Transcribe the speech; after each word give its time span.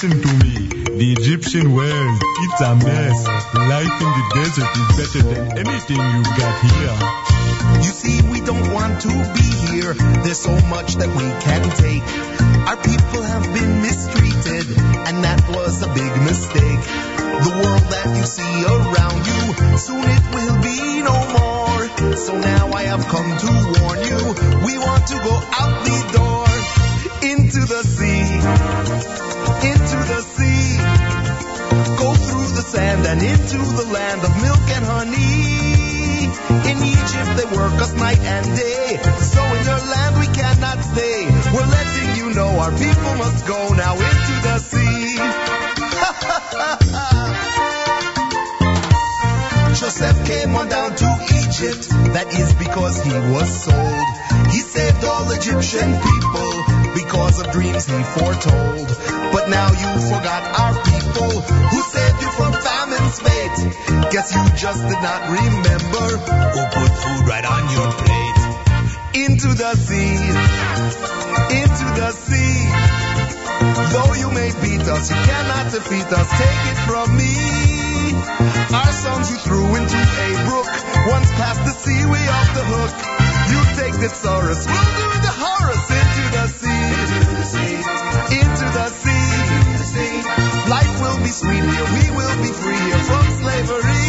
Listen 0.00 0.22
to 0.22 0.32
me. 0.46 0.54
The 0.94 1.12
Egyptian 1.18 1.74
world, 1.74 2.22
it's 2.22 2.60
a 2.60 2.70
mess. 2.76 3.18
Life 3.50 3.98
in 3.98 4.10
the 4.14 4.26
desert 4.38 4.70
is 4.78 4.88
better 4.94 5.22
than 5.26 5.58
anything 5.58 5.98
you've 5.98 6.34
got 6.38 6.54
here. 6.62 6.94
You 7.82 7.90
see, 7.90 8.22
we 8.30 8.40
don't 8.40 8.70
want 8.70 9.00
to 9.02 9.08
be 9.10 9.48
here. 9.74 9.94
There's 10.22 10.38
so 10.38 10.54
much 10.70 10.94
that 11.02 11.10
we 11.10 11.26
can 11.42 11.66
take. 11.82 12.06
Our 12.70 12.78
people 12.78 13.22
have 13.26 13.42
been 13.50 13.82
mistreated, 13.82 14.70
and 14.78 15.24
that 15.26 15.42
was 15.50 15.82
a 15.82 15.90
big 15.90 16.12
mistake. 16.22 16.82
The 17.42 17.54
world 17.58 17.86
that 17.90 18.06
you 18.14 18.22
see 18.22 18.54
around 18.70 19.26
you, 19.26 19.78
soon 19.82 20.06
it 20.06 20.24
will 20.30 20.62
be 20.62 21.02
no 21.02 21.16
more. 21.26 22.14
So 22.14 22.38
now 22.38 22.70
I 22.70 22.82
have 22.84 23.02
come 23.10 23.26
to 23.34 23.50
warn 23.82 23.98
you. 23.98 24.22
We 24.62 24.78
want 24.78 25.10
to 25.10 25.16
go 25.26 25.34
out 25.58 25.82
the 25.82 26.07
and 33.08 33.22
into 33.22 33.56
the 33.56 33.88
land 33.90 34.20
of 34.20 34.36
milk 34.42 34.60
and 34.76 34.84
honey. 34.84 36.28
In 36.68 36.76
Egypt 36.84 37.30
they 37.40 37.48
work 37.56 37.72
us 37.80 37.94
night 37.96 38.20
and 38.20 38.44
day. 38.54 39.00
So 39.32 39.40
in 39.56 39.64
your 39.64 39.80
land 39.80 40.20
we 40.20 40.26
cannot 40.28 40.84
stay. 40.84 41.24
We're 41.54 41.70
letting 41.72 42.16
you 42.20 42.34
know 42.36 42.60
our 42.60 42.70
people 42.70 43.14
must 43.16 43.46
go 43.48 43.72
now 43.72 43.94
into 43.94 44.34
the 44.44 44.58
sea. 44.60 45.16
Joseph 49.80 50.26
came 50.26 50.54
on 50.54 50.68
down 50.68 50.94
to 50.94 51.08
Egypt. 51.40 51.88
That 52.12 52.28
is 52.28 52.52
because 52.60 53.02
he 53.04 53.12
was 53.32 53.48
sold. 53.64 54.06
He 54.52 54.60
saved 54.60 55.02
all 55.04 55.30
Egyptian 55.32 55.96
people 55.96 56.52
because 56.92 57.40
of 57.40 57.52
dreams 57.52 57.86
he 57.88 58.02
foretold. 58.04 58.88
But 59.32 59.48
now 59.48 59.72
you 59.72 59.88
forgot 60.12 60.44
our 60.60 60.76
people 60.84 61.40
who 61.40 61.80
saved 61.88 62.20
you 62.20 62.28
from 62.36 62.52
fate. 63.12 63.58
Guess 64.12 64.34
you 64.34 64.44
just 64.56 64.82
did 64.82 65.00
not 65.00 65.20
remember 65.28 66.06
who 66.52 66.62
put 66.76 66.90
food 67.02 67.22
right 67.28 67.44
on 67.44 67.62
your 67.72 67.90
plate. 67.92 68.38
Into 69.24 69.48
the 69.54 69.72
sea, 69.76 70.20
into 71.62 71.86
the 71.96 72.10
sea. 72.12 72.58
Though 73.92 74.14
you 74.14 74.30
may 74.30 74.50
beat 74.60 74.86
us, 74.86 75.10
you 75.10 75.16
cannot 75.16 75.72
defeat 75.72 76.08
us. 76.12 76.28
Take 76.38 76.64
it 76.72 76.78
from 76.86 77.16
me. 77.16 77.34
Our 78.74 78.92
sons 78.92 79.30
you 79.30 79.38
threw 79.38 79.74
into 79.74 79.98
a 79.98 80.28
brook. 80.46 80.68
Once 81.08 81.30
past 81.40 81.64
the 81.64 81.72
sea, 81.72 82.04
we 82.06 82.20
off 82.28 82.48
the 82.54 82.64
hook. 82.64 82.92
You 83.50 83.60
take 83.80 83.94
the 84.00 84.08
Saurus, 84.08 84.66
we'll 84.66 84.92
do 85.00 85.08
the 85.24 85.34
Horus 85.40 85.57
be 91.28 91.32
sweet. 91.32 91.60
We 91.60 92.04
will 92.16 92.36
be 92.40 92.48
free 92.48 92.88
from 93.04 93.24
slavery. 93.36 94.08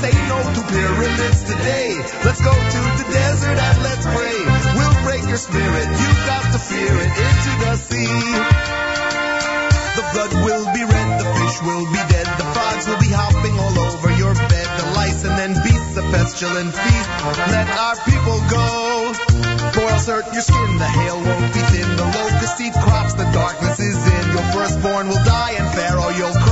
Say 0.00 0.12
no 0.28 0.38
to 0.54 0.62
pyramids 0.68 1.40
today. 1.44 1.96
Let's 2.24 2.40
go 2.40 2.52
to 2.52 2.80
the 3.00 3.06
desert 3.12 3.56
and 3.56 3.82
let's 3.82 4.04
pray. 4.04 4.38
We'll 4.76 4.98
break 5.04 5.24
your 5.24 5.40
spirit. 5.40 5.88
You've 5.88 6.24
got 6.28 6.44
to 6.52 6.58
fear 6.58 6.92
it 7.04 7.12
into 7.28 7.52
the 7.64 7.72
sea. 7.76 9.00
The 9.96 10.04
blood 10.12 10.32
will 10.44 10.66
be 10.72 10.84
red, 10.84 11.08
the 11.20 11.28
fish 11.40 11.56
will 11.66 11.84
be 11.90 12.02
dead, 12.08 12.26
the 12.38 12.46
frogs 12.54 12.86
will 12.86 13.00
be 13.00 13.10
hopping 13.10 13.58
all 13.58 13.76
over 13.90 14.10
your 14.16 14.34
bed, 14.34 14.68
the 14.78 14.86
lice 14.94 15.24
and 15.24 15.36
then 15.36 15.52
beasts, 15.64 15.94
the 15.98 16.02
pestilent 16.14 16.72
feast. 16.72 17.08
Let 17.50 17.68
our 17.68 17.96
people 18.06 18.38
go. 18.48 19.12
Boils 19.74 20.06
hurt 20.06 20.26
your 20.32 20.46
skin, 20.46 20.78
the 20.78 20.86
hail 20.86 21.18
won't 21.18 21.52
be 21.52 21.62
thin, 21.74 21.88
the 21.96 22.06
locust 22.06 22.60
eat 22.60 22.72
crops, 22.72 23.14
the 23.14 23.26
darkness 23.34 23.80
is 23.80 23.98
in. 23.98 24.24
Your 24.30 24.46
firstborn 24.54 25.08
will 25.08 25.24
die, 25.24 25.58
and 25.58 25.69
Pharaoh 25.90 26.10
you'll 26.10 26.49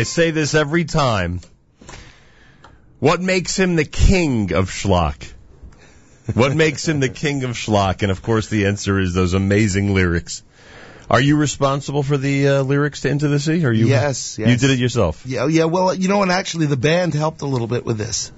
I 0.00 0.04
say 0.04 0.30
this 0.30 0.54
every 0.54 0.86
time. 0.86 1.42
What 3.00 3.20
makes 3.20 3.58
him 3.58 3.76
the 3.76 3.84
king 3.84 4.54
of 4.54 4.70
schlock? 4.70 5.30
What 6.32 6.56
makes 6.56 6.88
him 6.88 7.00
the 7.00 7.10
king 7.10 7.44
of 7.44 7.50
schlock? 7.50 8.00
And 8.00 8.10
of 8.10 8.22
course, 8.22 8.48
the 8.48 8.64
answer 8.64 8.98
is 8.98 9.12
those 9.12 9.34
amazing 9.34 9.92
lyrics. 9.92 10.42
Are 11.10 11.20
you 11.20 11.36
responsible 11.36 12.02
for 12.02 12.16
the 12.16 12.48
uh, 12.48 12.62
lyrics 12.62 13.02
to 13.02 13.10
Into 13.10 13.28
the 13.28 13.38
Sea? 13.38 13.62
Are 13.66 13.72
you? 13.72 13.88
Yes, 13.88 14.38
You 14.38 14.46
did 14.46 14.70
it 14.70 14.78
yourself. 14.78 15.24
Yeah, 15.26 15.46
yeah. 15.48 15.64
Well, 15.64 15.92
you 15.92 16.08
know, 16.08 16.22
and 16.22 16.32
actually, 16.32 16.64
the 16.64 16.78
band 16.78 17.12
helped 17.12 17.42
a 17.42 17.46
little 17.46 17.66
bit 17.66 17.84
with 17.84 17.98
this, 17.98 18.32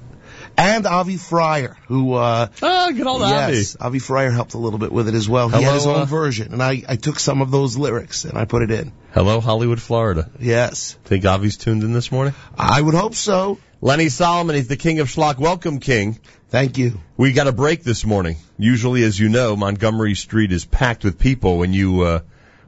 and 0.57 0.87
Avi 0.87 1.17
Fryer, 1.17 1.77
who 1.87 2.15
uh, 2.15 2.49
Ah, 2.63 2.91
good 2.95 3.07
old 3.07 3.23
yes, 3.23 3.77
Avi 3.81 3.99
Fryer 3.99 4.31
helped 4.31 4.55
a 4.55 4.59
little 4.59 4.79
bit 4.79 4.93
with 4.93 5.09
it 5.09 5.15
as 5.15 5.29
well. 5.29 5.49
he 5.49 5.63
had 5.63 5.75
his 5.75 5.87
own 5.87 6.03
uh, 6.03 6.05
version, 6.05 6.53
and 6.53 6.63
I, 6.63 6.83
I 6.89 6.97
took 6.97 7.19
some 7.19 7.41
of 7.43 7.51
those 7.51 7.77
lyrics 7.77 8.25
and 8.25 8.37
I 8.39 8.45
put 8.45 8.63
it 8.63 8.71
in. 8.71 8.93
Hello, 9.13 9.41
Hollywood, 9.41 9.81
Florida. 9.81 10.31
Yes, 10.41 10.97
Think 11.05 11.25
Avi's 11.25 11.57
tuned 11.57 11.83
in 11.83 11.93
this 11.93 12.11
morning? 12.13 12.35
I 12.57 12.81
would 12.81 12.95
hope 12.95 13.15
so. 13.15 13.59
Lenny 13.81 14.09
Solomon, 14.09 14.55
he's 14.57 14.69
the 14.69 14.77
king 14.77 15.01
of 15.01 15.09
schlock. 15.09 15.39
Welcome, 15.39 15.81
king. 15.81 16.19
Thank 16.49 16.79
you. 16.79 17.01
We 17.17 17.33
got 17.33 17.47
a 17.49 17.53
break 17.53 17.83
this 17.83 18.05
morning. 18.07 18.37
Usually, 18.59 19.03
as 19.03 19.19
you 19.19 19.29
know, 19.29 19.57
Montgomery 19.57 20.15
Street 20.15 20.53
is 20.53 20.65
packed 20.65 21.03
with 21.03 21.19
people 21.19 21.59
when 21.59 21.73
you 21.73 22.03
uh, 22.03 22.21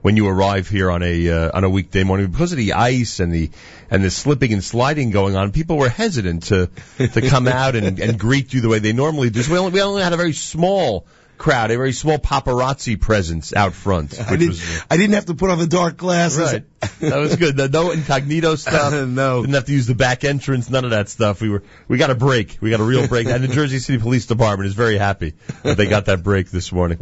when 0.04 0.18
you 0.18 0.28
arrive 0.28 0.68
here 0.68 0.90
on 0.90 1.02
a 1.02 1.30
uh, 1.30 1.56
on 1.56 1.64
a 1.64 1.70
weekday 1.70 2.04
morning 2.04 2.26
because 2.26 2.52
of 2.52 2.58
the 2.58 2.74
ice 2.74 3.20
and 3.20 3.32
the 3.32 3.48
and 3.90 4.04
the 4.04 4.10
slipping 4.10 4.52
and 4.52 4.62
sliding 4.62 5.08
going 5.08 5.34
on. 5.34 5.50
People 5.50 5.78
were 5.78 5.88
hesitant 5.88 6.42
to 6.42 6.68
to 6.98 7.22
come 7.22 7.48
out 7.62 7.74
and, 7.74 7.98
and 7.98 8.18
greet 8.18 8.52
you 8.52 8.60
the 8.60 8.68
way 8.68 8.80
they 8.80 8.92
normally 8.92 9.30
do. 9.30 9.42
So 9.42 9.52
we 9.52 9.58
only 9.58 9.72
we 9.72 9.80
only 9.80 10.02
had 10.02 10.12
a 10.12 10.18
very 10.18 10.34
small 10.34 11.06
crowd, 11.38 11.70
a 11.70 11.76
very 11.76 11.92
small 11.92 12.18
paparazzi 12.18 13.00
presence 13.00 13.54
out 13.54 13.72
front. 13.72 14.20
I 14.26 14.36
didn't, 14.36 14.48
was, 14.48 14.82
I 14.90 14.96
didn't 14.96 15.14
have 15.14 15.26
to 15.26 15.34
put 15.34 15.50
on 15.50 15.58
the 15.58 15.66
dark 15.66 15.96
glasses. 15.96 16.52
Right. 16.52 16.64
That 17.00 17.18
was 17.18 17.36
good. 17.36 17.56
The, 17.56 17.68
no 17.68 17.90
incognito 17.90 18.54
stuff. 18.56 18.92
No. 19.08 19.40
Didn't 19.40 19.54
have 19.54 19.64
to 19.66 19.72
use 19.72 19.86
the 19.86 19.94
back 19.94 20.24
entrance. 20.24 20.68
None 20.70 20.84
of 20.84 20.90
that 20.90 21.08
stuff. 21.08 21.40
We 21.40 21.48
were 21.48 21.62
we 21.88 21.98
got 21.98 22.10
a 22.10 22.14
break. 22.14 22.58
We 22.60 22.70
got 22.70 22.80
a 22.80 22.84
real 22.84 23.06
break. 23.08 23.26
And 23.26 23.42
the 23.42 23.48
Jersey 23.48 23.78
City 23.78 23.98
Police 23.98 24.26
Department 24.26 24.66
is 24.66 24.74
very 24.74 24.98
happy 24.98 25.34
that 25.62 25.76
they 25.76 25.86
got 25.86 26.06
that 26.06 26.22
break 26.22 26.50
this 26.50 26.72
morning. 26.72 26.98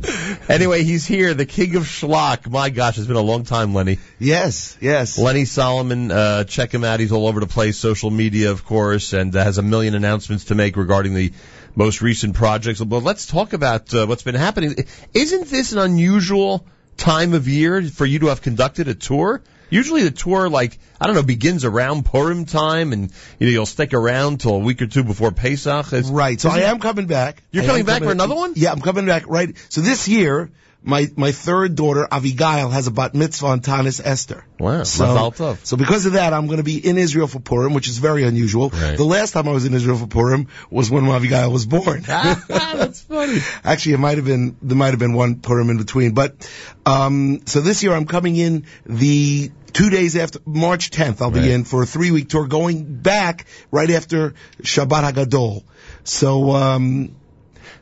Anyway, 0.48 0.84
he's 0.84 1.06
here, 1.06 1.34
the 1.34 1.46
king 1.46 1.76
of 1.76 1.84
schlock. 1.84 2.48
My 2.48 2.70
gosh, 2.70 2.98
it's 2.98 3.06
been 3.06 3.16
a 3.16 3.20
long 3.20 3.44
time, 3.44 3.74
Lenny. 3.74 3.98
Yes, 4.18 4.76
yes. 4.80 5.18
Lenny 5.18 5.44
Solomon, 5.44 6.10
uh, 6.10 6.44
check 6.44 6.72
him 6.72 6.84
out. 6.84 7.00
He's 7.00 7.12
all 7.12 7.26
over 7.26 7.40
the 7.40 7.46
place, 7.46 7.76
social 7.78 8.10
media, 8.10 8.50
of 8.50 8.64
course, 8.64 9.12
and 9.12 9.34
uh, 9.34 9.42
has 9.42 9.58
a 9.58 9.62
million 9.62 9.94
announcements 9.94 10.46
to 10.46 10.54
make 10.54 10.76
regarding 10.76 11.14
the 11.14 11.32
most 11.74 12.02
recent 12.02 12.34
projects. 12.34 12.80
But 12.80 13.02
let's 13.02 13.26
talk 13.26 13.52
about 13.52 13.92
uh, 13.94 14.06
what's 14.06 14.22
been 14.22 14.34
happening. 14.34 14.74
Isn't 15.14 15.48
this 15.48 15.72
an 15.72 15.78
unusual 15.78 16.66
time 16.96 17.34
of 17.34 17.48
year 17.48 17.82
for 17.82 18.06
you 18.06 18.20
to 18.20 18.26
have 18.26 18.42
conducted 18.42 18.88
a 18.88 18.94
tour? 18.94 19.42
Usually 19.70 20.02
the 20.02 20.10
tour, 20.10 20.50
like, 20.50 20.78
I 21.00 21.06
don't 21.06 21.14
know, 21.14 21.22
begins 21.22 21.64
around 21.64 22.04
Purim 22.04 22.44
time 22.44 22.92
and, 22.92 23.10
you 23.38 23.46
know, 23.46 23.52
you'll 23.52 23.64
stick 23.66 23.94
around 23.94 24.40
till 24.40 24.56
a 24.56 24.58
week 24.58 24.82
or 24.82 24.86
two 24.86 25.02
before 25.02 25.32
Pesach. 25.32 25.86
It's- 25.94 26.10
Right. 26.10 26.38
So 26.38 26.50
I 26.50 26.60
am 26.60 26.78
coming 26.78 27.06
back. 27.06 27.42
You're 27.52 27.64
I 27.64 27.66
coming 27.66 27.86
back 27.86 28.02
for 28.02 28.12
another 28.12 28.34
one? 28.34 28.52
Yeah, 28.54 28.72
I'm 28.72 28.82
coming 28.82 29.06
back. 29.06 29.26
Right. 29.28 29.56
So 29.70 29.80
this 29.80 30.08
year, 30.08 30.50
my 30.84 31.08
my 31.17 31.32
third 31.32 31.75
daughter 31.75 32.06
Avigail 32.11 32.70
has 32.73 32.87
a 32.87 32.90
bat 32.90 33.14
mitzvah 33.14 33.46
on 33.46 33.61
Taanis 33.61 34.00
Esther. 34.05 34.44
Wow, 34.58 34.82
So, 34.84 35.05
so 35.64 35.76
because 35.76 36.06
of 36.06 36.12
that, 36.14 36.32
I'm 36.32 36.46
going 36.46 36.58
to 36.58 36.62
be 36.64 36.79
in 36.87 36.96
Israel 36.99 37.26
for 37.26 37.40
Purim, 37.40 37.75
which 37.75 37.88
is 37.88 37.99
very 37.99 38.23
unusual. 38.25 38.70
Right. 38.70 38.96
The 38.96 39.05
last 39.05 39.32
time 39.32 39.49
I 39.49 39.52
was 39.52 39.64
in 39.64 39.75
Israel 39.75 39.96
for 39.96 40.06
Purim 40.06 40.49
was 40.70 40.90
when 40.90 41.05
Avigail 41.05 41.50
was 41.52 41.67
born. 41.67 42.02
That's 42.06 43.00
funny. 43.02 43.40
Actually, 43.64 43.94
it 43.94 43.99
might 43.99 44.17
have 44.19 44.26
been 44.26 44.56
there 44.62 44.76
might 44.76 44.90
have 44.90 44.99
been 45.00 45.14
one 45.14 45.37
Purim 45.40 45.70
in 45.70 45.79
between, 45.79 46.12
but 46.14 46.37
um, 46.87 47.40
so 47.46 47.61
this 47.61 47.82
year 47.82 47.93
I'm 47.93 48.06
coming 48.06 48.37
in 48.37 48.67
the 48.87 49.50
two 49.73 49.88
days 49.90 50.17
after 50.17 50.38
March 50.44 50.90
10th. 50.90 51.23
I'll 51.23 51.31
Right. 51.31 51.43
be 51.44 51.50
in 51.52 51.64
for 51.64 51.82
a 51.82 51.87
three 51.87 52.11
week 52.11 52.29
tour, 52.29 52.46
going 52.46 52.84
back 52.96 53.46
right 53.70 53.90
after 53.90 54.34
Shabbat 54.62 55.12
Hagadol. 55.12 55.64
So 56.05 56.50
um, 56.52 57.14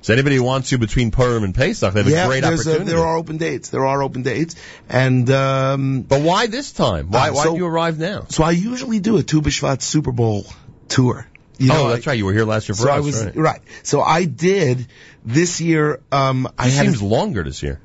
So 0.03 0.13
anybody 0.15 0.37
who 0.37 0.43
wants 0.43 0.73
you 0.73 0.79
between 0.79 1.11
Purim 1.11 1.45
and 1.45 1.55
Pesach, 1.55 1.93
they 1.93 2.01
have 2.03 2.09
yeah, 2.11 2.25
a 2.25 2.29
great 2.29 2.43
there's 2.43 2.67
a, 2.67 2.79
there 2.79 3.01
are 3.01 3.17
open 3.17 3.37
dates. 3.37 3.69
There 3.69 3.85
are 3.87 4.03
open 4.03 4.23
dates, 4.23 4.57
and 4.89 5.29
um, 5.31 6.03
but 6.03 6.23
why 6.23 6.47
this 6.47 6.73
time? 6.73 7.11
Why 7.11 7.29
Uh, 7.29 7.35
why 7.35 7.45
so- 7.45 7.53
did 7.53 7.59
you 7.59 7.67
arrive 7.67 7.99
now? 7.99 8.25
so 8.31 8.43
I 8.43 8.53
usually 8.53 9.01
do 9.01 9.19
a 9.19 9.23
Tu 9.23 9.43
B'Shvat 9.43 9.83
Super 9.83 10.13
Bowl 10.13 10.47
tour. 10.89 11.27
You 11.59 11.71
oh, 11.73 11.75
know, 11.75 11.89
that's 11.91 12.07
right. 12.07 12.17
You 12.17 12.25
were 12.25 12.33
here 12.33 12.47
last 12.47 12.71
year 12.71 12.75
for 12.75 12.85
So 12.85 12.91
us. 12.91 12.97
I 12.97 13.01
was 13.01 13.37
right. 13.37 13.61
So 13.83 14.01
I 14.01 14.25
did 14.25 14.87
this 15.27 15.61
year. 15.61 16.01
Um, 16.11 16.49
I 16.59 16.69
It 16.69 16.73
had 16.73 16.87
a- 16.87 16.89
seems 16.89 17.03
longer 17.03 17.45
this 17.45 17.63
year. 17.63 17.81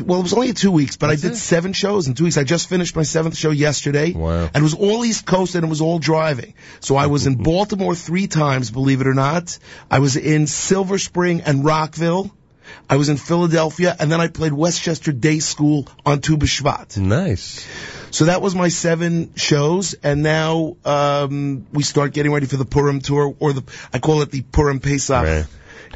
Well, 0.00 0.20
it 0.20 0.22
was 0.22 0.32
only 0.32 0.52
two 0.54 0.70
weeks, 0.70 0.96
but 0.96 1.08
That's 1.08 1.22
I 1.24 1.28
did 1.28 1.34
it? 1.34 1.38
seven 1.38 1.72
shows 1.74 2.08
in 2.08 2.14
two 2.14 2.24
weeks. 2.24 2.38
I 2.38 2.44
just 2.44 2.68
finished 2.68 2.96
my 2.96 3.02
seventh 3.02 3.36
show 3.36 3.50
yesterday. 3.50 4.12
Wow. 4.12 4.44
And 4.44 4.56
it 4.56 4.62
was 4.62 4.74
all 4.74 5.04
East 5.04 5.26
Coast 5.26 5.54
and 5.54 5.64
it 5.64 5.68
was 5.68 5.82
all 5.82 5.98
driving. 5.98 6.54
So 6.80 6.96
I 6.96 7.08
was 7.08 7.26
in 7.26 7.34
Baltimore 7.34 7.94
three 7.94 8.28
times, 8.28 8.70
believe 8.70 9.00
it 9.02 9.06
or 9.06 9.14
not. 9.14 9.58
I 9.90 9.98
was 9.98 10.16
in 10.16 10.46
Silver 10.46 10.98
Spring 10.98 11.42
and 11.42 11.64
Rockville. 11.64 12.30
I 12.88 12.96
was 12.96 13.08
in 13.10 13.16
Philadelphia, 13.18 13.94
and 13.98 14.10
then 14.10 14.20
I 14.20 14.28
played 14.28 14.52
Westchester 14.52 15.12
Day 15.12 15.40
School 15.40 15.86
on 16.06 16.20
Tu 16.20 16.38
B'Shvat. 16.38 16.96
Nice. 16.96 17.66
So 18.10 18.26
that 18.26 18.40
was 18.40 18.54
my 18.54 18.68
seven 18.68 19.34
shows, 19.36 19.94
and 20.02 20.22
now 20.22 20.76
um, 20.84 21.66
we 21.72 21.82
start 21.82 22.12
getting 22.12 22.32
ready 22.32 22.46
for 22.46 22.56
the 22.56 22.64
Purim 22.64 23.00
tour, 23.00 23.34
or 23.40 23.52
the 23.52 23.62
I 23.92 23.98
call 23.98 24.22
it 24.22 24.30
the 24.30 24.42
Purim 24.42 24.80
Pesach 24.80 25.22
Right. 25.24 25.46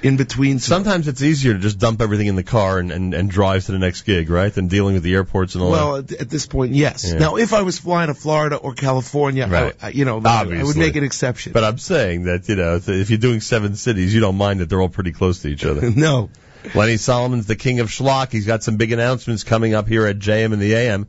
In 0.02 0.16
between. 0.16 0.58
Sometimes 0.58 1.08
it's 1.08 1.22
easier 1.22 1.54
to 1.54 1.58
just 1.58 1.78
dump 1.78 2.00
everything 2.00 2.26
in 2.26 2.36
the 2.36 2.42
car 2.42 2.78
and, 2.78 2.90
and, 2.92 3.14
and 3.14 3.30
drive 3.30 3.64
to 3.66 3.72
the 3.72 3.78
next 3.78 4.02
gig, 4.02 4.30
right? 4.30 4.52
Than 4.52 4.68
dealing 4.68 4.94
with 4.94 5.02
the 5.02 5.14
airports 5.14 5.54
and 5.54 5.62
all 5.64 5.70
Well, 5.70 6.02
that. 6.02 6.10
Well, 6.10 6.20
at 6.20 6.30
this 6.30 6.46
point, 6.46 6.72
yes. 6.72 7.12
Yeah. 7.12 7.18
Now, 7.18 7.36
if 7.36 7.52
I 7.52 7.62
was 7.62 7.78
flying 7.78 8.08
to 8.08 8.14
Florida 8.14 8.56
or 8.56 8.74
California, 8.74 9.46
Right. 9.46 9.74
I, 9.80 9.90
you 9.90 10.04
know, 10.04 10.20
Obviously. 10.24 10.60
I 10.60 10.64
would 10.64 10.76
make 10.76 10.96
an 10.96 11.04
exception. 11.04 11.52
But 11.52 11.64
I'm 11.64 11.78
saying 11.78 12.24
that, 12.24 12.48
you 12.48 12.56
know, 12.56 12.80
if 12.86 13.10
you're 13.10 13.18
doing 13.18 13.40
seven 13.40 13.76
cities, 13.76 14.14
you 14.14 14.20
don't 14.20 14.36
mind 14.36 14.60
that 14.60 14.68
they're 14.68 14.80
all 14.80 14.88
pretty 14.88 15.12
close 15.12 15.42
to 15.42 15.48
each 15.48 15.64
other. 15.64 15.90
no, 15.96 16.30
Lenny 16.74 16.96
Solomon's 16.96 17.46
the 17.46 17.56
king 17.56 17.80
of 17.80 17.88
schlock. 17.88 18.32
He's 18.32 18.46
got 18.46 18.62
some 18.62 18.76
big 18.76 18.92
announcements 18.92 19.44
coming 19.44 19.74
up 19.74 19.88
here 19.88 20.06
at 20.06 20.18
JM 20.18 20.52
and 20.52 20.60
the 20.60 20.74
AM. 20.74 21.06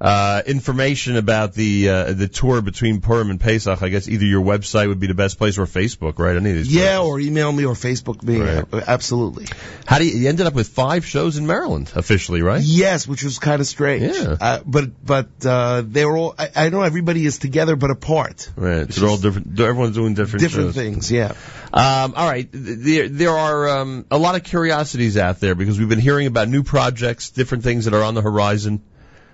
Uh, 0.00 0.42
information 0.46 1.16
about 1.16 1.54
the 1.54 1.88
uh, 1.88 2.12
the 2.12 2.28
tour 2.28 2.62
between 2.62 3.00
Purim 3.00 3.30
and 3.30 3.40
Pesach. 3.40 3.82
I 3.82 3.88
guess 3.88 4.08
either 4.08 4.24
your 4.24 4.44
website 4.44 4.86
would 4.86 5.00
be 5.00 5.08
the 5.08 5.14
best 5.14 5.38
place 5.38 5.58
or 5.58 5.66
Facebook, 5.66 6.20
right? 6.20 6.36
Any 6.36 6.50
of 6.50 6.56
these. 6.56 6.72
yeah, 6.72 6.98
places. 6.98 7.00
or 7.00 7.20
email 7.20 7.50
me 7.50 7.64
or 7.64 7.74
Facebook 7.74 8.22
me. 8.22 8.40
Right. 8.40 8.64
Absolutely. 8.86 9.46
How 9.86 9.98
do 9.98 10.06
you, 10.06 10.16
you 10.16 10.28
ended 10.28 10.46
up 10.46 10.54
with 10.54 10.68
five 10.68 11.04
shows 11.04 11.36
in 11.36 11.48
Maryland 11.48 11.90
officially, 11.96 12.42
right? 12.42 12.62
Yes, 12.62 13.08
which 13.08 13.24
was 13.24 13.40
kind 13.40 13.60
of 13.60 13.66
strange. 13.66 14.16
Yeah. 14.16 14.36
Uh, 14.40 14.60
but 14.64 15.04
but 15.04 15.28
uh, 15.44 15.82
they 15.84 16.04
were 16.04 16.16
all. 16.16 16.34
I, 16.38 16.50
I 16.54 16.68
know 16.68 16.82
everybody 16.82 17.26
is 17.26 17.38
together 17.38 17.74
but 17.74 17.90
apart. 17.90 18.50
Right. 18.54 18.92
So 18.92 19.00
they're 19.00 19.10
all 19.10 19.16
different. 19.16 19.58
Everyone's 19.58 19.96
doing 19.96 20.14
different. 20.14 20.42
Different 20.42 20.68
shows. 20.68 20.74
things. 20.76 21.10
Yeah. 21.10 21.32
Um, 21.72 22.14
all 22.14 22.28
right. 22.28 22.48
There, 22.52 23.08
there 23.08 23.30
are 23.30 23.80
um, 23.80 24.06
a 24.12 24.18
lot 24.18 24.36
of 24.36 24.44
curiosities 24.44 25.16
out 25.16 25.40
there 25.40 25.56
because 25.56 25.76
we've 25.76 25.88
been 25.88 25.98
hearing 25.98 26.28
about 26.28 26.48
new 26.48 26.62
projects, 26.62 27.30
different 27.30 27.64
things 27.64 27.86
that 27.86 27.94
are 27.94 28.04
on 28.04 28.14
the 28.14 28.22
horizon 28.22 28.80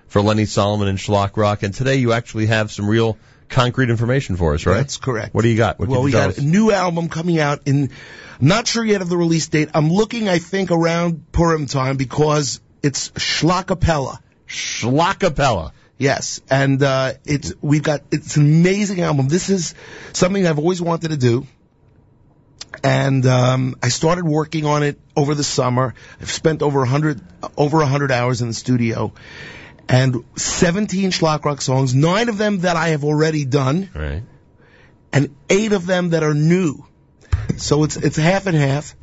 for 0.07 0.21
Lenny 0.21 0.45
Solomon 0.45 0.87
and 0.87 0.97
Schlock 0.97 1.37
Rock. 1.37 1.63
And 1.63 1.73
today 1.73 1.95
you 1.95 2.13
actually 2.13 2.47
have 2.47 2.71
some 2.71 2.87
real 2.87 3.17
concrete 3.49 3.89
information 3.89 4.35
for 4.35 4.53
us, 4.53 4.65
right? 4.65 4.77
That's 4.77 4.97
correct. 4.97 5.33
What 5.33 5.43
do 5.43 5.49
you 5.49 5.57
got? 5.57 5.79
What 5.79 5.89
well, 5.89 5.99
can 5.99 6.05
we 6.05 6.11
got 6.11 6.29
us? 6.29 6.37
a 6.37 6.43
new 6.43 6.71
album 6.71 7.09
coming 7.09 7.39
out 7.39 7.61
in. 7.65 7.91
Not 8.39 8.67
sure 8.67 8.83
yet 8.83 9.01
of 9.01 9.07
the 9.07 9.15
release 9.15 9.47
date. 9.47 9.69
I'm 9.73 9.89
looking. 9.89 10.27
I 10.27 10.39
think 10.39 10.71
around 10.71 11.31
Purim 11.31 11.67
time 11.67 11.95
because 11.95 12.59
it's 12.83 13.09
Schlacapella. 13.11 14.19
Schlockapella. 14.47 15.71
Yes, 15.97 16.41
and 16.49 16.83
uh, 16.83 17.13
it's 17.23 17.53
we've 17.61 17.83
got 17.83 18.01
it's 18.11 18.35
an 18.35 18.43
amazing 18.43 18.99
album. 18.99 19.29
This 19.29 19.49
is 19.49 19.75
something 20.11 20.45
I've 20.45 20.59
always 20.59 20.81
wanted 20.81 21.11
to 21.11 21.17
do, 21.17 21.47
and 22.83 23.25
um, 23.25 23.77
I 23.81 23.87
started 23.87 24.25
working 24.25 24.65
on 24.65 24.83
it 24.83 24.99
over 25.15 25.35
the 25.35 25.43
summer. 25.43 25.93
I've 26.19 26.31
spent 26.31 26.61
over 26.61 26.83
a 26.83 26.87
hundred 26.87 27.21
over 27.57 27.79
a 27.79 27.85
hundred 27.85 28.11
hours 28.11 28.41
in 28.41 28.49
the 28.49 28.53
studio, 28.53 29.13
and 29.87 30.23
17 30.35 31.11
Schlock 31.11 31.45
Rock 31.45 31.61
songs. 31.61 31.93
Nine 31.93 32.29
of 32.29 32.37
them 32.37 32.59
that 32.59 32.75
I 32.75 32.89
have 32.89 33.03
already 33.03 33.45
done, 33.45 33.89
Right. 33.93 34.23
and 35.13 35.29
eight 35.49 35.71
of 35.73 35.85
them 35.85 36.09
that 36.11 36.23
are 36.23 36.33
new. 36.33 36.85
So 37.57 37.83
it's 37.83 37.95
it's 37.97 38.17
half 38.17 38.47
and 38.47 38.57
half. 38.57 38.95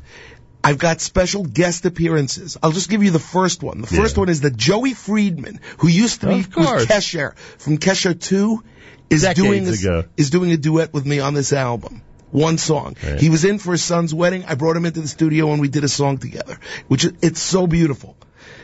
I've 0.65 0.77
got 0.77 1.01
special 1.01 1.43
guest 1.43 1.85
appearances. 1.85 2.57
I'll 2.63 2.71
just 2.71 2.89
give 2.89 3.03
you 3.03 3.11
the 3.11 3.19
first 3.19 3.61
one. 3.63 3.81
The 3.81 3.87
first 3.87 4.15
Yeah. 4.15 4.21
one 4.21 4.29
is 4.29 4.41
that 4.41 4.55
Joey 4.55 4.93
Friedman, 4.93 5.59
who 5.79 5.87
used 5.89 6.21
to 6.21 6.27
be 6.27 6.43
Kesher 6.43 7.35
from 7.57 7.77
Kesher 7.77 8.17
Two, 8.19 8.63
is 9.09 9.23
Decades 9.23 9.39
doing 9.47 9.63
this, 9.65 9.81
ago. 9.81 10.05
is 10.15 10.29
doing 10.29 10.51
a 10.51 10.57
duet 10.57 10.93
with 10.93 11.05
me 11.05 11.19
on 11.19 11.33
this 11.33 11.51
album. 11.53 12.01
One 12.31 12.57
song. 12.57 12.95
Right. 13.05 13.19
He 13.19 13.29
was 13.29 13.45
in 13.45 13.59
for 13.59 13.73
his 13.73 13.83
son's 13.83 14.13
wedding. 14.13 14.45
I 14.47 14.55
brought 14.55 14.75
him 14.77 14.85
into 14.85 15.01
the 15.01 15.07
studio 15.07 15.51
and 15.51 15.61
we 15.61 15.67
did 15.67 15.83
a 15.83 15.89
song 15.89 16.17
together, 16.17 16.57
which 16.87 17.05
is, 17.05 17.11
it's 17.21 17.41
so 17.41 17.67
beautiful. 17.67 18.15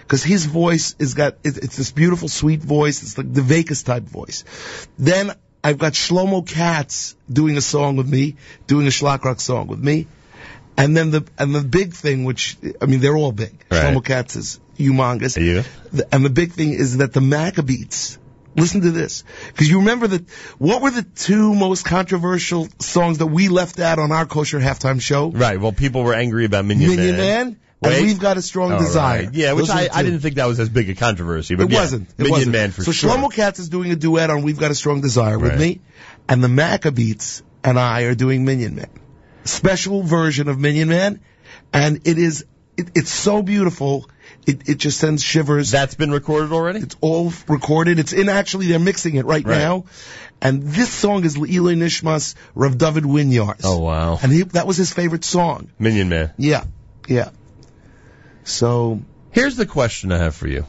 Cause 0.09 0.23
his 0.23 0.45
voice 0.45 0.95
is 0.99 1.13
got, 1.13 1.35
it, 1.43 1.57
it's 1.57 1.77
this 1.77 1.91
beautiful 1.91 2.27
sweet 2.27 2.61
voice. 2.61 3.03
It's 3.03 3.17
like 3.17 3.31
the 3.31 3.43
Vegas 3.43 3.83
type 3.83 4.03
voice. 4.03 4.43
Then 4.97 5.33
I've 5.63 5.77
got 5.77 5.93
Shlomo 5.93 6.45
Katz 6.45 7.15
doing 7.31 7.55
a 7.57 7.61
song 7.61 7.95
with 7.95 8.09
me, 8.09 8.35
doing 8.67 8.87
a 8.87 8.89
Schlock 8.89 9.23
Rock 9.23 9.39
song 9.39 9.67
with 9.67 9.79
me. 9.79 10.07
And 10.77 10.97
then 10.97 11.11
the, 11.11 11.25
and 11.37 11.53
the 11.53 11.61
big 11.61 11.93
thing, 11.93 12.23
which, 12.23 12.57
I 12.81 12.87
mean, 12.87 13.01
they're 13.01 13.15
all 13.15 13.31
big. 13.31 13.63
Right. 13.69 13.83
Shlomo 13.83 14.03
Katz 14.03 14.35
is 14.35 14.59
humongous. 14.77 15.37
The- 15.91 16.07
and 16.11 16.25
the 16.25 16.29
big 16.31 16.53
thing 16.53 16.73
is 16.73 16.97
that 16.97 17.13
the 17.13 17.19
Maccabeats. 17.21 18.17
Listen 18.55 18.81
to 18.81 18.89
this, 18.89 19.23
because 19.47 19.69
you 19.69 19.77
remember 19.79 20.07
that. 20.07 20.27
What 20.57 20.81
were 20.81 20.89
the 20.89 21.03
two 21.03 21.53
most 21.53 21.85
controversial 21.85 22.67
songs 22.79 23.19
that 23.19 23.27
we 23.27 23.47
left 23.47 23.79
out 23.79 23.99
on 23.99 24.11
our 24.11 24.25
kosher 24.25 24.59
halftime 24.59 24.99
show? 24.99 25.29
Right. 25.29 25.61
Well, 25.61 25.71
people 25.71 26.03
were 26.03 26.15
angry 26.15 26.45
about 26.45 26.65
Minion, 26.65 26.89
Minion 26.89 27.15
Man. 27.15 27.45
Man, 27.45 27.59
and 27.81 28.05
we've 28.05 28.19
got 28.19 28.37
a 28.37 28.41
strong 28.41 28.73
All 28.73 28.79
desire. 28.79 29.23
right. 29.25 29.33
Yeah, 29.33 29.53
which 29.53 29.67
Those 29.67 29.75
I, 29.75 29.89
I 29.93 30.03
didn't 30.03 30.19
think 30.19 30.35
that 30.35 30.45
was 30.47 30.59
as 30.59 30.69
big 30.69 30.89
a 30.89 30.95
controversy, 30.95 31.55
but 31.55 31.63
It 31.67 31.71
yeah, 31.71 31.79
wasn't. 31.79 32.09
It 32.09 32.17
Minion 32.19 32.31
wasn't. 32.31 32.51
Man 32.51 32.71
for 32.71 32.83
so 32.83 32.91
sure. 32.91 33.09
Shlomo 33.11 33.31
Katz 33.31 33.59
is 33.59 33.69
doing 33.69 33.91
a 33.91 33.95
duet 33.95 34.29
on 34.29 34.41
"We've 34.41 34.59
Got 34.59 34.71
a 34.71 34.75
Strong 34.75 35.01
Desire" 35.01 35.39
with 35.39 35.51
Right. 35.51 35.59
me, 35.59 35.81
and 36.27 36.43
the 36.43 36.47
Maccabeats 36.49 37.41
and 37.63 37.79
I 37.79 38.01
are 38.03 38.15
doing 38.15 38.43
Minion 38.45 38.75
Man, 38.75 38.89
special 39.45 40.03
version 40.03 40.47
of 40.49 40.59
Minion 40.59 40.89
Man, 40.89 41.19
and 41.73 42.01
it 42.05 42.17
is 42.17 42.45
it, 42.77 42.89
it's 42.95 43.11
so 43.11 43.41
beautiful. 43.41 44.09
It 44.45 44.67
it 44.69 44.75
just 44.77 44.99
sends 44.99 45.23
shivers. 45.23 45.71
That's 45.71 45.95
been 45.95 46.11
recorded 46.11 46.51
already. 46.51 46.79
It's 46.79 46.95
all 47.01 47.31
recorded. 47.47 47.99
It's 47.99 48.13
in 48.13 48.29
actually 48.29 48.67
they're 48.67 48.79
mixing 48.79 49.15
it 49.15 49.25
right, 49.25 49.45
Right. 49.45 49.57
now. 49.57 49.85
And 50.41 50.63
this 50.63 50.89
song 50.89 51.25
is 51.25 51.37
Eli 51.37 51.73
Nishmas 51.73 52.35
Rav 52.55 52.77
David 52.77 53.03
Winiars. 53.03 53.61
Oh 53.65 53.79
wow, 53.79 54.17
And 54.21 54.31
he, 54.31 54.43
that 54.43 54.65
was 54.65 54.77
his 54.77 54.93
favorite 54.93 55.25
song. 55.25 55.69
Minion 55.77 56.07
Man. 56.07 56.31
Yeah. 56.37 56.63
Yeah. 57.07 57.31
So 58.49 59.01
Here's 59.31 59.55
the 59.55 59.65
question 59.65 60.11
I 60.11 60.17
have 60.17 60.35
for 60.35 60.47
you. 60.47 60.65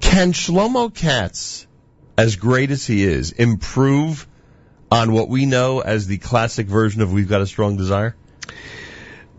Can 0.00 0.32
Shlomo 0.32 0.94
Katz, 0.94 1.66
as 2.16 2.36
great 2.36 2.70
as 2.70 2.86
he 2.86 3.02
is, 3.04 3.32
improve 3.32 4.26
on 4.90 5.12
what 5.12 5.28
we 5.28 5.46
know 5.46 5.80
as 5.80 6.06
the 6.06 6.18
classic 6.18 6.68
version 6.68 7.02
of 7.02 7.12
We've 7.12 7.28
Got 7.28 7.40
a 7.40 7.46
Strong 7.46 7.76
Desire? 7.76 8.14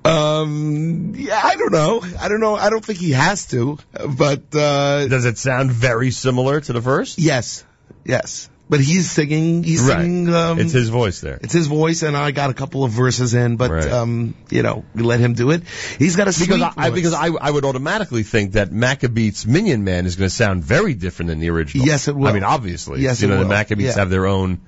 um 0.03 1.13
yeah, 1.15 1.39
I 1.43 1.55
don't 1.55 1.71
know. 1.71 2.01
I 2.19 2.27
don't 2.29 2.39
know. 2.39 2.55
I 2.55 2.69
don't 2.69 2.83
think 2.83 3.00
he 3.00 3.12
has 3.12 3.45
to, 3.47 3.77
but 3.93 4.53
uh 4.53 5.07
Does 5.07 5.25
it 5.25 5.38
sound 5.38 5.71
very 5.71 6.12
similar 6.12 6.59
to 6.62 6.74
the 6.74 6.81
first? 6.81 7.17
yes. 7.17 7.63
Yes. 8.05 8.50
But 8.69 8.81
he's 8.81 9.09
singing 9.09 9.63
he's 9.63 9.81
Right. 9.81 10.01
singing 10.01 10.33
um 10.33 10.59
It's 10.59 10.74
his 10.74 10.89
voice 10.89 11.21
there. 11.21 11.39
it's 11.41 11.53
his 11.53 11.67
voice 11.67 12.03
and 12.03 12.17
I 12.17 12.31
got 12.31 12.50
a 12.50 12.53
couple 12.53 12.83
of 12.83 12.91
verses 12.91 13.33
in, 13.33 13.55
but 13.55 13.71
Right. 13.71 13.91
um 13.91 14.36
you 14.50 14.62
know, 14.62 14.83
we 14.93 15.03
let 15.03 15.19
him 15.21 15.33
do 15.33 15.51
it. 15.51 15.63
He's 15.97 16.15
got 16.17 16.27
a 16.27 16.38
Because 16.38 16.62
I, 16.62 16.89
voice. 16.89 16.93
because 16.95 17.13
I, 17.13 17.27
I 17.27 17.50
would 17.50 17.63
automatically 17.63 18.24
think 18.24 18.53
that 18.53 18.71
Maccabeats 18.71 19.45
Minion 19.47 19.83
Man 19.86 20.05
is 20.05 20.17
going 20.17 20.29
to 20.29 20.36
sound 20.36 20.63
very 20.65 20.93
different 20.95 21.29
than 21.29 21.39
the 21.39 21.50
original. 21.50 21.86
Yes, 21.86 22.07
it 22.09 22.15
will. 22.15 22.27
I 22.27 22.33
mean, 22.33 22.43
obviously. 22.43 23.01
Yes, 23.01 23.21
you 23.21 23.27
it 23.27 23.31
know, 23.31 23.39
the 23.39 23.45
will. 23.47 23.55
Maccabeats 23.55 23.81
Yeah. 23.95 23.95
have 24.00 24.09
their 24.09 24.25
own 24.27 24.59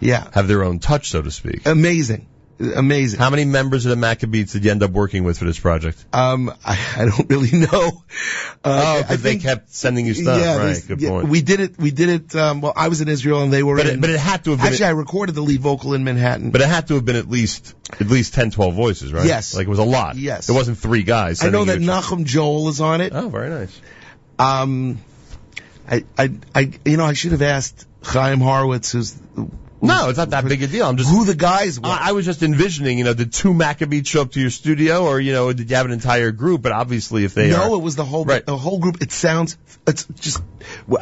yeah. 0.00 0.26
have 0.32 0.48
their 0.48 0.62
own 0.62 0.78
touch, 0.78 1.08
so 1.10 1.22
to 1.22 1.30
speak. 1.30 1.62
Amazing. 1.66 2.26
Amazing. 2.58 3.20
How 3.20 3.28
many 3.28 3.44
members 3.44 3.84
of 3.84 3.90
the 3.90 4.06
Maccabeats 4.06 4.52
did 4.52 4.64
you 4.64 4.70
end 4.70 4.82
up 4.82 4.90
working 4.90 5.24
with 5.24 5.38
for 5.38 5.44
this 5.44 5.58
project? 5.60 6.02
Um, 6.14 6.50
I, 6.64 6.78
I 6.96 7.04
don't 7.04 7.28
really 7.28 7.50
know. 7.66 8.02
Uh, 8.64 8.96
oh, 8.96 9.02
because 9.02 9.22
they 9.22 9.36
kept 9.36 9.70
sending 9.70 10.06
you 10.06 10.14
stuff. 10.14 10.40
yeah, 10.40 10.56
right. 10.56 10.82
Good 10.88 11.02
yeah, 11.02 11.10
point. 11.10 11.28
we 11.28 11.42
did 11.42 11.60
it. 11.60 11.78
We 11.78 11.90
did 11.90 12.08
it. 12.08 12.34
Um, 12.34 12.62
well, 12.62 12.72
I 12.74 12.88
was 12.88 13.02
in 13.02 13.08
Israel 13.08 13.42
and 13.42 13.52
they 13.52 13.62
were 13.62 13.76
but, 13.76 13.86
in. 13.86 13.94
it, 13.96 14.00
but 14.00 14.08
it 14.08 14.18
had 14.18 14.44
to 14.44 14.50
have 14.50 14.60
been. 14.60 14.68
actually, 14.68 14.86
I 14.86 14.90
recorded 14.90 15.34
the 15.34 15.42
lead 15.42 15.60
vocal 15.60 15.92
in 15.92 16.04
Manhattan. 16.04 16.50
but 16.50 16.62
it 16.62 16.68
had 16.68 16.88
to 16.88 16.94
have 16.94 17.04
been 17.04 17.16
at 17.16 17.28
least 17.28 17.74
at 17.92 18.06
least 18.06 18.32
10, 18.32 18.52
12 18.52 18.74
voices, 18.74 19.12
right? 19.12 19.26
Yes. 19.26 19.54
Like 19.54 19.66
it 19.66 19.70
was 19.70 19.78
a 19.78 19.84
lot. 19.84 20.16
Yes. 20.16 20.48
It 20.48 20.52
wasn't 20.52 20.78
three 20.78 21.02
guys. 21.02 21.44
I 21.44 21.50
know 21.50 21.66
that 21.66 21.78
Nachum 21.78 22.24
Joel 22.24 22.68
is 22.70 22.80
on 22.80 23.02
it. 23.02 23.12
Oh, 23.14 23.28
very 23.28 23.50
nice. 23.50 23.80
Um, 24.38 24.98
I, 25.88 26.04
I, 26.16 26.32
I, 26.54 26.72
you 26.84 26.96
know, 26.96 27.04
I 27.04 27.12
should 27.12 27.32
have 27.32 27.42
asked 27.42 27.86
Chaim 28.02 28.40
Horowitz, 28.40 28.92
who's 28.92 29.14
No, 29.82 30.08
it's 30.08 30.16
not 30.18 30.30
that 30.30 30.46
big 30.46 30.62
a 30.62 30.66
deal. 30.66 30.86
I'm 30.86 30.96
just. 30.96 31.10
who 31.10 31.24
the 31.24 31.34
guys 31.34 31.78
were. 31.78 31.88
I, 31.88 32.08
I 32.08 32.12
was 32.12 32.24
just 32.24 32.42
envisioning, 32.42 32.98
you 32.98 33.04
know, 33.04 33.14
did 33.14 33.32
two 33.32 33.52
Maccabeats 33.52 34.06
show 34.06 34.22
up 34.22 34.32
to 34.32 34.40
your 34.40 34.50
studio, 34.50 35.04
or 35.04 35.20
you 35.20 35.32
know, 35.32 35.52
did 35.52 35.68
you 35.68 35.76
have 35.76 35.86
an 35.86 35.92
entire 35.92 36.32
group? 36.32 36.62
But 36.62 36.72
obviously, 36.72 37.24
if 37.24 37.34
they 37.34 37.50
no, 37.50 37.72
are, 37.72 37.74
it 37.76 37.82
was 37.82 37.94
the 37.96 38.04
whole 38.04 38.24
Right. 38.24 38.44
the 38.44 38.56
whole 38.56 38.78
group. 38.78 39.02
It 39.02 39.12
sounds 39.12 39.58
it's 39.86 40.04
just. 40.14 40.42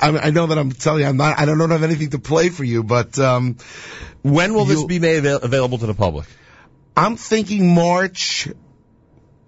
I, 0.01 0.09
I 0.19 0.31
know 0.31 0.47
that 0.47 0.59
I'm 0.59 0.73
telling 0.73 1.03
you, 1.03 1.07
I'm 1.07 1.17
not. 1.17 1.39
I 1.39 1.45
don't 1.45 1.71
have 1.71 1.83
anything 1.83 2.11
to 2.11 2.19
play 2.19 2.49
for 2.49 2.65
you, 2.65 2.83
but 2.83 3.19
um, 3.19 3.57
when 4.23 4.55
will 4.55 4.65
this 4.65 4.83
be 4.85 4.99
made 4.99 5.19
avail- 5.19 5.41
available 5.41 5.79
to 5.79 5.87
the 5.87 5.95
public? 5.95 6.27
I'm 6.97 7.17
thinking 7.17 7.75
March 7.75 8.49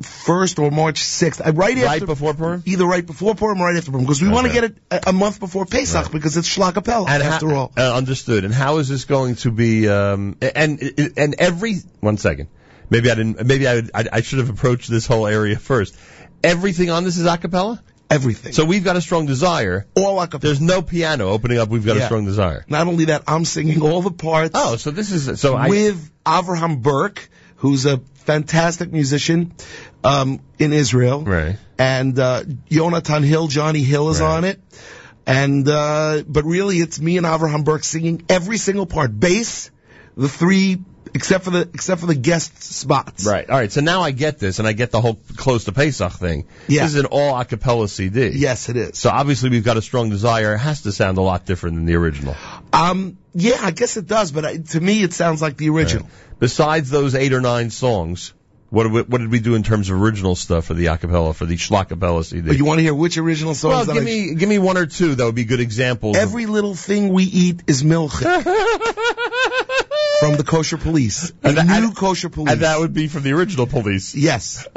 first 0.02 0.58
or 0.58 0.70
March 0.70 0.98
sixth. 1.02 1.40
I 1.44 1.50
right 1.50 1.76
Right 1.76 1.84
after 1.84 2.06
before 2.06 2.34
Purim? 2.34 2.62
either 2.66 2.84
right 2.86 3.04
before 3.06 3.34
Purim 3.34 3.60
or 3.60 3.66
right 3.66 3.76
after 3.76 3.90
Purim 3.90 4.04
because 4.04 4.20
we 4.22 4.28
want 4.28 4.46
to 4.46 4.52
get 4.52 4.64
it 4.64 4.76
a, 4.90 5.00
a 5.08 5.12
month 5.12 5.40
before 5.40 5.64
Pesach 5.66 6.12
because 6.12 6.36
it's 6.36 6.48
Schlockapella 6.54 7.08
And 7.08 7.22
after 7.22 7.48
how- 7.50 7.56
all. 7.56 7.72
uh, 7.76 7.94
understood. 7.96 8.44
And 8.44 8.52
how 8.54 8.78
is 8.78 8.88
this 8.88 9.04
going 9.04 9.36
to 9.36 9.50
be? 9.50 9.88
Um, 9.88 10.36
and 10.40 11.12
and 11.16 11.34
every 11.38 11.76
one 12.00 12.18
second, 12.18 12.48
maybe 12.90 13.10
I 13.10 13.14
didn't. 13.14 13.46
Maybe 13.46 13.66
I, 13.66 13.78
I 13.94 14.04
I 14.12 14.20
should 14.20 14.38
have 14.40 14.50
approached 14.50 14.90
this 14.90 15.06
whole 15.06 15.26
area 15.26 15.58
first. 15.58 15.96
Everything 16.44 16.90
on 16.90 17.04
this 17.04 17.16
is 17.16 17.24
a 17.26 17.36
cappella. 17.38 17.82
Everything. 18.08 18.52
So 18.52 18.64
we've 18.64 18.84
got 18.84 18.94
a 18.94 19.00
strong 19.00 19.26
desire. 19.26 19.84
all 19.96 20.18
acapella. 20.24 20.40
There's 20.40 20.60
no 20.60 20.80
piano 20.80 21.28
opening 21.30 21.58
up. 21.58 21.70
We've 21.70 21.84
got 21.84 21.96
a 21.96 22.04
strong 22.04 22.24
desire. 22.24 22.64
Not 22.68 22.86
only 22.86 23.06
that, 23.06 23.24
I'm 23.26 23.44
singing 23.44 23.82
all 23.82 24.00
the 24.00 24.12
parts. 24.12 24.52
Oh, 24.54 24.76
so 24.76 24.92
this 24.92 25.10
is 25.10 25.40
so 25.40 25.56
I. 25.56 25.68
with 25.68 26.08
Avraham 26.24 26.82
Burke, 26.82 27.28
who's 27.56 27.86
a 27.86 27.98
fantastic 28.24 28.92
musician 28.92 29.52
um, 30.04 30.40
in 30.58 30.72
Israel, 30.72 31.22
Right. 31.22 31.56
and 31.78 32.18
uh, 32.18 32.44
Jonathan 32.70 33.22
Hill, 33.22 33.48
Johnny 33.48 33.82
Hill 33.82 34.10
is 34.10 34.20
Right. 34.20 34.36
on 34.36 34.44
it, 34.44 34.60
and 35.26 35.68
uh, 35.68 36.22
but 36.26 36.44
really 36.44 36.78
it's 36.78 37.00
me 37.00 37.16
and 37.16 37.26
Avraham 37.26 37.64
Burke 37.64 37.84
singing 37.84 38.22
every 38.28 38.58
single 38.58 38.86
part, 38.86 39.18
bass, 39.18 39.70
the 40.16 40.28
three 40.28 40.78
except 41.16 41.44
for 41.44 41.50
the 41.50 41.62
except 41.74 42.00
for 42.00 42.06
the 42.06 42.14
guest 42.14 42.62
spots. 42.62 43.26
Right. 43.26 43.48
All 43.48 43.58
right. 43.58 43.72
So 43.72 43.80
now 43.80 44.02
I 44.02 44.10
get 44.12 44.38
this, 44.38 44.58
and 44.58 44.68
I 44.68 44.72
get 44.72 44.90
the 44.90 45.00
whole 45.00 45.18
close 45.36 45.64
to 45.64 45.72
Pesach 45.72 46.12
thing. 46.12 46.46
Yeah. 46.68 46.82
This 46.82 46.94
is 46.94 47.00
an 47.00 47.06
all 47.06 47.38
a 47.38 47.44
cappella 47.44 47.88
CD. 47.88 48.28
Yes, 48.28 48.68
it 48.68 48.76
is. 48.76 48.98
So 48.98 49.10
obviously 49.10 49.50
we've 49.50 49.64
got 49.64 49.76
a 49.76 49.82
strong 49.82 50.10
desire. 50.10 50.54
It 50.54 50.58
has 50.58 50.82
to 50.82 50.92
sound 50.92 51.18
a 51.18 51.22
lot 51.22 51.44
different 51.46 51.76
than 51.76 51.86
the 51.86 51.94
original. 51.96 52.36
Um, 52.72 53.18
yeah, 53.34 53.58
I 53.60 53.70
guess 53.72 53.96
it 53.96 54.06
does, 54.06 54.30
but 54.30 54.44
I, 54.44 54.56
to 54.58 54.80
me 54.80 55.02
it 55.02 55.12
sounds 55.12 55.42
like 55.42 55.56
the 55.56 55.70
original. 55.70 56.08
Besides 56.38 56.90
those 56.90 57.14
eight 57.14 57.32
or 57.32 57.40
nine 57.40 57.70
songs, 57.70 58.34
what 58.68 58.82
did 58.82 58.92
we, 58.92 59.02
what 59.02 59.18
did 59.18 59.30
we 59.30 59.38
do 59.38 59.54
in 59.54 59.62
terms 59.62 59.88
of 59.90 60.00
original 60.02 60.34
stuff 60.34 60.66
for 60.66 60.74
the 60.74 60.86
a 60.86 60.98
cappella 60.98 61.32
for 61.32 61.46
the 61.46 61.56
Schlockapella 61.56 62.24
CD? 62.24 62.48
But 62.48 62.56
you 62.58 62.64
want 62.64 62.78
to 62.78 62.82
hear 62.82 62.94
which 62.94 63.16
original 63.16 63.54
songs? 63.54 63.86
well, 63.86 63.94
give 63.96 64.02
I- 64.02 64.06
me 64.06 64.34
give 64.34 64.48
me 64.48 64.58
one 64.58 64.76
or 64.76 64.86
two 64.86 65.14
that 65.14 65.24
would 65.24 65.34
be 65.36 65.44
good 65.44 65.60
examples. 65.60 66.16
of- 66.16 66.22
Every 66.22 66.46
little 66.46 66.74
thing 66.74 67.08
we 67.10 67.24
eat 67.24 67.62
is 67.68 67.84
milk 67.84 68.12
from 70.20 70.36
the 70.36 70.44
kosher 70.44 70.76
police. 70.78 71.30
The 71.42 71.48
And 71.48 71.56
that- 71.58 71.80
new 71.82 71.92
kosher 71.92 72.28
police. 72.28 72.52
and 72.52 72.62
that 72.62 72.78
would 72.78 72.92
be 72.94 73.08
from 73.08 73.22
the 73.22 73.32
original 73.32 73.66
Police. 73.66 74.14
yes. 74.14 74.66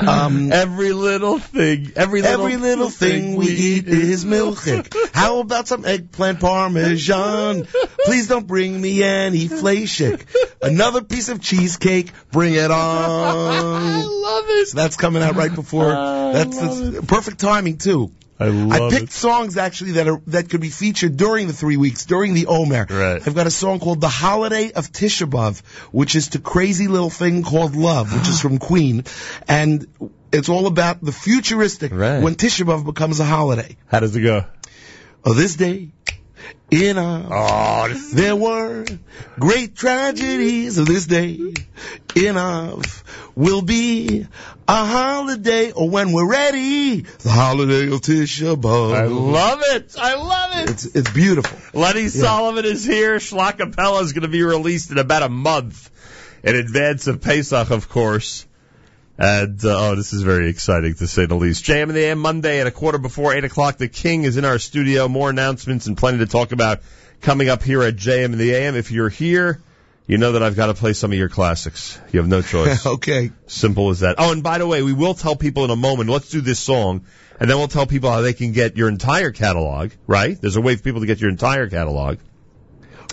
Um, 0.00 0.50
Every 0.50 0.92
little 0.92 1.38
thing, 1.38 1.92
every 1.94 2.22
little, 2.22 2.46
every 2.46 2.56
little 2.56 2.88
thing 2.90 3.36
we 3.36 3.46
eat 3.48 3.86
is 3.86 4.24
milchik. 4.24 4.92
How 5.14 5.38
about 5.40 5.68
some 5.68 5.84
eggplant 5.84 6.40
parmesan? 6.40 7.68
Please 8.06 8.26
don't 8.26 8.46
bring 8.46 8.80
me 8.80 9.02
any 9.04 9.46
flashik. 9.46 10.24
Another 10.62 11.02
piece 11.02 11.28
of 11.28 11.40
cheesecake. 11.40 12.10
Bring 12.32 12.54
it 12.54 12.70
on. 12.70 12.72
I 13.92 14.02
love 14.02 14.44
it. 14.48 14.68
So 14.68 14.76
that's 14.78 14.96
coming 14.96 15.22
out 15.22 15.36
right 15.36 15.54
before. 15.54 15.94
I 15.94 16.32
That's, 16.32 16.58
that's 16.58 17.06
perfect 17.06 17.38
timing 17.38 17.76
too. 17.76 18.10
I 18.40 18.46
I 18.46 18.90
picked 18.90 19.02
it. 19.02 19.10
songs 19.12 19.56
actually 19.58 19.92
that 19.92 20.08
are 20.08 20.20
that 20.28 20.48
could 20.48 20.62
be 20.62 20.70
featured 20.70 21.16
during 21.16 21.46
the 21.46 21.52
three 21.52 21.76
weeks 21.76 22.06
during 22.06 22.32
the 22.34 22.46
Omer. 22.46 22.86
Right. 22.88 23.22
I've 23.24 23.34
got 23.34 23.46
a 23.46 23.50
song 23.50 23.80
called 23.80 24.00
"The 24.00 24.08
Holiday 24.08 24.72
of 24.72 24.90
Tisha 24.90 25.28
B'av," 25.28 25.60
which 25.92 26.16
is 26.16 26.28
to 26.28 26.38
"Crazy 26.38 26.88
Little 26.88 27.10
Thing 27.10 27.42
Called 27.42 27.76
Love," 27.76 28.14
which 28.14 28.28
is 28.28 28.40
from 28.46 28.58
Queen, 28.58 29.04
and 29.46 29.86
it's 30.32 30.48
all 30.48 30.66
about 30.66 31.02
the 31.02 31.12
futuristic 31.12 31.92
Right. 31.92 32.22
when 32.22 32.34
Tisha 32.34 32.64
B'av 32.64 32.84
becomes 32.84 33.20
a 33.20 33.24
holiday. 33.24 33.76
How 33.88 34.00
does 34.00 34.16
it 34.16 34.22
go? 34.22 34.44
Oh, 35.22 35.34
this 35.34 35.56
day 35.56 35.90
in 36.70 36.98
a 36.98 37.26
Oh, 37.30 37.88
there 38.12 38.36
were 38.36 38.86
great 39.38 39.74
tragedies 39.74 40.78
of 40.78 40.86
this 40.86 41.06
day. 41.06 41.34
In 42.14 42.26
Enough 42.30 43.32
will 43.34 43.62
be 43.62 44.26
a 44.68 44.84
holiday, 44.84 45.72
or 45.72 45.88
when 45.88 46.12
we're 46.12 46.28
ready, 46.28 47.00
the 47.00 47.30
holiday 47.30 47.86
of 47.86 48.00
Tisha 48.00 48.56
B'Av. 48.56 48.94
I 48.94 49.04
love 49.06 49.62
it. 49.62 49.94
I 49.98 50.14
love 50.14 50.50
it. 50.58 50.70
It's 50.70 50.84
it's 50.84 51.10
beautiful. 51.12 51.58
Lenny 51.80 52.08
Solomon 52.08 52.64
is 52.64 52.84
here. 52.84 53.16
Schlockapella 53.16 54.02
is 54.02 54.12
going 54.12 54.22
to 54.22 54.28
be 54.28 54.42
released 54.42 54.90
in 54.90 54.98
about 54.98 55.22
a 55.22 55.28
month 55.28 55.90
in 56.42 56.56
advance 56.56 57.06
of 57.06 57.20
Pesach, 57.20 57.70
of 57.70 57.88
course. 57.88 58.46
And, 59.20 59.62
uh, 59.62 59.90
oh, 59.90 59.94
this 59.96 60.14
is 60.14 60.22
very 60.22 60.48
exciting 60.48 60.94
to 60.94 61.06
say 61.06 61.26
the 61.26 61.34
least. 61.34 61.66
JM 61.66 61.90
in 61.90 61.94
the 61.94 62.04
AM 62.04 62.18
Monday 62.18 62.62
at 62.62 62.66
a 62.66 62.70
quarter 62.70 62.96
before 62.96 63.34
8 63.34 63.44
o'clock. 63.44 63.76
The 63.76 63.86
King 63.86 64.24
is 64.24 64.38
in 64.38 64.46
our 64.46 64.58
studio. 64.58 65.08
More 65.08 65.28
announcements 65.28 65.86
and 65.86 65.96
plenty 65.96 66.18
to 66.20 66.26
talk 66.26 66.52
about 66.52 66.80
coming 67.20 67.50
up 67.50 67.62
here 67.62 67.82
at 67.82 67.96
JM 67.96 68.32
in 68.32 68.38
the 68.38 68.54
AM. 68.54 68.76
If 68.76 68.90
you're 68.90 69.10
here, 69.10 69.60
you 70.06 70.16
know 70.16 70.32
that 70.32 70.42
I've 70.42 70.56
got 70.56 70.66
to 70.66 70.74
play 70.74 70.94
some 70.94 71.12
of 71.12 71.18
your 71.18 71.28
classics. 71.28 72.00
You 72.12 72.20
have 72.20 72.30
no 72.30 72.40
choice. 72.40 72.86
okay. 72.94 73.30
Simple 73.46 73.90
as 73.90 74.00
that. 74.00 74.14
Oh, 74.16 74.32
and 74.32 74.42
by 74.42 74.56
the 74.56 74.66
way, 74.66 74.82
we 74.82 74.94
will 74.94 75.12
tell 75.12 75.36
people 75.36 75.66
in 75.66 75.70
a 75.70 75.76
moment. 75.76 76.08
Let's 76.08 76.30
do 76.30 76.40
this 76.40 76.58
song, 76.58 77.04
and 77.38 77.50
then 77.50 77.58
we'll 77.58 77.68
tell 77.68 77.86
people 77.86 78.10
how 78.10 78.22
they 78.22 78.32
can 78.32 78.52
get 78.52 78.78
your 78.78 78.88
entire 78.88 79.32
catalog. 79.32 79.90
Right? 80.06 80.40
There's 80.40 80.56
a 80.56 80.62
way 80.62 80.76
for 80.76 80.82
people 80.82 81.00
to 81.00 81.06
get 81.06 81.20
your 81.20 81.28
entire 81.28 81.68
catalog. 81.68 82.20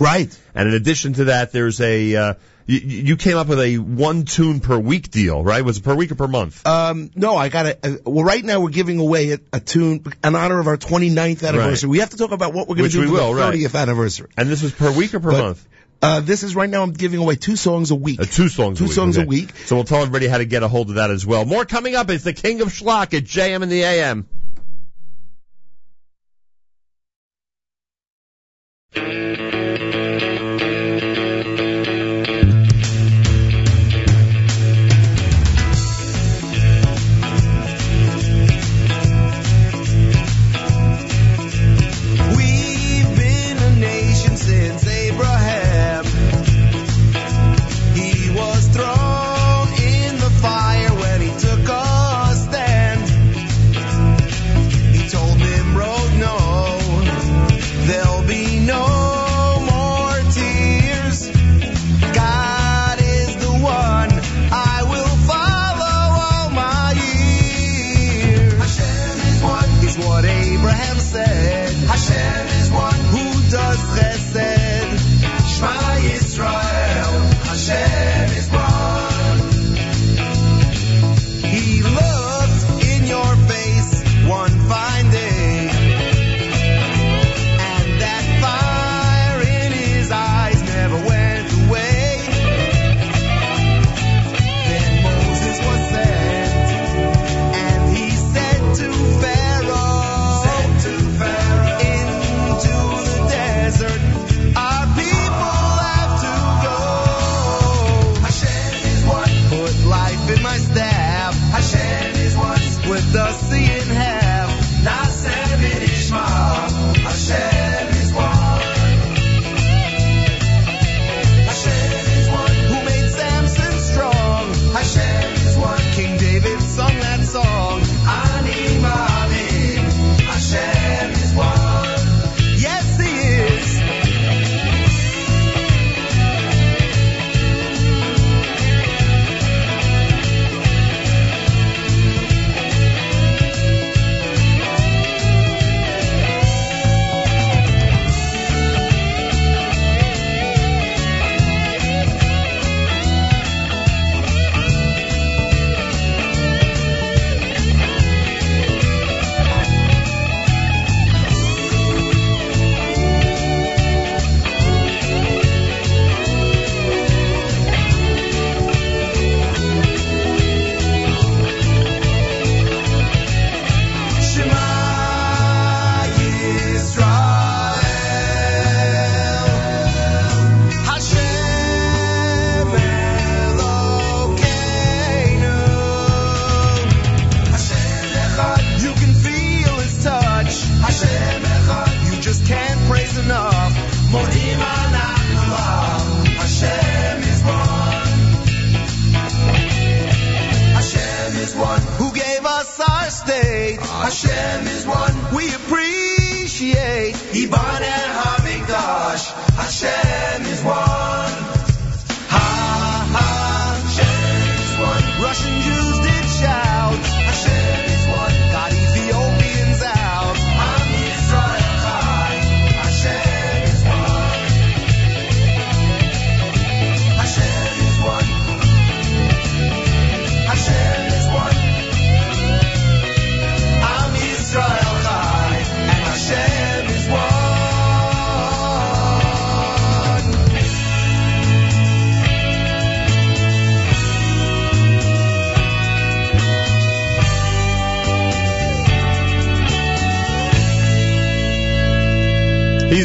Right. 0.00 0.34
And 0.54 0.68
in 0.68 0.74
addition 0.74 1.12
to 1.14 1.24
that, 1.24 1.52
there's 1.52 1.82
a 1.82 2.16
uh, 2.16 2.34
you, 2.68 2.78
you 2.80 3.16
came 3.16 3.38
up 3.38 3.48
with 3.48 3.60
a 3.60 3.78
one 3.78 4.24
tune 4.24 4.60
per 4.60 4.78
week 4.78 5.10
deal, 5.10 5.42
right? 5.42 5.64
Was 5.64 5.78
it 5.78 5.84
per 5.84 5.94
week 5.94 6.12
or 6.12 6.16
per 6.16 6.28
month? 6.28 6.66
Um, 6.66 7.10
no, 7.14 7.34
I 7.34 7.48
got 7.48 7.66
uh, 7.66 7.96
well, 8.04 8.24
right 8.24 8.44
now 8.44 8.60
we're 8.60 8.68
giving 8.68 9.00
away 9.00 9.32
a, 9.32 9.38
a 9.54 9.60
tune 9.60 10.04
in 10.22 10.34
honor 10.36 10.60
of 10.60 10.66
our 10.66 10.76
29th 10.76 11.48
anniversary. 11.48 11.88
We 11.88 12.00
have 12.00 12.10
to 12.10 12.18
talk 12.18 12.30
about 12.30 12.52
what 12.52 12.68
we're 12.68 12.76
going 12.76 12.90
to 12.90 13.00
do 13.00 13.06
for 13.06 13.12
will, 13.12 13.34
the 13.34 13.40
right. 13.40 13.54
30th 13.54 13.74
anniversary. 13.74 14.28
And 14.36 14.50
this 14.50 14.62
was 14.62 14.72
per 14.72 14.92
week 14.92 15.14
or 15.14 15.20
per 15.20 15.32
But- 15.32 15.42
month? 15.42 15.68
Uh, 16.00 16.20
this 16.20 16.44
is 16.44 16.54
right 16.54 16.70
now 16.70 16.84
I'm 16.84 16.92
giving 16.92 17.18
away 17.18 17.34
two 17.34 17.56
songs 17.56 17.90
a 17.90 17.96
week. 17.96 18.20
Uh, 18.20 18.24
two 18.24 18.48
songs. 18.48 18.78
Two 18.78 18.84
a 18.84 18.86
week. 18.86 18.94
songs 18.94 19.16
a 19.16 19.24
week. 19.24 19.56
So 19.66 19.74
we'll 19.74 19.84
tell 19.84 19.98
everybody 19.98 20.28
how 20.28 20.38
to 20.38 20.44
get 20.44 20.62
a 20.62 20.68
hold 20.68 20.90
of 20.90 20.94
that 20.94 21.10
as 21.10 21.26
well. 21.26 21.44
More 21.44 21.64
coming 21.64 21.96
up. 21.96 22.08
It's 22.08 22.22
the 22.22 22.32
King 22.32 22.60
of 22.60 22.68
Schlock 22.68 23.14
at 23.14 23.24
JM 23.24 23.64
in 23.64 23.68
the 23.68 23.82
AM. 23.82 24.28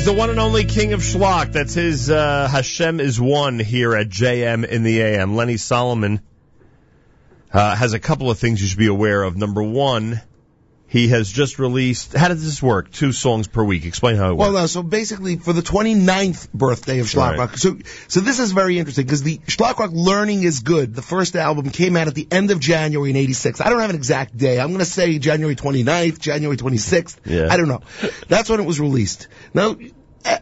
He's 0.03 0.11
the 0.11 0.19
one 0.19 0.29
and 0.29 0.39
only 0.41 0.65
king 0.65 0.91
of 0.91 0.99
schlock. 0.99 1.53
That's 1.53 1.75
his 1.75 2.09
uh, 2.09 2.49
Hashem 2.49 2.99
is 2.99 3.21
one 3.21 3.57
here 3.57 3.95
at 3.95 4.09
JM 4.09 4.67
in 4.67 4.83
the 4.83 4.99
AM. 4.99 5.37
Lenny 5.37 5.55
Solomon 5.55 6.19
uh, 7.53 7.73
has 7.73 7.93
a 7.93 7.99
couple 7.99 8.29
of 8.29 8.37
things 8.37 8.61
you 8.61 8.67
should 8.67 8.79
be 8.79 8.87
aware 8.87 9.23
of. 9.23 9.37
Number 9.37 9.63
one, 9.63 10.21
he 10.93 11.07
has 11.07 11.31
just 11.31 11.57
released. 11.57 12.13
How 12.13 12.27
does 12.27 12.43
this 12.45 12.61
work? 12.61 12.91
Two 12.91 13.11
songs 13.13 13.47
per 13.47 13.63
week. 13.63 13.83
Explain 13.83 14.15
how 14.15 14.29
it 14.29 14.35
Well, 14.35 14.53
works. 14.53 14.61
no, 14.61 14.67
so 14.67 14.83
basically 14.83 15.37
for 15.37 15.51
the 15.51 15.63
29th 15.63 16.51
birthday 16.53 16.99
of 16.99 17.07
Schlock 17.07 17.35
Right. 17.35 17.57
So, 17.57 17.79
so 18.07 18.19
this 18.19 18.37
is 18.39 18.51
very 18.51 18.77
interesting 18.77 19.05
because 19.05 19.23
the 19.23 19.39
Schlock 19.47 19.79
Rock 19.79 19.89
Learning 19.91 20.43
is 20.43 20.59
Good, 20.59 20.93
the 20.93 21.01
first 21.01 21.35
album 21.35 21.71
came 21.71 21.97
out 21.97 22.07
at 22.07 22.13
the 22.13 22.27
end 22.29 22.51
of 22.51 22.59
January 22.59 23.09
in 23.09 23.15
86. 23.15 23.59
I 23.59 23.71
don't 23.71 23.79
have 23.79 23.89
an 23.89 23.95
exact 23.95 24.37
day. 24.37 24.59
I'm 24.59 24.67
going 24.67 24.79
to 24.79 24.85
say 24.85 25.17
January 25.17 25.55
29th, 25.55 26.19
January 26.19 26.57
26th. 26.57 27.15
Yeah. 27.25 27.47
I 27.49 27.57
don't 27.57 27.69
know. 27.69 27.81
That's 28.27 28.47
when 28.51 28.59
it 28.59 28.65
was 28.67 28.79
released. 28.79 29.29
Now, 29.51 29.75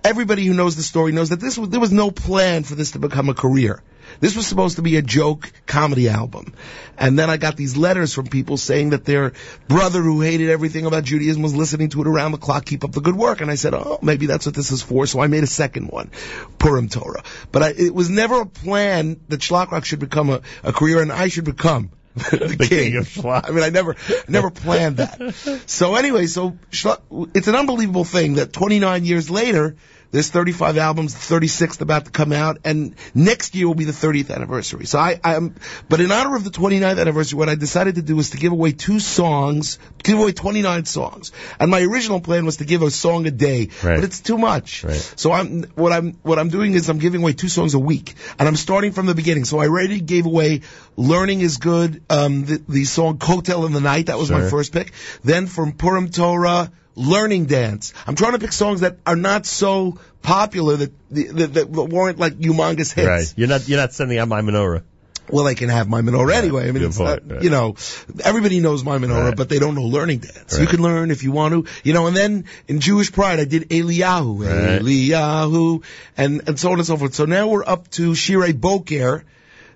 everybody 0.04 0.46
who 0.46 0.54
knows 0.54 0.76
the 0.76 0.84
story 0.84 1.14
knows 1.14 1.30
that 1.30 1.40
this 1.40 1.58
was, 1.58 1.70
there 1.70 1.80
was 1.80 1.94
no 1.94 2.12
plan 2.12 2.64
for 2.64 2.76
this 2.76 2.92
to 2.92 3.00
become 3.00 3.30
a 3.30 3.34
career. 3.34 3.82
This 4.22 4.36
was 4.36 4.48
supposed 4.48 4.78
to 4.78 4.82
be 4.82 4.96
a 4.96 5.02
joke 5.02 5.52
comedy 5.66 6.08
album. 6.08 6.54
And 6.98 7.18
then 7.18 7.30
I 7.30 7.38
got 7.38 7.58
these 7.58 7.76
letters 7.76 8.14
from 8.14 8.28
people 8.28 8.56
saying 8.56 8.92
that 8.92 9.04
their 9.04 9.34
brother 9.68 10.02
who 10.02 10.22
hated 10.22 10.50
everything 10.50 10.86
about 10.86 11.04
Judaism 11.04 11.42
was 11.42 11.56
listening 11.56 11.90
to 11.90 12.02
it 12.02 12.08
around 12.08 12.32
the 12.32 12.38
clock, 12.38 12.64
keep 12.66 12.84
up 12.84 12.92
the 12.92 13.02
good 13.02 13.16
work. 13.16 13.42
And 13.42 13.50
I 13.52 13.56
said, 13.56 13.74
oh, 13.74 13.98
maybe 14.02 14.28
that's 14.28 14.46
what 14.46 14.56
this 14.56 14.72
is 14.72 14.82
for. 14.84 15.08
So 15.08 15.20
I 15.20 15.28
made 15.28 15.44
a 15.44 15.48
second 15.48 15.90
one, 15.90 16.12
Purim 16.60 16.88
Torah. 16.88 17.24
But 17.52 17.64
I, 17.64 17.70
it 17.70 17.94
was 17.94 18.10
never 18.10 18.42
a 18.42 18.46
plan 18.46 19.20
that 19.30 19.42
Schlock 19.42 19.72
Rock 19.72 19.84
should 19.86 20.00
become 20.00 20.30
a, 20.30 20.42
a 20.64 20.72
career 20.72 21.02
and 21.02 21.12
I 21.12 21.28
should 21.28 21.46
become 21.46 21.90
the, 22.16 22.38
The 22.38 22.58
king. 22.58 22.68
king 22.68 22.96
of 22.98 23.08
schlock. 23.08 23.50
I 23.50 23.52
mean, 23.52 23.64
I 23.64 23.70
never, 23.70 23.96
never 24.28 24.52
planned 24.52 24.98
that. 24.98 25.62
So 25.68 25.96
anyway, 25.96 26.28
so 26.28 26.58
it's 26.72 27.48
an 27.48 27.56
unbelievable 27.56 28.04
thing 28.04 28.36
that 28.36 28.52
29 28.54 29.06
years 29.06 29.30
later, 29.30 29.78
there's 30.12 30.30
35 30.30 30.78
albums, 30.78 31.14
the 31.14 31.36
36th 31.36 31.82
about 31.82 32.06
to 32.06 32.12
come 32.12 32.34
out, 32.34 32.58
and 32.66 32.96
next 33.16 33.56
year 33.56 33.68
will 33.68 33.76
be 33.76 33.86
the 33.86 33.92
30th 33.94 34.30
anniversary. 34.30 34.86
So 34.86 35.00
I, 35.00 35.20
I'm, 35.24 35.56
but 35.88 36.02
in 36.02 36.12
honor 36.12 36.36
of 36.36 36.44
the 36.44 36.50
29th 36.50 37.00
anniversary, 37.00 37.38
what 37.38 37.48
I 37.50 37.56
decided 37.56 37.96
to 37.96 38.02
do 38.02 38.16
was 38.16 38.32
to 38.32 38.38
give 38.38 38.52
away 38.52 38.74
two 38.74 39.00
songs, 39.00 39.80
give 40.04 40.20
away 40.20 40.34
29 40.34 40.86
songs. 40.86 41.32
And 41.60 41.72
my 41.72 41.82
original 41.82 42.20
plan 42.20 42.46
was 42.46 42.58
to 42.58 42.66
give 42.66 42.82
a 42.82 42.92
song 42.92 43.26
a 43.26 43.32
day, 43.32 43.70
Right. 43.84 43.96
but 43.96 44.04
it's 44.04 44.20
too 44.20 44.38
much. 44.38 44.84
Right. 44.84 45.14
So 45.16 45.32
I'm, 45.32 45.64
what 45.76 45.94
I'm, 45.94 46.14
what 46.24 46.40
I'm 46.40 46.50
doing 46.50 46.74
is 46.74 46.90
I'm 46.90 47.00
giving 47.00 47.22
away 47.22 47.34
two 47.34 47.50
songs 47.50 47.74
a 47.74 47.80
week, 47.80 48.14
and 48.38 48.48
I'm 48.48 48.58
starting 48.58 48.92
from 48.92 49.06
the 49.06 49.16
beginning. 49.16 49.46
So 49.46 49.60
I 49.60 49.68
already 49.68 50.02
gave 50.02 50.26
away 50.26 50.62
"Learning 50.98 51.40
Is 51.42 51.58
Good," 51.58 52.04
um, 52.10 52.46
the, 52.46 52.62
the 52.68 52.84
song 52.86 53.18
"Cocktail 53.18 53.66
in 53.66 53.72
the 53.72 53.80
Night." 53.82 54.08
That 54.08 54.18
was 54.18 54.30
my 54.30 54.50
first 54.50 54.74
pick. 54.74 54.92
Then 55.24 55.48
from 55.48 55.72
Purim 55.72 56.10
Torah, 56.10 56.72
"Learning 56.96 57.46
Dance." 57.46 57.94
I'm 58.08 58.16
trying 58.16 58.34
to 58.34 58.40
pick 58.40 58.52
songs 58.52 58.82
that 58.82 58.98
are 59.06 59.16
not 59.16 59.46
so 59.46 60.00
popular 60.22 60.78
that 60.78 60.92
that, 61.12 61.54
that 61.54 61.70
weren't 61.70 62.20
like 62.20 62.34
humongous 62.34 62.94
hits. 62.94 63.08
right. 63.08 63.34
You're 63.36 63.48
not 63.50 63.68
you're 63.68 63.80
not 63.80 63.94
sending 63.94 64.18
out 64.18 64.28
my 64.28 64.42
menorah. 64.42 64.84
Well, 65.30 65.48
I 65.48 65.54
can 65.54 65.70
have 65.70 65.88
my 65.88 66.02
menorah 66.02 66.34
anyway. 66.34 66.68
I 66.68 66.72
mean, 66.72 66.84
it's 66.84 66.98
point, 66.98 67.10
uh, 67.10 67.14
not, 67.14 67.32
right. 67.36 67.44
you 67.44 67.50
know, 67.52 67.76
everybody 68.22 68.60
knows 68.60 68.84
my 68.84 68.98
menorah, 68.98 69.28
Right. 69.30 69.38
but 69.38 69.48
they 69.48 69.60
don't 69.60 69.76
know 69.76 69.84
learning 69.84 70.20
dance. 70.20 70.60
You 70.60 70.68
can 70.68 70.82
learn 70.82 71.10
if 71.10 71.24
you 71.24 71.32
want 71.32 71.54
to, 71.54 71.72
you 71.86 71.94
know. 71.94 72.08
And 72.08 72.16
then 72.18 72.46
in 72.68 72.82
Jewish 72.82 73.14
Pride, 73.14 73.40
I 73.40 73.46
did 73.46 73.70
Eliyahu, 73.70 74.40
Right. 74.46 74.82
Eliyahu, 74.82 75.84
and 76.18 76.42
and 76.48 76.60
so 76.60 76.72
on 76.72 76.80
and 76.80 76.86
so 76.88 76.98
forth. 76.98 77.14
So 77.14 77.26
now 77.26 77.48
we're 77.48 77.64
up 77.66 77.90
to 77.92 78.12
Shirei 78.12 78.60
Boker. 78.60 79.24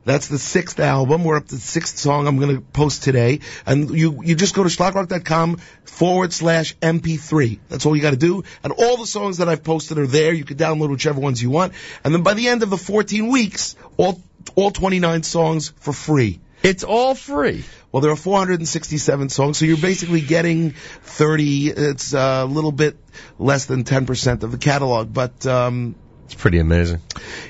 That's 0.06 0.28
the 0.28 0.38
sixth 0.38 0.80
album. 0.80 1.24
We're 1.24 1.38
up 1.38 1.48
to 1.48 1.56
the 1.56 1.62
sixth 1.62 1.98
song 1.98 2.28
I'm 2.28 2.38
going 2.38 2.56
to 2.56 2.62
post 2.62 3.04
today. 3.04 3.40
And 3.66 3.90
you, 3.90 4.22
you 4.24 4.36
just 4.36 4.54
go 4.54 4.64
to 4.64 4.70
schlockrock.com 4.70 5.58
forward 5.84 6.32
slash 6.32 6.76
MP3. 6.78 7.60
That's 7.70 7.86
all 7.88 7.96
you 7.96 8.04
got 8.04 8.12
to 8.12 8.18
do. 8.18 8.44
And 8.64 8.72
all 8.72 8.98
the 8.98 9.08
songs 9.08 9.38
that 9.40 9.50
I've 9.50 9.64
posted 9.64 9.98
are 9.98 10.08
there. 10.08 10.32
You 10.32 10.46
can 10.46 10.58
download 10.58 10.92
whichever 10.92 11.20
ones 11.20 11.42
you 11.42 11.50
want. 11.50 11.74
And 12.04 12.14
then 12.14 12.22
by 12.22 12.36
the 12.36 12.48
end 12.48 12.62
of 12.62 12.70
the 12.70 12.78
14 12.78 13.28
weeks, 13.32 13.76
all, 13.98 14.22
all 14.56 14.70
29 14.70 15.24
songs 15.24 15.74
for 15.80 15.92
free. 15.92 16.40
It's 16.62 16.84
all 16.84 17.16
free. 17.16 17.64
Well, 17.92 18.02
there 18.02 18.12
are 18.12 18.16
467 18.16 19.30
songs, 19.30 19.58
so 19.58 19.66
you're 19.66 19.78
basically 19.78 20.22
getting 20.22 20.72
30. 20.72 21.70
It's 21.70 22.14
a 22.14 22.46
little 22.46 22.72
bit 22.72 22.98
less 23.40 23.66
than 23.66 23.84
10% 23.84 24.44
of 24.44 24.52
the 24.52 24.58
catalog, 24.58 25.14
but, 25.14 25.46
um, 25.46 25.96
It's 26.26 26.34
pretty 26.36 26.60
amazing. 26.60 27.02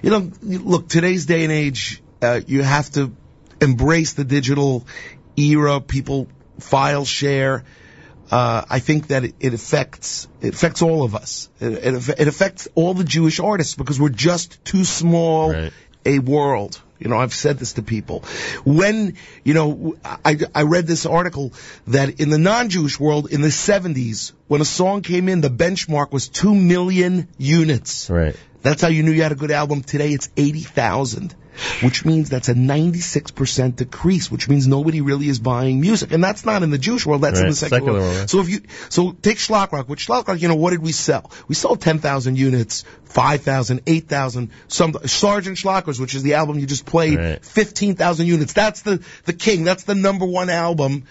you 0.01 0.09
know, 0.09 0.31
look, 0.41 0.87
today's 0.89 1.25
day 1.25 1.43
and 1.43 1.51
age, 1.51 2.01
uh, 2.21 2.41
you 2.47 2.63
have 2.63 2.89
to 2.91 3.11
embrace 3.61 4.13
the 4.13 4.23
digital 4.23 4.85
era. 5.37 5.79
People 5.81 6.27
file 6.59 7.05
share. 7.05 7.63
Uh, 8.31 8.63
I 8.69 8.79
think 8.79 9.07
that 9.07 9.23
it, 9.23 9.35
it 9.39 9.53
affects 9.53 10.27
it 10.41 10.53
affects 10.55 10.81
all 10.81 11.03
of 11.03 11.13
us. 11.15 11.49
It, 11.59 11.73
it, 11.73 12.09
it 12.21 12.27
affects 12.27 12.67
all 12.73 12.93
the 12.93 13.03
Jewish 13.03 13.39
artists 13.39 13.75
because 13.75 13.99
we're 13.99 14.09
just 14.09 14.63
too 14.65 14.83
small 14.83 15.51
Right. 15.51 15.73
a 16.05 16.19
world. 16.19 16.81
You 16.97 17.09
know, 17.09 17.17
I've 17.17 17.33
said 17.33 17.59
this 17.59 17.73
to 17.73 17.83
people. 17.83 18.21
When, 18.63 19.15
you 19.43 19.53
know, 19.53 19.95
I, 20.03 20.37
I 20.55 20.63
read 20.63 20.87
this 20.87 21.05
article 21.05 21.51
that 21.87 22.21
in 22.21 22.29
the 22.29 22.37
non-Jewish 22.37 22.97
world 23.01 23.29
in 23.31 23.41
the 23.41 23.49
70s, 23.49 24.31
when 24.47 24.61
a 24.61 24.65
song 24.65 25.01
came 25.01 25.27
in, 25.27 25.41
the 25.41 25.49
benchmark 25.49 26.13
was 26.13 26.29
2 26.29 26.55
million 26.55 27.27
units. 27.37 28.09
Right. 28.09 28.37
That's 28.65 28.81
how 28.81 28.87
you 28.87 29.03
knew 29.03 29.11
you 29.11 29.21
had 29.21 29.31
a 29.31 29.35
good 29.35 29.51
album. 29.51 29.83
Today 29.83 30.11
it's 30.11 30.27
80,000, 30.35 31.35
which 31.83 32.03
means 32.03 32.31
that's 32.31 32.49
a 32.49 32.55
96% 32.55 33.75
decrease, 33.75 34.31
which 34.31 34.49
means 34.49 34.67
nobody 34.67 35.01
really 35.01 35.29
is 35.29 35.37
buying 35.37 35.79
music. 35.79 36.11
And 36.11 36.23
that's 36.23 36.45
not 36.45 36.63
in 36.63 36.71
the 36.71 36.79
Jewish 36.79 37.05
world, 37.05 37.21
that's 37.21 37.39
in 37.39 37.47
the 37.47 37.53
secular, 37.53 37.79
secular 37.79 37.99
world. 37.99 38.15
world. 38.15 38.29
So 38.31 38.39
if 38.39 38.49
you, 38.49 38.61
so 38.89 39.11
take 39.11 39.37
Schlock 39.37 39.71
Rock, 39.71 39.87
which 39.87 40.07
Schlock 40.07 40.27
Rock, 40.27 40.41
you 40.41 40.47
know, 40.47 40.55
what 40.55 40.71
did 40.71 40.81
we 40.81 40.93
sell? 40.93 41.29
We 41.47 41.53
sold 41.53 41.79
10,000 41.79 42.37
units, 42.39 42.85
5,000, 43.03 43.81
8,000, 43.85 44.49
some, 44.67 44.97
Sergeant 45.05 45.57
Schlockers, 45.57 45.99
which 45.99 46.15
is 46.15 46.23
the 46.23 46.33
album 46.33 46.57
you 46.57 46.65
just 46.65 46.87
played, 46.87 47.19
Right. 47.19 47.45
15,000 47.45 48.25
units. 48.25 48.53
That's 48.53 48.81
the, 48.81 49.03
the 49.25 49.33
king, 49.33 49.63
that's 49.63 49.83
the 49.83 49.93
number 49.93 50.25
one 50.25 50.49
album 50.49 51.05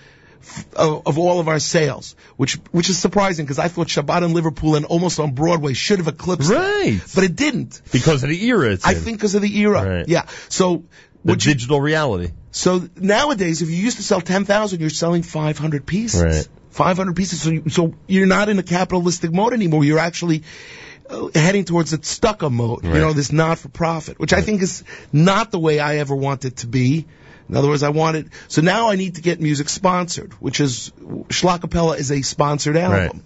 of, 0.76 1.18
all 1.18 1.40
of 1.40 1.48
our 1.48 1.58
sales, 1.58 2.16
which 2.36 2.54
which 2.70 2.88
is 2.90 2.98
surprising 2.98 3.44
because 3.44 3.58
I 3.58 3.68
thought 3.68 3.88
Shabbat 3.88 4.24
in 4.24 4.32
Liverpool 4.32 4.76
and 4.76 4.84
almost 4.84 5.20
on 5.20 5.32
Broadway 5.34 5.72
should 5.72 5.98
have 5.98 6.08
eclipsed. 6.08 6.50
Right. 6.50 7.00
but 7.14 7.24
it 7.24 7.36
didn't. 7.36 7.80
Because 7.92 8.22
of 8.22 8.30
the 8.30 8.44
era 8.46 8.72
it's 8.72 8.86
I 8.86 8.92
in. 8.92 8.98
think 8.98 9.18
because 9.18 9.34
of 9.34 9.42
the 9.42 9.58
era. 9.58 9.98
Right. 9.98 10.08
Yeah. 10.08 10.26
So 10.48 10.84
the 11.24 11.32
would 11.32 11.44
you, 11.44 11.54
digital 11.54 11.80
reality. 11.80 12.32
so 12.50 12.88
nowadays, 12.96 13.62
if 13.62 13.70
you 13.70 13.76
used 13.76 13.96
to 13.96 14.02
sell 14.02 14.20
ten 14.20 14.44
thousand, 14.44 14.80
you're 14.80 14.90
selling 14.90 15.22
five 15.22 15.58
hundred 15.58 15.86
pieces. 15.86 16.22
Right. 16.22 16.48
Five 16.70 16.96
hundred 16.96 17.16
pieces. 17.16 17.40
So 17.40 17.50
you, 17.50 17.68
so 17.68 17.94
you're 18.06 18.26
not 18.26 18.48
in 18.48 18.58
a 18.58 18.62
capitalistic 18.62 19.32
mode 19.32 19.52
anymore. 19.52 19.84
You're 19.84 20.00
actually 20.00 20.42
uh, 21.08 21.28
heading 21.34 21.64
towards 21.64 21.92
a 21.92 22.02
stucco 22.02 22.50
mode. 22.50 22.84
You 22.84 22.94
know, 22.94 23.12
this 23.12 23.32
not 23.32 23.58
for 23.58 23.68
profit, 23.68 24.18
which 24.18 24.32
I 24.32 24.40
think 24.40 24.62
is 24.62 24.82
not 25.12 25.50
the 25.50 25.58
way 25.58 25.78
I 25.78 25.98
ever 25.98 26.14
want 26.14 26.44
it 26.44 26.56
to 26.58 26.66
be. 26.66 27.06
In 27.48 27.56
other 27.56 27.68
words, 27.68 27.82
I 27.82 27.90
wanted, 27.90 28.30
so 28.48 28.62
now 28.62 28.90
I 28.90 28.96
need 28.96 29.16
to 29.16 29.20
get 29.20 29.40
music 29.40 29.68
sponsored, 29.68 30.32
which 30.34 30.60
is, 30.60 30.92
Schlockapella 31.28 31.98
is 31.98 32.10
a 32.10 32.22
sponsored 32.22 32.76
album. 32.76 33.22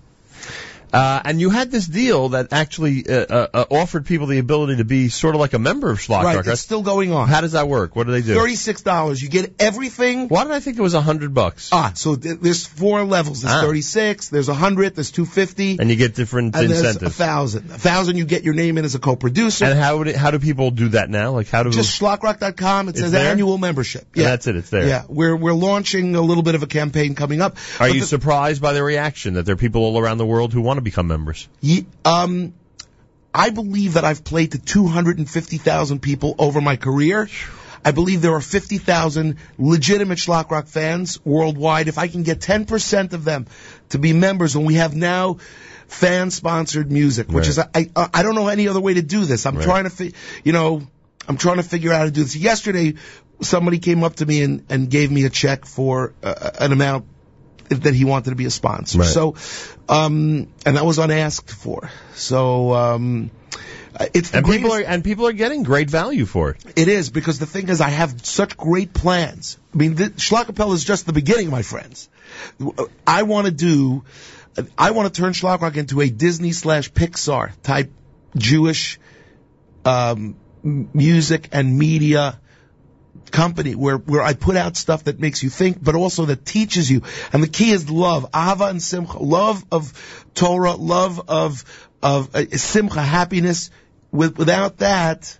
Uh, 0.92 1.20
and 1.24 1.40
you 1.40 1.50
had 1.50 1.70
this 1.70 1.86
deal 1.86 2.30
that 2.30 2.52
actually 2.52 3.06
uh, 3.08 3.12
uh, 3.28 3.46
uh, 3.54 3.64
offered 3.70 4.06
people 4.06 4.26
the 4.26 4.38
ability 4.38 4.76
to 4.76 4.84
be 4.84 5.08
sort 5.08 5.34
of 5.34 5.40
like 5.40 5.52
a 5.52 5.58
member 5.58 5.90
of 5.90 5.98
Schlock 5.98 6.24
Right, 6.24 6.46
it's 6.46 6.60
still 6.60 6.82
going 6.82 7.12
on. 7.12 7.28
How 7.28 7.40
does 7.40 7.52
that 7.52 7.68
work? 7.68 7.94
What 7.96 8.06
do 8.06 8.12
they 8.12 8.22
do? 8.22 8.34
Thirty-six 8.34 8.82
dollars. 8.82 9.20
You 9.22 9.28
get 9.28 9.54
everything. 9.60 10.28
Why 10.28 10.44
did 10.44 10.52
I 10.52 10.60
think 10.60 10.78
it 10.78 10.82
was 10.82 10.94
a 10.94 11.00
hundred 11.00 11.34
bucks? 11.34 11.70
Ah, 11.72 11.92
so 11.94 12.16
th- 12.16 12.38
there's 12.40 12.66
four 12.66 13.04
levels. 13.04 13.42
There's 13.42 13.54
Ah. 13.54 13.60
36. 13.62 14.28
There's 14.28 14.48
a 14.48 14.54
hundred. 14.54 14.94
There's 14.94 15.10
250. 15.10 15.78
And 15.80 15.90
you 15.90 15.96
get 15.96 16.14
different 16.14 16.54
and 16.56 16.70
there's 16.70 16.96
a 16.96 17.10
thousand. 17.10 17.70
A 17.70 17.78
thousand, 17.78 18.16
you 18.16 18.24
get 18.24 18.44
your 18.44 18.54
name 18.54 18.78
in 18.78 18.84
as 18.84 18.94
a 18.94 18.98
co-producer. 18.98 19.66
And 19.66 19.78
how 19.78 19.98
would 19.98 20.08
it, 20.08 20.16
how 20.16 20.30
do 20.30 20.38
people 20.38 20.70
do 20.70 20.88
that 20.90 21.10
now? 21.10 21.32
Like 21.32 21.48
how 21.48 21.62
do 21.62 21.70
Just 21.70 22.00
schlockrock.com. 22.00 22.88
It 22.88 22.96
says 22.96 23.12
there? 23.12 23.30
annual 23.30 23.58
membership. 23.58 24.06
And 24.14 24.22
Yeah, 24.22 24.30
that's 24.30 24.46
it. 24.46 24.56
It's 24.56 24.70
there. 24.70 24.86
Yeah, 24.86 25.02
we're 25.08 25.36
we're 25.36 25.52
launching 25.52 26.14
a 26.14 26.20
little 26.22 26.42
bit 26.42 26.54
of 26.54 26.62
a 26.62 26.66
campaign 26.66 27.14
coming 27.14 27.40
up. 27.40 27.56
Are 27.78 27.88
But 27.88 27.94
you 27.94 28.00
the- 28.00 28.06
surprised 28.06 28.62
by 28.62 28.72
the 28.72 28.82
reaction 28.82 29.34
that 29.34 29.44
there 29.44 29.52
are 29.54 29.56
people 29.56 29.82
all 29.84 29.98
around 29.98 30.18
the 30.18 30.26
world 30.26 30.52
who 30.52 30.60
want 30.62 30.77
to 30.78 30.82
become 30.82 31.06
members? 31.08 31.48
Ye- 31.60 31.86
um, 32.04 32.54
I 33.34 33.50
believe 33.50 33.94
that 33.94 34.04
I've 34.04 34.24
played 34.24 34.52
to 34.52 34.58
250,000 34.58 36.00
people 36.00 36.34
over 36.38 36.60
my 36.60 36.76
career. 36.76 37.28
I 37.84 37.92
believe 37.92 38.22
there 38.22 38.34
are 38.34 38.40
50,000 38.40 39.36
legitimate 39.58 40.18
Schlock 40.18 40.50
Rock 40.50 40.66
fans 40.66 41.24
worldwide. 41.24 41.86
If 41.88 41.98
I 41.98 42.08
can 42.08 42.22
get 42.24 42.40
10% 42.40 43.12
of 43.12 43.24
them 43.24 43.46
to 43.90 43.98
be 43.98 44.12
members, 44.12 44.56
and 44.56 44.66
we 44.66 44.74
have 44.74 44.96
now 44.96 45.36
fan-sponsored 45.86 46.90
music, 46.90 47.28
which 47.28 47.44
Right. 47.44 47.48
is 47.48 47.58
I, 47.58 47.90
I 47.96 48.08
I 48.14 48.22
don't 48.22 48.34
know 48.34 48.48
any 48.48 48.68
other 48.68 48.80
way 48.80 48.94
to 48.94 49.02
do 49.02 49.24
this. 49.24 49.46
I'm 49.46 49.56
Right. 49.56 49.64
trying 49.64 49.84
to, 49.84 49.90
fi- 49.90 50.12
you 50.44 50.52
know, 50.52 50.82
I'm 51.28 51.36
trying 51.36 51.56
to 51.56 51.62
figure 51.62 51.92
out 51.92 51.98
how 51.98 52.04
to 52.04 52.10
do 52.10 52.22
this. 52.22 52.36
Yesterday, 52.36 52.94
somebody 53.40 53.78
came 53.78 54.02
up 54.04 54.16
to 54.16 54.26
me 54.26 54.42
and, 54.42 54.64
and 54.68 54.90
gave 54.90 55.10
me 55.10 55.24
a 55.24 55.30
check 55.30 55.64
for 55.64 56.12
uh, 56.22 56.50
an 56.60 56.72
amount 56.72 57.04
that 57.70 57.94
he 57.94 58.04
wanted 58.04 58.30
to 58.30 58.36
be 58.36 58.46
a 58.46 58.50
sponsor. 58.50 58.98
Right. 58.98 59.08
So, 59.08 59.36
um, 59.88 60.48
and 60.64 60.76
that 60.76 60.84
was 60.84 60.98
unasked 60.98 61.50
for. 61.50 61.90
So, 62.14 62.72
um, 62.74 63.30
it's 64.14 64.32
And 64.32 64.46
people 64.46 64.72
are 64.72 64.80
and 64.80 65.02
people 65.02 65.26
are 65.26 65.32
getting 65.32 65.62
great 65.62 65.90
value 65.90 66.24
for 66.24 66.50
it. 66.50 66.64
it 66.76 66.88
is 66.88 67.10
because 67.10 67.38
the 67.38 67.46
thing 67.46 67.68
is, 67.68 67.80
I 67.80 67.88
have 67.88 68.24
such 68.24 68.56
great 68.56 68.92
plans. 68.92 69.58
I 69.74 69.76
mean, 69.76 69.94
the, 69.94 70.10
Schlockapella 70.10 70.74
is 70.74 70.84
just 70.84 71.06
the 71.06 71.12
beginning, 71.12 71.50
my 71.50 71.62
friends. 71.62 72.08
I 73.06 73.22
want 73.22 73.46
to 73.46 73.52
do, 73.52 74.04
I 74.76 74.92
want 74.92 75.12
to 75.12 75.20
turn 75.20 75.32
Schlockrock 75.32 75.76
into 75.76 76.00
a 76.00 76.10
Disney 76.10 76.52
slash 76.52 76.92
Pixar 76.92 77.52
type 77.62 77.92
Jewish 78.36 79.00
um, 79.84 80.36
music 80.62 81.48
and 81.52 81.76
media 81.76 82.38
company 83.30 83.74
where 83.74 83.96
where 83.96 84.22
I 84.22 84.34
put 84.34 84.56
out 84.56 84.76
stuff 84.76 85.04
that 85.04 85.18
makes 85.20 85.42
you 85.42 85.50
think, 85.50 85.82
but 85.82 85.94
also 85.94 86.26
that 86.26 86.44
teaches 86.44 86.90
you. 86.90 87.02
And 87.32 87.42
the 87.42 87.48
key 87.48 87.70
is 87.70 87.90
love, 87.90 88.30
ahava 88.32 88.70
and 88.70 88.82
simcha, 88.82 89.18
love 89.18 89.64
of 89.70 89.92
Torah, 90.34 90.74
love 90.74 91.28
of 91.28 91.64
of 92.02 92.34
uh, 92.34 92.44
simcha, 92.56 93.02
happiness. 93.02 93.70
With, 94.10 94.38
without 94.38 94.78
that, 94.78 95.38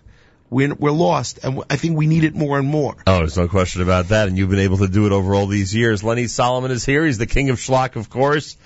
we're 0.49 0.73
we're 0.73 0.91
lost, 0.91 1.39
and 1.43 1.63
I 1.69 1.75
think 1.75 1.97
we 1.97 2.07
need 2.07 2.23
it 2.23 2.35
more 2.35 2.59
and 2.59 2.67
more. 2.67 2.95
Oh, 3.07 3.17
there's 3.17 3.37
no 3.37 3.47
question 3.47 3.81
about 3.81 4.09
that. 4.09 4.27
And 4.27 4.37
you've 4.37 4.49
been 4.49 4.59
able 4.59 4.77
to 4.79 4.87
do 4.87 5.05
it 5.05 5.11
over 5.11 5.33
all 5.35 5.47
these 5.47 5.73
years. 5.73 6.03
Lenny 6.03 6.27
Solomon 6.27 6.71
is 6.71 6.85
here. 6.85 7.05
He's 7.05 7.17
the 7.17 7.27
king 7.27 7.49
of 7.49 7.57
schlock, 7.57 7.95
of 7.95 8.09
course. 8.09 8.57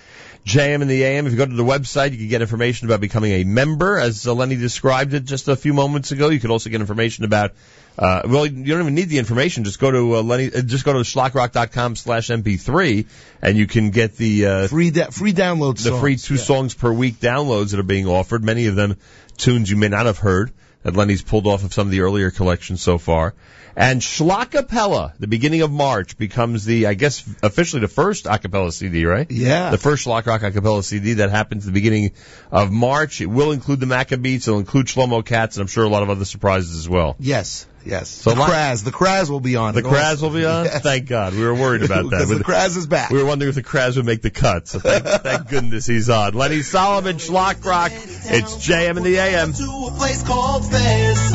JM 0.46 0.82
in 0.82 0.88
the 0.88 1.04
AM. 1.04 1.26
If 1.26 1.32
you 1.32 1.38
go 1.38 1.46
to 1.46 1.54
the 1.54 1.64
website, 1.64 2.12
you 2.12 2.18
can 2.18 2.28
get 2.28 2.42
information 2.42 2.88
about 2.88 3.00
becoming 3.00 3.32
a 3.32 3.44
member, 3.44 3.98
as 3.98 4.26
Lenny 4.28 4.56
described 4.58 5.14
it 5.14 5.24
just 5.24 5.48
a 5.48 5.56
few 5.56 5.74
moments 5.74 6.12
ago. 6.12 6.30
You 6.30 6.40
could 6.40 6.52
also 6.52 6.70
get 6.70 6.82
information 6.82 7.24
about. 7.24 7.52
Uh, 7.98 8.24
well, 8.26 8.46
you 8.46 8.66
don't 8.66 8.82
even 8.82 8.96
need 8.96 9.10
the 9.10 9.20
information. 9.20 9.64
Just 9.64 9.80
go 9.80 9.90
to 9.92 10.16
uh, 10.18 10.22
Lenny. 10.22 10.48
Uh, 10.54 10.62
just 10.62 10.84
go 10.84 10.94
to 10.94 11.00
schlockrock.com 11.00 11.96
slash 11.96 12.28
mp3, 12.28 13.06
and 13.42 13.58
you 13.58 13.68
can 13.68 13.92
get 13.92 14.18
the 14.18 14.46
uh, 14.48 14.68
Free 14.68 14.92
da- 14.92 15.12
free 15.12 15.32
download. 15.32 15.82
the 15.82 15.98
free 15.98 16.18
two 16.18 16.38
songs 16.38 16.74
per 16.74 16.92
week 16.92 17.16
downloads 17.20 17.72
that 17.72 17.80
are 17.80 17.84
being 17.84 18.08
offered. 18.08 18.44
Many 18.44 18.66
of 18.66 18.76
them 18.76 18.98
tunes 19.38 19.70
you 19.70 19.78
may 19.78 19.88
not 19.90 20.08
have 20.08 20.18
heard 20.18 20.52
that 20.84 20.96
Lenny's 20.96 21.22
pulled 21.22 21.48
off 21.48 21.64
of 21.64 21.74
some 21.74 21.88
of 21.88 21.92
the 21.92 22.02
earlier 22.02 22.32
collections 22.32 22.82
so 22.82 22.98
far. 22.98 23.34
And 23.76 24.02
Schlockapella, 24.02 25.14
the 25.18 25.28
beginning 25.28 25.64
of 25.64 25.72
March, 25.72 26.18
becomes 26.18 26.64
the, 26.64 26.86
I 26.86 26.94
guess, 26.94 27.28
officially 27.42 27.80
the 27.82 27.88
first 27.88 28.26
acapella 28.26 28.72
CD, 28.72 29.06
right? 29.06 29.30
Yeah. 29.32 29.72
The 29.72 29.80
first 29.80 30.06
Schlock 30.06 30.28
Rock 30.28 30.42
acapella 30.42 30.84
CD 30.84 31.14
that 31.16 31.32
happens 31.32 31.64
at 31.64 31.74
the 31.74 31.80
beginning 31.80 32.12
of 32.52 32.72
March. 32.72 33.20
It 33.20 33.26
will 33.26 33.52
include 33.52 33.80
the 33.80 33.88
Maccabeats, 33.88 34.48
it'll 34.48 34.60
include 34.60 34.86
Shlomo 34.88 35.26
Katz, 35.26 35.58
and 35.58 35.62
I'm 35.62 35.68
sure 35.68 35.86
a 35.86 35.90
lot 35.90 36.04
of 36.04 36.12
other 36.12 36.26
surprises 36.26 36.78
as 36.78 36.88
well. 36.88 37.16
Yes, 37.20 37.66
yes. 37.86 38.10
So 38.10 38.32
the 38.32 38.42
li- 38.42 38.46
Kraz, 38.48 38.84
the 38.84 38.92
Kraz 38.92 39.30
will 39.30 39.40
be 39.40 39.56
on. 39.56 39.74
The 39.74 39.80
it 39.82 39.86
Kraz 39.86 40.22
will 40.22 40.30
be 40.30 40.46
on? 40.46 40.66
Yes. 40.66 40.82
Thank 40.82 41.08
God. 41.08 41.34
We 41.34 41.44
were 41.44 41.54
worried 41.54 41.84
about 41.84 42.10
that. 42.10 42.20
because 42.22 42.30
the 42.30 42.44
Kraz 42.44 42.78
is 42.78 42.88
back. 42.88 43.10
we 43.10 43.20
were 43.20 43.26
wondering 43.26 43.50
if 43.50 43.56
the 43.56 43.64
Kraz 43.64 43.96
would 43.98 44.06
make 44.06 44.22
the 44.22 44.30
cut, 44.32 44.68
so 44.68 44.80
thank, 44.80 45.06
thank 45.24 45.50
goodness 45.50 45.86
he's 45.86 46.10
on. 46.10 46.34
Lenny 46.34 46.62
Solomon, 46.62 47.18
Schlock 47.18 47.64
Rock. 47.66 47.92
It's 47.94 48.56
JM 48.68 48.98
in 48.98 49.04
the 49.04 49.18
AM. 49.18 49.54
to 49.54 49.64
a 49.64 49.92
place 49.98 50.24
called 50.24 50.66
Fez. 50.70 51.32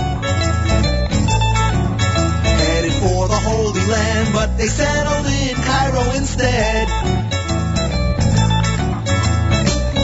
Headed 2.45 2.93
for 2.93 3.29
the 3.29 3.37
Holy 3.37 3.87
Land, 3.87 4.35
but 4.35 4.57
they 4.59 4.67
settled 4.67 5.27
in 5.27 5.57
Cairo 5.57 6.13
instead. 6.17 6.89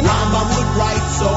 Rambam 0.05 0.49
would 0.57 0.77
write 0.77 1.07
so 1.19 1.31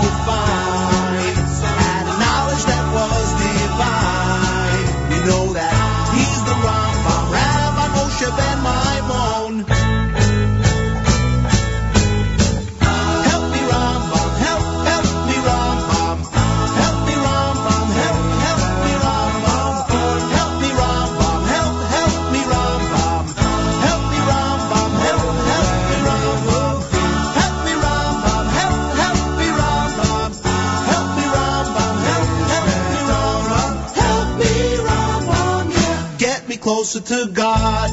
closer 36.78 37.02
to 37.02 37.26
God. 37.34 37.90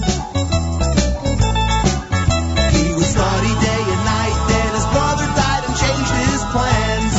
He 2.77 2.85
would 2.93 3.09
study 3.17 3.53
day 3.65 3.83
and 3.95 4.03
night, 4.05 4.37
then 4.51 4.71
his 4.77 4.87
brother 4.93 5.29
died 5.41 5.65
and 5.65 5.77
changed 5.83 6.15
his 6.29 6.43
plans. 6.53 7.15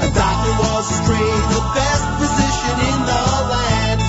A 0.00 0.08
doctor 0.16 0.52
was 0.64 0.84
his 0.88 1.00
trade, 1.04 1.44
the 1.56 1.64
best 1.76 2.04
physician 2.20 2.76
in 2.88 2.98
the 3.10 3.24
land. 3.52 4.00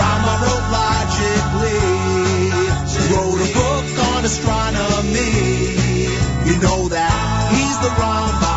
Rama 0.00 0.32
wrote 0.40 0.66
logically, 0.80 1.84
wrote 3.12 3.36
a 3.36 3.50
book 3.52 3.86
on 4.08 4.20
astronomy. 4.24 5.36
You 6.48 6.54
know 6.64 6.88
that 6.88 7.52
he's 7.52 7.76
the 7.84 7.92
Rambam, 8.00 8.49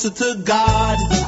closer 0.00 0.34
to 0.34 0.42
God. 0.42 1.19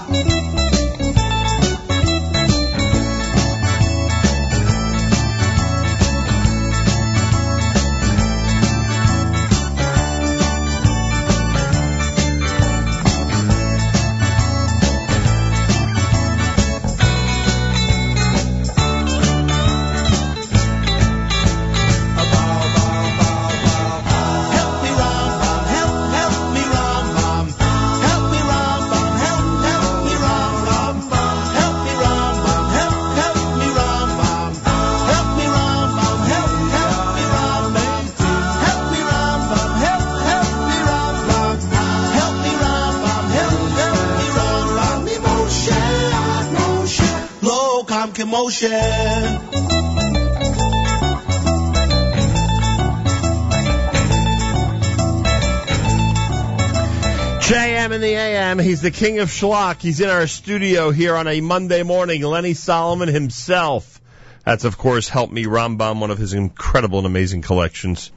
JM 57.40 57.92
in 57.92 58.00
the 58.02 58.14
AM, 58.14 58.58
he's 58.58 58.82
the 58.82 58.90
king 58.90 59.20
of 59.20 59.30
schlock. 59.30 59.80
He's 59.80 60.00
in 60.00 60.10
our 60.10 60.26
studio 60.26 60.90
here 60.90 61.16
on 61.16 61.28
a 61.28 61.40
Monday 61.40 61.82
morning, 61.82 62.20
Lenny 62.22 62.52
Solomon 62.52 63.08
himself. 63.08 64.00
That's, 64.44 64.64
of 64.64 64.76
course, 64.76 65.08
Help 65.08 65.30
Me 65.30 65.44
Rambam, 65.46 66.00
one 66.00 66.10
of 66.10 66.18
his 66.18 66.34
incredible 66.34 66.98
and 66.98 67.06
amazing 67.06 67.40
collections 67.40 68.10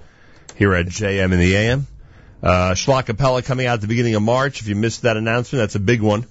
here 0.56 0.74
at 0.74 0.88
JM 0.88 1.32
in 1.32 1.40
the 1.40 1.56
AM. 1.56 1.88
Uh, 2.44 2.74
Schlockapella 2.74 3.46
coming 3.46 3.68
out 3.68 3.76
at 3.76 3.82
the 3.82 3.88
beginning 3.88 4.16
of 4.16 4.22
March. 4.22 4.60
If 4.60 4.68
you 4.68 4.76
missed 4.76 5.04
that 5.04 5.16
announcement, 5.16 5.62
that's 5.62 5.76
a 5.76 5.80
big 5.80 6.02
one. 6.02 6.26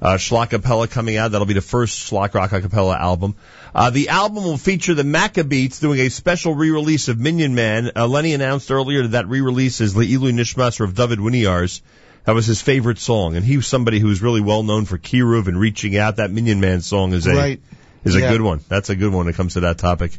Uh, 0.00 0.14
Schlockapella 0.16 0.88
coming 0.88 1.16
out. 1.16 1.32
That'll 1.32 1.46
be 1.46 1.54
the 1.54 1.60
first 1.60 1.98
Schlock 2.08 2.32
Rock 2.34 2.50
Acapella 2.50 2.96
album. 2.96 3.34
Uh, 3.74 3.90
the 3.90 4.10
album 4.10 4.44
will 4.44 4.56
feature 4.56 4.94
the 4.94 5.02
Maccabeats 5.02 5.80
doing 5.80 5.98
a 6.00 6.08
special 6.08 6.54
re-release 6.54 7.08
of 7.08 7.18
Minion 7.18 7.54
Man. 7.54 7.90
Uh, 7.96 8.06
Lenny 8.06 8.32
announced 8.32 8.70
earlier 8.70 9.02
that 9.02 9.08
that 9.08 9.28
re-release 9.28 9.80
is 9.80 9.94
Le'ilu 9.94 10.32
Nishmas 10.32 10.80
of 10.80 10.94
David 10.94 11.18
Winiars. 11.18 11.80
That 12.24 12.34
was 12.34 12.46
his 12.46 12.60
favorite 12.62 12.98
song, 12.98 13.36
and 13.36 13.44
he 13.44 13.56
was 13.56 13.66
somebody 13.66 13.98
who 13.98 14.06
was 14.08 14.22
really 14.22 14.40
well 14.40 14.62
known 14.62 14.84
for 14.84 14.98
Kiruv 14.98 15.48
and 15.48 15.58
reaching 15.58 15.96
out. 15.96 16.16
That 16.16 16.30
Minion 16.30 16.60
Man 16.60 16.80
song 16.80 17.12
is 17.12 17.26
a 17.26 17.34
Right. 17.34 17.60
is 18.04 18.14
a 18.14 18.20
good 18.20 18.40
one. 18.42 18.60
That's 18.68 18.90
a 18.90 18.96
good 18.96 19.08
one 19.12 19.26
when 19.26 19.34
it 19.34 19.36
comes 19.36 19.54
to 19.54 19.60
that 19.60 19.78
topic. 19.78 20.12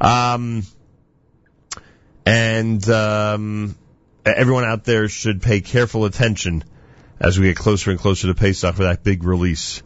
Um, 0.00 0.64
and 2.24 2.88
um, 2.90 3.74
everyone 4.24 4.64
out 4.64 4.84
there 4.84 5.08
should 5.08 5.42
pay 5.42 5.60
careful 5.60 6.04
attention 6.04 6.64
as 7.20 7.38
we 7.38 7.46
get 7.46 7.56
closer 7.56 7.90
and 7.90 8.00
closer 8.00 8.28
to 8.28 8.34
Pesach 8.34 8.74
for 8.74 8.84
that 8.84 9.02
big 9.02 9.24
release 9.24 9.82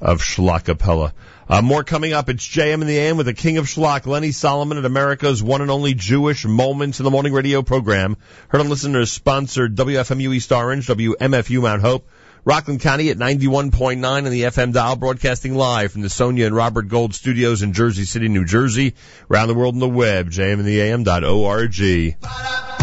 of 0.00 0.20
Schlockapella. 0.20 1.12
Uh, 1.48 1.62
more 1.62 1.84
coming 1.84 2.12
up. 2.12 2.28
It's 2.28 2.46
JM 2.46 2.80
in 2.80 2.86
the 2.86 2.98
AM 2.98 3.16
with 3.16 3.26
the 3.26 3.34
King 3.34 3.58
of 3.58 3.66
Schlock, 3.66 4.06
Lenny 4.06 4.32
Solomon 4.32 4.78
at 4.78 4.84
America's 4.84 5.42
one 5.42 5.60
and 5.60 5.70
only 5.70 5.94
Jewish 5.94 6.46
Moments 6.46 7.00
in 7.00 7.04
the 7.04 7.10
Morning 7.10 7.32
radio 7.32 7.62
program. 7.62 8.16
Heard 8.48 8.62
on 8.62 8.68
listeners 8.70 9.12
sponsored 9.12 9.76
WFMU 9.76 10.34
East 10.34 10.52
Orange, 10.52 10.86
WMFU 10.86 11.62
Mount 11.62 11.82
Hope, 11.82 12.08
Rockland 12.46 12.80
County 12.80 13.10
at 13.10 13.18
91.9 13.18 14.04
on 14.04 14.24
the 14.24 14.42
FM 14.42 14.72
dial, 14.72 14.96
broadcasting 14.96 15.54
live 15.54 15.92
from 15.92 16.02
the 16.02 16.10
Sonia 16.10 16.46
and 16.46 16.56
Robert 16.56 16.88
Gold 16.88 17.14
studios 17.14 17.62
in 17.62 17.72
Jersey 17.72 18.04
City, 18.04 18.28
New 18.28 18.44
Jersey. 18.44 18.94
Around 19.30 19.48
the 19.48 19.54
world 19.54 19.74
on 19.74 19.80
the 19.80 19.88
web, 19.88 20.30
jmintheam.org. 20.30 22.20
Baruch 22.20 22.73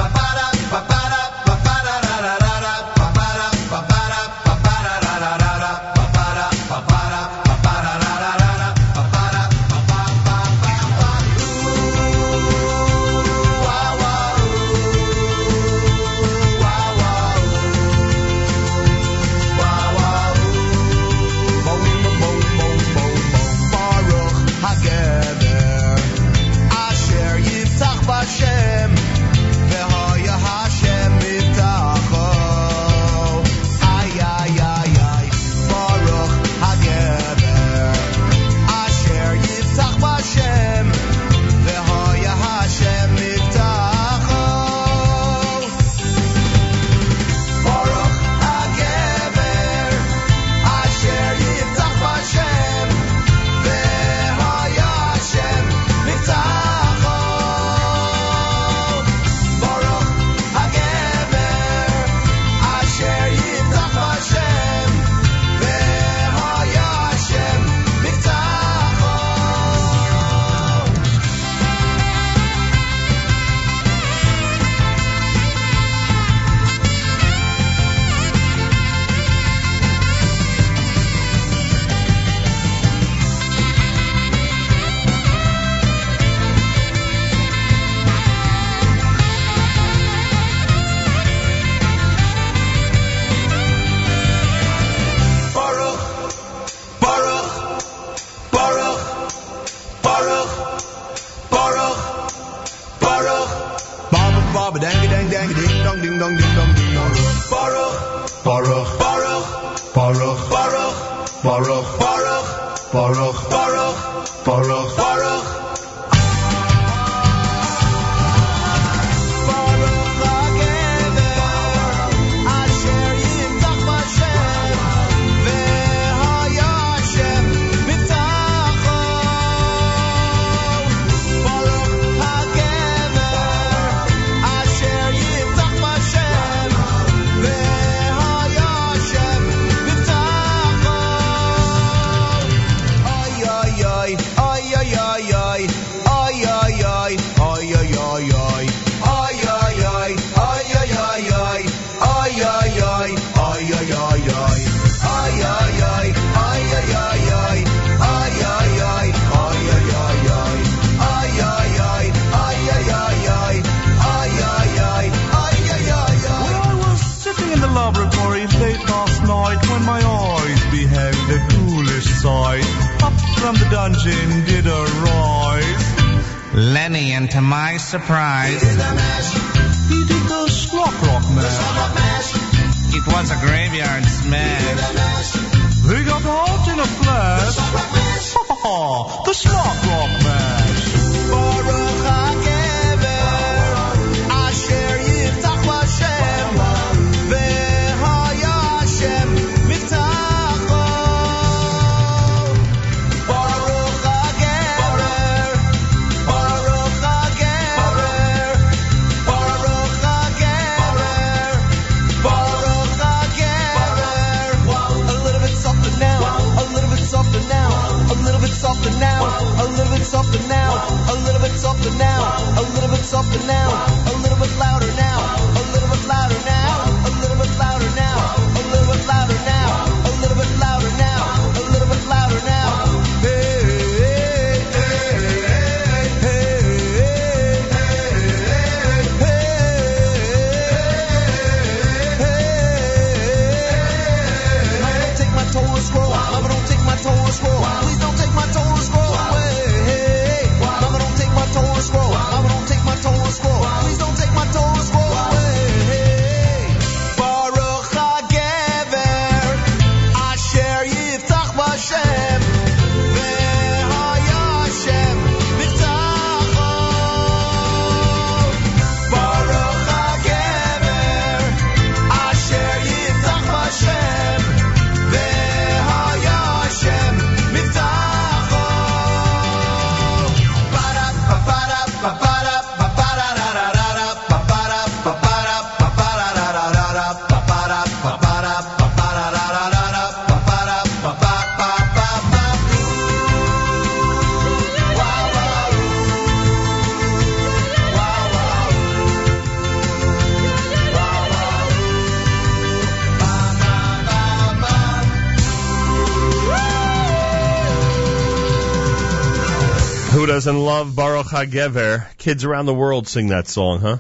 doesn't 310.46 310.60
love 310.60 310.96
Baruch 310.96 311.28
HaGever? 311.28 312.18
Kids 312.18 312.46
around 312.46 312.66
the 312.66 312.74
world 312.74 313.08
sing 313.08 313.28
that 313.28 313.48
song, 313.48 313.80
huh? 313.80 313.98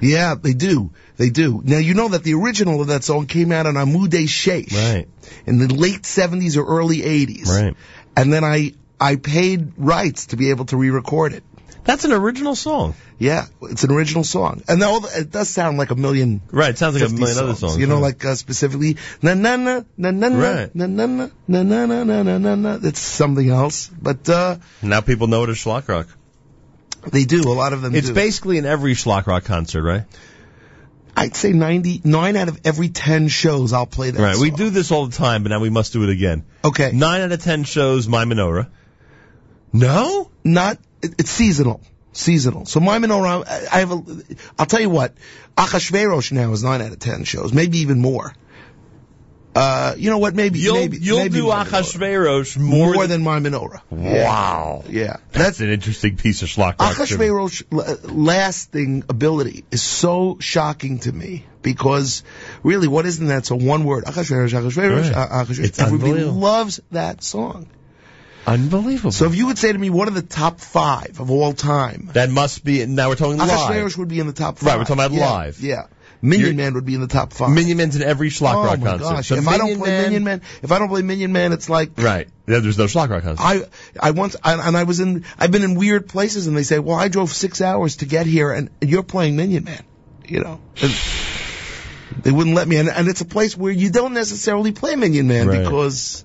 Yeah, 0.00 0.36
they 0.40 0.54
do. 0.54 0.90
They 1.18 1.28
do. 1.28 1.60
Now 1.62 1.76
you 1.76 1.92
know 1.92 2.08
that 2.08 2.24
the 2.24 2.32
original 2.32 2.80
of 2.80 2.86
that 2.86 3.04
song 3.04 3.26
came 3.26 3.52
out 3.52 3.66
on 3.66 3.74
Amudei 3.74 4.24
Sheish 4.24 4.72
Right. 4.72 5.06
in 5.44 5.58
the 5.58 5.68
late 5.68 6.04
70s 6.04 6.56
or 6.56 6.64
early 6.64 7.02
80s. 7.02 7.46
Right. 7.48 7.76
And 8.16 8.32
then 8.32 8.42
I 8.42 8.72
I 8.98 9.16
paid 9.16 9.74
rights 9.76 10.26
to 10.28 10.36
be 10.38 10.48
able 10.48 10.64
to 10.66 10.78
re-record 10.78 11.34
it. 11.34 11.44
That's 11.84 12.04
an 12.06 12.12
original 12.12 12.54
song. 12.54 12.94
Yeah, 13.18 13.44
it's 13.62 13.84
an 13.84 13.92
original 13.92 14.24
song, 14.24 14.62
and 14.66 14.80
now 14.80 15.00
it 15.04 15.30
does 15.30 15.48
sound 15.50 15.76
like 15.78 15.90
a 15.90 15.94
million. 15.94 16.40
Right. 16.50 16.70
It 16.70 16.78
sounds 16.78 16.94
like 16.94 17.04
a 17.04 17.08
50 17.08 17.20
million 17.20 17.38
other 17.38 17.54
songs. 17.54 17.76
You 17.78 17.86
know, 17.86 17.96
huh? 17.96 18.00
like 18.00 18.24
uh, 18.24 18.34
specifically 18.34 18.96
na 19.22 19.34
na 19.34 19.56
na 19.56 19.82
na 19.96 20.10
na 20.10 20.28
na 20.28 20.38
Right. 20.38 20.74
na 20.74 20.86
na 20.86 21.06
na 21.06 21.28
na 21.46 21.62
na 21.62 21.86
na 21.86 22.04
na 22.04 22.22
na 22.22 22.38
na 22.38 22.54
na. 22.54 22.76
That's 22.78 23.00
something 23.00 23.48
else, 23.48 23.88
but 23.88 24.28
uh, 24.28 24.56
now 24.82 25.02
people 25.02 25.26
know 25.26 25.44
it 25.44 25.50
as 25.50 25.56
Schlock 25.56 25.86
Rock. 25.88 26.08
they 27.12 27.24
do. 27.24 27.42
A 27.42 27.52
lot 27.52 27.72
of 27.74 27.82
them 27.82 27.94
It's 27.94 28.08
do. 28.08 28.14
basically 28.14 28.56
in 28.58 28.64
every 28.64 28.94
Schlock 28.94 29.26
Rock 29.26 29.44
concert, 29.44 29.82
right? 29.82 30.04
I'd 31.16 31.36
say 31.36 31.52
ninety 31.52 32.00
nine 32.02 32.34
out 32.36 32.48
of 32.48 32.60
every 32.64 32.88
ten 32.88 33.28
shows 33.28 33.72
I'll 33.74 33.86
play 33.86 34.10
that. 34.10 34.20
Right. 34.20 34.36
We 34.36 34.50
do 34.50 34.70
this 34.70 34.90
all 34.90 35.06
the 35.06 35.16
time, 35.16 35.42
but 35.44 35.50
now 35.50 35.60
we 35.60 35.70
must 35.70 35.92
do 35.92 36.02
it 36.02 36.08
again. 36.10 36.44
Okay. 36.64 36.90
Nine 36.92 37.20
out 37.20 37.30
of 37.30 37.42
ten 37.42 37.62
shows, 37.64 38.08
my 38.08 38.24
menorah. 38.24 38.68
No? 39.72 40.30
not 40.46 40.78
it, 41.04 41.14
it's 41.20 41.30
seasonal 41.30 41.80
seasonal 42.12 42.64
so 42.66 42.80
my 42.80 42.98
menorah 42.98 43.44
I- 43.46 43.66
i 43.76 43.80
have 43.80 43.90
a 43.92 44.02
i'll 44.58 44.66
tell 44.66 44.80
you 44.80 44.90
what 44.90 45.14
achashverosh 45.56 46.30
now 46.32 46.52
is 46.52 46.62
9 46.62 46.80
out 46.80 46.92
of 46.92 46.98
10 46.98 47.24
shows 47.24 47.52
maybe 47.52 47.78
even 47.78 48.00
more 48.00 48.32
uh 49.56 49.94
you 49.96 50.10
know 50.10 50.18
what 50.18 50.34
maybe 50.34 50.58
You'll, 50.58 50.74
maybe 50.74 50.98
you'll 51.00 51.18
maybe 51.18 51.36
do 51.38 51.46
my 51.48 51.64
menorah. 51.64 51.80
Achashverosh 51.82 52.56
more, 52.58 52.94
more, 52.94 53.06
than 53.06 53.22
my 53.22 53.38
menorah 53.38 53.82
Wow. 53.90 54.82
yeah 54.88 55.18
That's 55.32 55.60
an 55.60 55.70
interesting 55.70 56.16
piece 56.16 56.42
of 56.42 56.48
Schlock 56.48 56.80
Rock. 56.80 56.94
trivia. 56.96 57.30
Achashverosh 57.30 57.62
l- 57.72 58.14
lasting 58.14 59.04
ability 59.08 59.64
is 59.70 59.82
so 59.82 60.38
shocking 60.40 60.98
to 61.00 61.12
me 61.12 61.44
because 61.62 62.24
really 62.64 62.88
what 62.88 63.06
isn't 63.06 63.28
that 63.28 63.46
so 63.46 63.54
one 63.54 63.84
word 63.84 64.04
Achashverosh 64.04 64.50
Achashverosh 64.50 65.14
Right. 65.14 65.30
Achashverosh 65.46 65.64
It's 65.64 65.78
everybody 65.80 66.24
loves 66.24 66.80
that 66.90 67.22
song 67.22 67.68
Unbelievable. 68.46 69.10
so 69.12 69.26
if 69.26 69.34
you 69.34 69.46
would 69.46 69.58
say 69.58 69.72
to 69.72 69.78
me 69.78 69.90
what 69.90 70.06
are 70.08 70.12
the 70.12 70.22
top 70.22 70.60
5 70.60 71.20
of 71.20 71.30
all 71.30 71.52
time 71.54 72.10
that 72.12 72.30
must 72.30 72.64
be, 72.64 72.84
now 72.86 73.08
we're 73.08 73.14
talking 73.16 73.38
live. 73.38 73.96
Would 73.98 74.08
be 74.08 74.20
in 74.20 74.26
the 74.26 74.32
top 74.32 74.58
five. 74.58 74.66
Right, 74.66 74.78
we're 74.78 74.84
talking 74.84 74.94
about 75.04 75.12
Yeah, 75.12 75.30
live. 75.30 75.60
Yeah. 75.60 75.86
Minion 76.22 76.40
You're- 76.46 76.56
Man 76.56 76.74
would 76.74 76.86
be 76.86 76.94
in 76.94 77.02
the 77.02 77.06
top 77.06 77.32
five. 77.34 77.50
Minion 77.50 77.76
Man's 77.76 77.96
in 77.96 78.02
every 78.02 78.30
Schlock 78.30 78.54
oh 78.54 78.64
Rock 78.64 78.80
my 78.80 78.86
concert. 78.92 79.04
gosh! 79.04 79.28
So 79.28 79.34
if 79.34 79.46
I 79.46 79.58
don't 79.58 79.76
play 79.76 79.90
Man, 79.90 80.02
Minion 80.04 80.24
Man, 80.24 80.42
if 80.62 80.72
I 80.72 80.78
don't 80.78 80.88
play 80.88 81.02
Minion 81.02 81.32
Man, 81.32 81.52
it's 81.52 81.68
like 81.68 81.90
Right. 81.98 82.28
Yeah, 82.46 82.60
There's 82.60 82.78
no 82.78 82.84
Schlock 82.84 83.10
Rock 83.10 83.24
concert. 83.24 83.42
I 83.44 83.62
I 84.00 84.10
once 84.12 84.34
I, 84.42 84.54
and 84.54 84.74
I 84.76 84.84
was 84.84 85.00
in 85.00 85.24
I've 85.38 85.50
been 85.50 85.62
in 85.64 85.74
weird 85.74 86.08
places 86.08 86.46
and 86.46 86.56
they 86.56 86.62
say, 86.62 86.78
well, 86.78 86.96
I 86.96 87.08
drove 87.08 87.30
six 87.30 87.60
hours 87.60 87.96
to 87.96 88.06
get 88.06 88.24
here 88.26 88.52
and, 88.52 88.70
and 88.80 88.90
you're 88.90 89.02
playing 89.02 89.36
Minion 89.36 89.64
Man, 89.64 89.82
you 90.26 90.40
know. 90.40 90.60
And 90.80 90.94
they 92.22 92.30
wouldn't 92.30 92.56
let 92.56 92.68
me, 92.68 92.76
and, 92.76 92.88
and 92.88 93.06
it's 93.08 93.20
a 93.20 93.26
place 93.26 93.54
where 93.56 93.72
you 93.72 93.90
don't 93.90 94.14
necessarily 94.14 94.72
play 94.72 94.96
Minion 94.96 95.28
Man 95.28 95.46
Right. 95.48 95.62
because, 95.62 96.24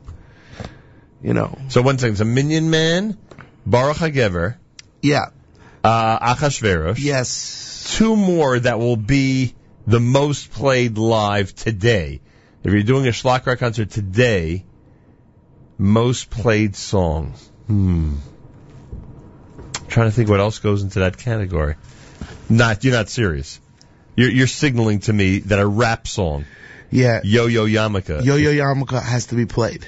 you 1.22 1.34
know, 1.34 1.58
so 1.70 1.82
one 1.82 1.98
thing, 1.98 2.20
a 2.20 2.26
Minion 2.26 2.70
Man, 2.70 3.18
Baruch 3.66 3.98
HaGever, 3.98 4.56
yeah, 5.02 5.28
uh, 5.84 6.36
Achashverosh. 6.36 7.00
yes, 7.00 7.96
Two 7.98 8.16
more 8.16 8.60
that 8.60 8.78
will 8.80 8.98
be 8.98 9.56
the 9.88 10.00
most 10.00 10.52
played 10.52 10.98
live 10.98 11.56
today. 11.56 12.22
If 12.64 12.74
you're 12.74 12.84
doing 12.84 13.08
a 13.08 13.12
Schlock 13.12 13.58
concert 13.58 13.90
today, 13.90 14.66
most 15.78 16.30
played 16.30 16.76
song. 16.76 17.34
Hmm. 17.68 18.16
trying 19.88 20.10
to 20.10 20.12
think 20.12 20.30
what 20.30 20.40
else 20.40 20.60
goes 20.60 20.84
into 20.84 21.00
that 21.00 21.18
category. 21.18 21.76
Not, 22.50 22.84
you're 22.84 22.94
not 22.94 23.10
serious. 23.10 23.60
You're, 24.16 24.30
you're 24.30 24.48
signaling 24.48 25.00
to 25.02 25.14
me 25.14 25.40
that 25.40 25.60
a 25.60 25.68
rap 25.68 26.08
song, 26.08 26.46
yeah. 26.92 27.22
Yo 27.24 27.46
Yo 27.46 27.66
Yamaka. 27.66 28.24
Yo 28.24 28.36
Yo 28.36 28.52
Yarmulke 28.52 29.02
has 29.02 29.28
to 29.28 29.36
be 29.36 29.46
played. 29.46 29.86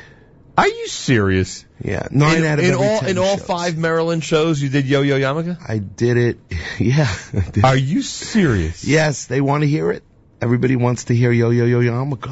Are 0.57 0.67
you 0.67 0.87
serious? 0.87 1.65
Yeah, 1.83 2.07
nine 2.11 2.39
in, 2.39 2.45
out 2.45 2.59
of 2.59 2.65
in 2.65 2.73
all 2.75 2.99
10 2.99 3.09
in 3.09 3.17
all 3.17 3.37
shows. 3.37 3.45
five 3.45 3.77
Maryland 3.77 4.23
shows, 4.23 4.61
you 4.61 4.69
did 4.69 4.85
Yo 4.85 5.01
Yo 5.01 5.17
Yamaka. 5.19 5.57
I 5.67 5.77
did 5.79 6.17
it. 6.17 6.37
Yeah. 6.79 7.13
Did. 7.51 7.63
Are 7.63 7.75
you 7.77 8.01
serious? 8.01 8.83
Yes, 8.83 9.25
they 9.25 9.39
want 9.41 9.61
to 9.63 9.67
hear 9.67 9.91
it. 9.91 10.03
Everybody 10.41 10.75
wants 10.75 11.05
to 11.05 11.15
hear 11.15 11.31
Yo 11.31 11.49
Yo 11.51 11.65
Yo 11.65 11.79
Yarmulke. 11.79 12.31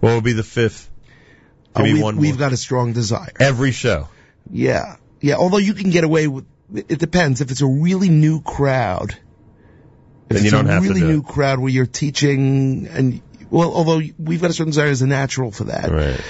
What 0.00 0.10
will 0.14 0.20
be 0.20 0.32
the 0.32 0.42
fifth? 0.42 0.90
Oh, 1.76 1.82
we, 1.82 2.02
one 2.02 2.16
we've 2.16 2.34
more. 2.34 2.38
got 2.38 2.52
a 2.52 2.56
strong 2.56 2.92
desire. 2.92 3.32
Every 3.40 3.72
show. 3.72 4.08
Yeah. 4.50 4.96
Yeah, 5.20 5.36
although 5.36 5.58
you 5.58 5.74
can 5.74 5.90
get 5.90 6.04
away 6.04 6.26
with, 6.28 6.44
it 6.74 6.98
depends. 6.98 7.40
If 7.40 7.50
it's 7.50 7.62
a 7.62 7.66
really 7.66 8.08
new 8.10 8.42
crowd, 8.42 9.10
if 9.10 9.16
Then 10.28 10.36
it's 10.38 10.44
you 10.44 10.50
don't 10.50 10.66
a 10.68 10.72
have 10.72 10.82
to 10.82 10.88
really 10.88 11.00
do 11.00 11.08
new 11.08 11.20
it. 11.20 11.26
crowd 11.26 11.58
where 11.60 11.70
you're 11.70 11.86
teaching 11.86 12.86
and, 12.88 13.22
well, 13.50 13.72
although 13.72 14.00
we've 14.18 14.40
got 14.40 14.50
a 14.50 14.52
certain 14.52 14.70
desire 14.72 14.88
as 14.88 15.02
a 15.02 15.06
natural 15.06 15.50
for 15.52 15.64
that. 15.64 15.90
Right. 15.90 16.20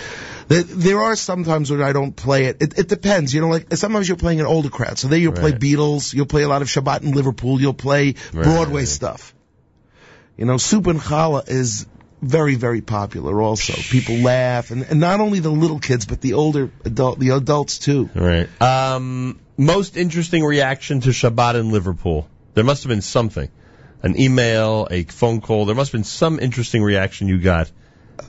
There, 0.48 0.62
there 0.62 1.00
are 1.00 1.16
some 1.16 1.44
times 1.44 1.70
when 1.70 1.82
I 1.82 1.92
don't 1.92 2.14
play 2.14 2.46
it. 2.46 2.60
it. 2.60 2.78
It 2.78 2.88
depends, 2.88 3.32
you 3.34 3.40
know. 3.40 3.48
Like 3.48 3.72
sometimes 3.74 4.08
you're 4.08 4.16
playing 4.16 4.40
an 4.40 4.46
older 4.46 4.68
crowd, 4.68 4.98
so 4.98 5.08
there 5.08 5.18
you'll 5.18 5.32
play 5.32 5.52
Right. 5.52 5.60
Beatles, 5.60 6.12
you'll 6.14 6.26
play 6.26 6.42
a 6.42 6.48
lot 6.48 6.62
of 6.62 6.68
Shabbat 6.68 7.02
in 7.02 7.12
Liverpool, 7.12 7.60
you'll 7.60 7.74
play 7.74 8.14
Right, 8.32 8.44
Broadway 8.44 8.84
stuff. 8.84 9.34
You 10.36 10.44
know, 10.44 10.56
Soup 10.56 10.86
and 10.86 11.00
Challah 11.00 11.48
is 11.48 11.86
very, 12.20 12.54
very 12.56 12.80
popular. 12.80 13.40
Also, 13.40 13.74
people 13.74 14.16
laugh, 14.16 14.70
and, 14.70 14.82
and 14.82 14.98
not 15.00 15.20
only 15.20 15.40
the 15.40 15.50
little 15.50 15.78
kids, 15.78 16.06
but 16.06 16.20
the 16.20 16.34
older 16.34 16.70
adult, 16.84 17.18
the 17.18 17.30
adults 17.30 17.78
too. 17.78 18.10
Right. 18.14 18.48
Um, 18.60 19.38
most 19.56 19.96
interesting 19.96 20.44
reaction 20.44 21.00
to 21.02 21.10
Shabbat 21.10 21.54
in 21.54 21.70
Liverpool. 21.70 22.28
There 22.54 22.64
must 22.64 22.82
have 22.82 22.88
been 22.88 23.02
something. 23.02 23.48
An 24.02 24.20
email, 24.20 24.86
a 24.90 25.04
phone 25.04 25.40
call. 25.40 25.64
There 25.64 25.74
must 25.74 25.92
have 25.92 25.98
been 25.98 26.04
some 26.04 26.38
interesting 26.38 26.82
reaction 26.82 27.28
you 27.28 27.40
got 27.40 27.70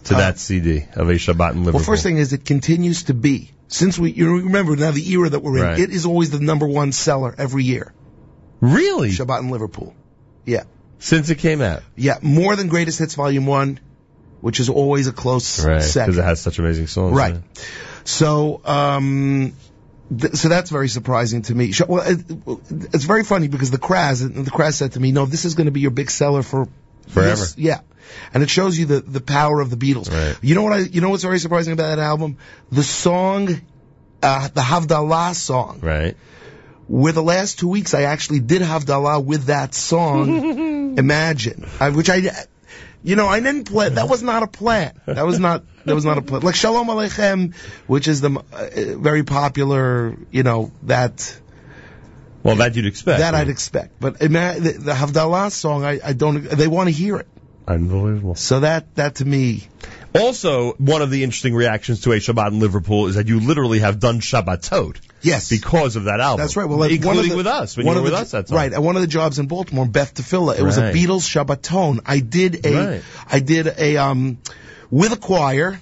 to 0.05 0.15
Uh, 0.15 0.17
that 0.17 0.39
CD 0.39 0.86
of 0.95 1.09
a 1.09 1.13
Shabbat 1.13 1.51
in 1.51 1.59
Liverpool. 1.59 1.73
Well, 1.73 1.83
first 1.83 2.03
thing 2.03 2.17
is 2.17 2.33
it 2.33 2.45
continues 2.45 3.03
to 3.03 3.13
be 3.13 3.51
since 3.67 3.97
we. 3.97 4.11
You 4.11 4.43
remember 4.43 4.75
now 4.75 4.91
the 4.91 5.07
era 5.11 5.29
that 5.29 5.39
we're 5.39 5.57
in. 5.57 5.63
Right. 5.63 5.79
It 5.79 5.89
is 5.89 6.05
always 6.05 6.29
the 6.29 6.39
number 6.39 6.67
one 6.67 6.91
seller 6.91 7.33
every 7.38 7.63
year. 7.63 7.93
Really? 8.61 9.09
Shabbat 9.09 9.41
in 9.41 9.49
Liverpool. 9.49 9.95
Yeah. 10.45 10.63
Since 10.99 11.29
it 11.29 11.39
came 11.39 11.61
out. 11.61 11.83
Yeah, 11.95 12.17
more 12.21 12.55
than 12.55 12.67
Greatest 12.67 12.99
Hits 12.99 13.15
Volume 13.15 13.45
1, 13.45 13.79
which 14.41 14.59
is 14.59 14.69
always 14.69 15.07
a 15.07 15.11
close 15.11 15.63
Right. 15.63 15.75
Because 15.81 16.17
it 16.17 16.23
has 16.23 16.39
such 16.41 16.57
amazing 16.59 16.88
songs. 16.88 17.15
Right. 17.15 17.36
So, 18.05 18.61
um, 18.63 19.53
th- 20.17 20.36
so 20.36 20.47
that's 20.47 20.69
very 20.69 20.88
surprising 20.88 21.41
to 21.43 21.55
me. 21.55 21.73
Well, 21.88 22.03
it, 22.07 22.19
it's 22.93 23.03
very 23.03 23.23
funny 23.23 23.47
because 23.47 23.71
the 23.71 23.77
Kraz, 23.79 24.21
the 24.21 24.51
Kraz 24.51 24.73
said 24.73 24.93
to 24.93 24.99
me, 24.99 25.11
"No, 25.11 25.25
this 25.25 25.45
is 25.45 25.55
going 25.55 25.65
to 25.65 25.71
be 25.71 25.81
your 25.81 25.91
big 25.91 26.09
seller 26.11 26.43
for 26.43 26.67
Forever. 27.07 27.29
this- 27.41 27.57
yeah, 27.57 27.81
and 28.33 28.43
it 28.43 28.49
shows 28.49 28.77
you 28.77 28.85
the 28.85 28.99
the 29.01 29.21
power 29.21 29.61
of 29.61 29.69
the 29.69 29.77
Beatles. 29.77 30.11
Right. 30.11 30.37
You 30.41 30.55
know 30.55 30.63
what 30.63 30.73
I? 30.73 30.79
You 30.79 31.01
know 31.01 31.09
what's 31.09 31.23
very 31.23 31.39
surprising 31.39 31.73
about 31.73 31.95
that 31.95 31.99
album? 31.99 32.37
The 32.71 32.83
song, 32.83 33.61
uh, 34.21 34.47
the 34.53 34.61
Havdalah 34.61 35.35
song. 35.35 35.79
Right. 35.81 36.15
Where 36.87 37.13
the 37.13 37.23
last 37.23 37.59
two 37.59 37.67
weeks 37.67 37.93
I 37.95 38.03
actually 38.03 38.41
did 38.41 38.61
Havdalah 38.61 39.23
with 39.25 39.45
that 39.45 39.73
song. 39.73 40.97
Imagine, 40.97 41.65
I, 41.79 41.89
which 41.89 42.09
I. 42.09 42.29
You 43.03 43.15
know, 43.15 43.27
I 43.27 43.39
didn't 43.39 43.65
plan. 43.65 43.95
That 43.95 44.09
was 44.09 44.23
not 44.23 44.41
a 44.41 44.47
plan. 44.47 44.99
That 45.05 45.27
was 45.27 45.39
not. 45.39 45.63
That 45.85 45.93
was 45.93 46.05
not 46.05 46.17
a 46.17 46.23
plan. 46.23 46.41
Like 46.41 46.55
Shalom 46.55 46.87
Aleichem, 46.87 47.53
which 47.85 48.07
is 48.07 48.19
the 48.21 48.31
uh, 48.51 48.97
very 48.99 49.23
popular. 49.23 50.17
You 50.31 50.41
know 50.41 50.71
that 50.83 51.39
Well, 52.45 52.55
that 52.57 52.75
you'd 52.75 52.85
expect. 52.85 53.19
that 53.19 53.33
I'd 53.35 53.49
expect. 53.49 53.99
But 53.99 54.21
ima- 54.21 54.55
the, 54.59 54.71
the 54.73 54.91
Havdalah 54.93 55.51
song, 55.51 55.83
I, 55.83 55.99
I 56.03 56.13
don't. 56.13 56.43
They 56.43 56.67
want 56.67 56.87
to 56.87 56.93
hear 56.93 57.17
it. 57.17 57.27
Unbelievable. 57.67 58.35
So 58.35 58.59
that 58.59 58.93
that 58.95 59.15
to 59.15 59.25
me, 59.25 59.63
Also, 60.13 60.73
one 60.73 61.01
of 61.01 61.09
the 61.09 61.23
interesting 61.23 61.55
reactions 61.55 62.01
to 62.01 62.11
a 62.11 62.17
Shabbat 62.17 62.49
in 62.51 62.59
Liverpool 62.59 63.07
is 63.07 63.15
that 63.15 63.27
you 63.27 63.39
literally 63.39 63.79
have 63.79 63.99
done 63.99 64.19
Shabbatot 64.19 64.97
yes, 65.23 65.49
because 65.49 65.95
of 65.95 66.03
that 66.03 66.19
album. 66.19 66.43
that's 66.43 66.55
right. 66.55 66.69
Well, 66.69 66.77
like, 66.77 66.91
one 66.91 67.17
including 67.17 67.23
of 67.23 67.29
the- 67.31 67.37
with 67.37 67.47
us 67.47 67.75
when 67.75 67.87
you 67.87 67.93
were 67.93 68.01
with 68.03 68.11
the- 68.11 68.19
us 68.19 68.31
that 68.31 68.45
time. 68.47 68.55
right? 68.55 68.71
And 68.73 68.83
one 68.85 68.95
of 68.95 69.01
the 69.01 69.07
jobs 69.07 69.39
in 69.39 69.47
Baltimore, 69.47 69.87
Beth 69.87 70.13
Tefillah, 70.13 70.59
it 70.59 70.63
was 70.63 70.77
a 70.77 70.81
Right. 70.83 70.95
Beatles 70.95 71.25
Shabbaton. 71.27 71.99
I 72.05 72.19
did 72.19 72.65
a, 72.65 72.75
Right. 72.75 73.03
I 73.31 73.39
did 73.39 73.67
a 73.67 73.97
um, 73.97 74.37
with 74.91 75.11
a 75.11 75.17
choir. 75.17 75.81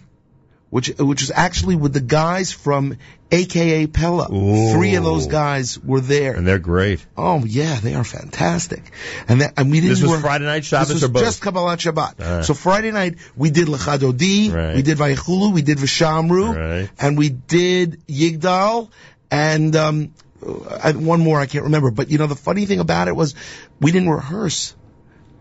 Which, 0.73 0.87
which 0.97 1.21
was 1.21 1.29
actually 1.29 1.75
with 1.75 1.93
the 1.93 2.01
guys 2.01 2.51
from 2.51 2.97
AKA 3.31 3.85
Pella. 3.87 4.27
Ooh. 4.33 4.73
Three 4.73 4.95
of 4.95 5.03
those 5.03 5.27
guys 5.27 5.77
were 5.77 6.01
there. 6.01 6.33
And 6.33 6.47
they're 6.47 6.57
great. 6.57 7.05
Oh 7.15 7.45
yeah, 7.45 7.79
they 7.79 7.93
are 7.93 8.03
fantastic. 8.03 8.81
And 9.27 9.41
that, 9.41 9.53
and 9.57 9.69
we 9.69 9.81
didn't. 9.81 9.89
This 9.91 10.01
was 10.01 10.11
work- 10.13 10.21
Friday 10.21 10.45
night 10.45 10.65
Shabbos 10.65 10.87
This 10.87 10.95
was 10.95 11.03
or 11.03 11.09
both? 11.09 11.23
just 11.25 11.43
Kabbalat 11.43 11.77
Shabbat. 11.77 12.19
Alright. 12.19 12.45
So 12.45 12.55
Friday 12.55 12.89
night 12.91 13.17
we 13.35 13.51
did 13.51 13.67
Lechadodi, 13.67 14.51
Right. 14.51 14.75
we 14.75 14.81
did 14.81 14.97
Vayichulu, 14.97 15.53
we 15.53 15.61
did 15.61 15.77
Vishamru, 15.77 16.55
Right. 16.55 16.89
and 16.99 17.19
we 17.19 17.29
did 17.29 18.01
Yigdal, 18.07 18.89
and 19.29 19.75
um, 19.75 20.13
uh, 20.43 20.93
one 20.93 21.19
more 21.19 21.39
I 21.39 21.45
can't 21.45 21.65
remember. 21.65 21.91
But 21.91 22.09
you 22.09 22.17
know 22.17 22.25
the 22.27 22.35
funny 22.35 22.65
thing 22.65 22.79
about 22.79 23.07
it 23.09 23.15
was 23.15 23.35
we 23.79 23.91
didn't 23.91 24.09
rehearse. 24.09 24.73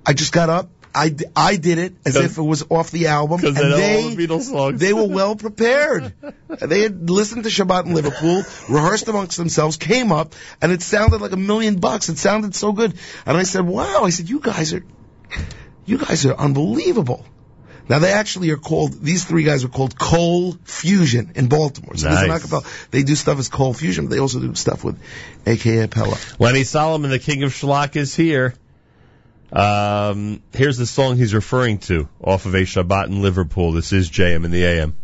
I 0.05 0.13
just 0.13 0.33
got 0.33 0.51
up. 0.51 0.69
I, 0.95 1.15
I 1.35 1.57
did 1.57 1.79
it 1.79 1.95
as 2.05 2.17
if 2.17 2.39
it 2.39 2.43
was 2.43 2.65
off 2.71 2.91
the 2.91 3.07
album, 3.07 3.45
and 3.45 3.57
they 3.57 4.15
the 4.15 4.27
Beatles 4.27 4.43
songs. 4.43 4.81
they 4.81 4.93
were 4.93 5.07
well 5.07 5.37
prepared. 5.37 6.13
they 6.61 6.83
had 6.83 7.09
listened 7.09 7.45
to 7.45 7.51
Shabbat 7.51 7.87
in 7.87 7.95
Liverpool, 7.95 8.43
rehearsed 8.69 9.09
amongst 9.09 9.37
themselves, 9.39 9.77
came 9.77 10.13
up, 10.13 10.35
and 10.61 10.71
it 10.73 10.83
sounded 10.83 11.21
like 11.21 11.33
a 11.33 11.37
million 11.37 11.77
bucks. 11.77 12.09
It 12.09 12.19
sounded 12.19 12.55
so 12.55 12.73
good. 12.73 12.95
And 13.25 13.37
I 13.37 13.45
said, 13.45 13.67
wow, 13.67 14.03
I 14.05 14.11
said, 14.11 14.29
you 14.29 14.41
guys 14.41 14.75
are, 14.75 14.85
you 15.87 15.99
guys 15.99 16.27
are 16.27 16.35
unbelievable. 16.35 17.25
Now 17.89 17.99
they 17.99 18.13
actually 18.13 18.51
are 18.51 18.57
called, 18.57 18.93
these 18.93 19.25
three 19.25 19.43
guys 19.43 19.65
are 19.65 19.69
called 19.69 19.99
Coal 19.99 20.53
Fusion 20.65 21.33
in 21.35 21.49
Baltimore. 21.49 21.97
So 21.97 22.09
Nice. 22.09 22.87
They 22.91 23.03
do 23.03 23.15
stuff 23.15 23.39
as 23.39 23.49
Coal 23.49 23.75
Fusion, 23.75 24.07
but 24.07 24.15
they 24.15 24.21
also 24.21 24.41
do 24.41 24.55
stuff 24.55 24.85
with 24.85 24.99
AKA 25.47 25.89
Pella. 25.89 26.17
Lenny 26.39 26.65
Solomon, 26.65 27.11
the 27.11 27.19
king 27.19 27.43
of 27.43 27.53
schlock, 27.53 27.97
is 27.97 28.15
here. 28.15 28.55
Um, 29.53 30.43
here's 30.55 30.79
the 30.79 30.87
song 30.87 31.17
he's 31.17 31.35
referring 31.35 31.79
to 31.81 32.09
off 32.23 32.47
of 32.47 32.55
a 32.55 32.63
Shabbat 32.63 33.07
in 33.07 33.21
Liverpool. 33.21 33.73
This 33.73 33.93
is 33.93 34.11
JM 34.11 34.45
in 34.45 34.51
the 34.51 34.65
AM. 34.65 34.97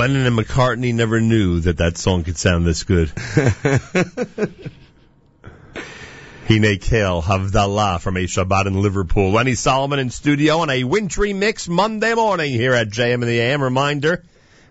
Lennon 0.00 0.24
and 0.24 0.38
McCartney 0.38 0.94
never 0.94 1.20
knew 1.20 1.60
that 1.60 1.76
that 1.76 1.98
song 1.98 2.24
could 2.24 2.38
sound 2.38 2.66
this 2.66 2.84
good. 2.84 3.10
Hine 6.48 6.78
Kale 6.78 7.20
Havdalah 7.20 8.00
from 8.00 8.16
a 8.16 8.20
Shabbat 8.20 8.64
in 8.64 8.80
Liverpool. 8.80 9.32
Lenny 9.32 9.54
Solomon 9.54 9.98
in 9.98 10.08
studio 10.08 10.60
on 10.60 10.70
a 10.70 10.84
wintry 10.84 11.34
mix 11.34 11.68
Monday 11.68 12.14
morning 12.14 12.50
here 12.50 12.72
at 12.72 12.88
JM 12.88 13.16
and 13.16 13.24
the 13.24 13.40
AM. 13.40 13.62
Reminder, 13.62 14.24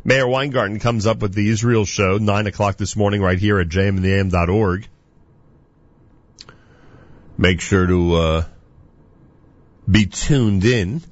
Meir 0.03 0.27
Weingarten 0.27 0.79
comes 0.79 1.05
up 1.05 1.19
with 1.19 1.35
the 1.35 1.47
Israel 1.47 1.85
show, 1.85 2.17
9 2.17 2.47
o'clock 2.47 2.77
this 2.77 2.95
morning 2.95 3.21
right 3.21 3.37
here 3.37 3.59
at 3.59 3.67
jmandtheam.org. 3.67 4.87
Make 7.37 7.61
sure 7.61 7.85
to 7.85 8.15
uh, 8.15 8.45
be 9.87 10.07
tuned 10.07 10.65
in 10.65 11.03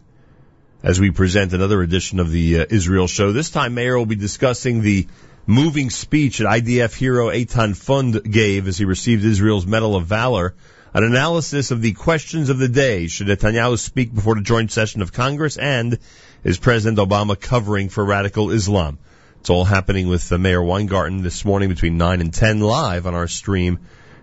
as 0.88 1.01
we 1.01 1.11
present 1.11 1.51
another 1.51 1.81
edition 1.81 2.17
of 2.17 2.31
the 2.31 2.61
uh, 2.61 2.65
Israel 2.69 3.07
show. 3.07 3.33
This 3.33 3.49
time, 3.49 3.73
Meir 3.73 3.97
will 3.97 4.05
be 4.05 4.15
discussing 4.15 4.79
the 4.79 5.05
moving 5.45 5.89
speech 5.89 6.38
that 6.38 6.47
IDF 6.47 6.95
hero 6.95 7.27
Eitan 7.27 7.75
Fund 7.75 8.23
gave 8.23 8.69
as 8.69 8.77
he 8.77 8.85
received 8.85 9.25
Israel's 9.25 9.65
Medal 9.65 9.97
of 9.97 10.05
Valor. 10.05 10.55
An 10.93 11.03
analysis 11.03 11.71
of 11.71 11.81
the 11.81 11.91
questions 11.91 12.49
of 12.49 12.57
the 12.57 12.69
day. 12.69 13.07
Should 13.07 13.27
Netanyahu 13.27 13.77
speak 13.77 14.15
before 14.15 14.35
the 14.35 14.41
joint 14.41 14.71
session 14.71 15.01
of 15.01 15.11
Congress? 15.11 15.57
And 15.57 15.99
is 16.45 16.57
President 16.57 16.99
Obama 16.99 17.38
covering 17.38 17.89
for 17.89 18.05
radical 18.05 18.51
Islam? 18.51 18.97
It's 19.41 19.49
all 19.49 19.65
happening 19.65 20.07
with 20.07 20.31
uh, 20.31 20.38
Meir 20.38 20.63
Weingarten 20.63 21.21
this 21.21 21.43
morning 21.43 21.67
between 21.67 21.97
9 21.97 22.21
and 22.21 22.33
10 22.33 22.61
live 22.61 23.05
on 23.07 23.13
our 23.13 23.27
stream 23.27 23.79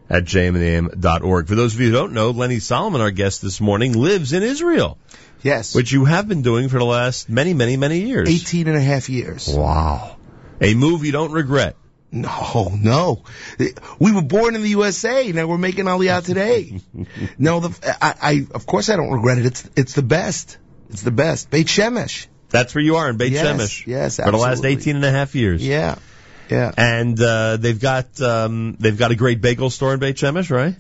at 0.09 0.25
jmam.org. 0.25 1.47
For 1.47 1.55
those 1.55 1.75
of 1.75 1.81
you 1.81 1.89
who 1.89 1.93
don't 1.93 2.13
know, 2.13 2.31
Lenny 2.31 2.59
Solomon, 2.59 3.01
our 3.01 3.11
guest 3.11 3.43
this 3.43 3.61
morning, 3.61 3.93
lives 3.93 4.33
in 4.33 4.43
Israel, 4.43 4.99
Yes. 5.45 5.75
which 5.75 5.93
you 5.93 6.07
have 6.07 6.27
been 6.27 6.43
doing 6.43 6.69
for 6.69 6.79
the 6.79 6.85
last 6.87 7.29
many, 7.29 7.55
many, 7.55 7.77
many 7.77 8.01
years. 8.01 8.29
18 8.29 8.67
and 8.67 8.77
a 8.77 8.81
half 8.81 9.09
years. 9.09 9.47
Wow. 9.49 10.17
A 10.61 10.75
move 10.75 11.05
you 11.05 11.13
don't 11.13 11.33
regret. 11.33 11.77
No, 12.11 12.71
no. 12.73 13.25
We 13.99 14.13
were 14.13 14.23
born 14.23 14.55
in 14.55 14.63
the 14.63 14.69
USA. 14.69 15.31
Now 15.33 15.47
we're 15.47 15.59
making 15.59 15.85
Aliyah 15.87 16.25
today. 16.25 16.81
no, 17.39 17.61
the, 17.61 17.97
I, 18.01 18.15
I, 18.23 18.47
of 18.55 18.67
course 18.67 18.89
I 18.89 18.97
don't 18.97 19.11
regret 19.11 19.39
it. 19.39 19.47
It's, 19.47 19.69
it's 19.77 19.95
the 19.95 20.03
best. 20.03 20.57
It's 20.91 21.03
the 21.03 21.11
best. 21.11 21.51
Beit 21.51 21.67
Shemesh. 21.67 22.29
That's 22.51 22.75
where 22.75 22.85
you 22.85 22.97
are 22.97 23.11
in 23.11 23.17
Beit 23.17 23.33
Yes, 23.33 23.47
Shemesh. 23.47 23.87
yes, 23.87 24.17
For 24.17 24.31
the 24.31 24.37
last 24.37 24.59
absolutely. 24.59 24.83
18 24.83 24.97
and 24.97 25.05
a 25.05 25.11
half 25.11 25.35
years. 25.35 25.67
Yeah. 25.67 25.97
Yeah. 26.49 26.71
And, 26.77 27.21
uh, 27.21 27.57
they've 27.57 27.81
got, 27.81 28.21
um, 28.23 28.77
they've 28.79 28.97
got 28.97 29.11
a 29.11 29.17
great 29.17 29.41
bagel 29.41 29.71
store 29.71 29.93
in 29.95 30.01
Beit 30.01 30.17
Shemesh, 30.17 30.51
right? 30.51 30.77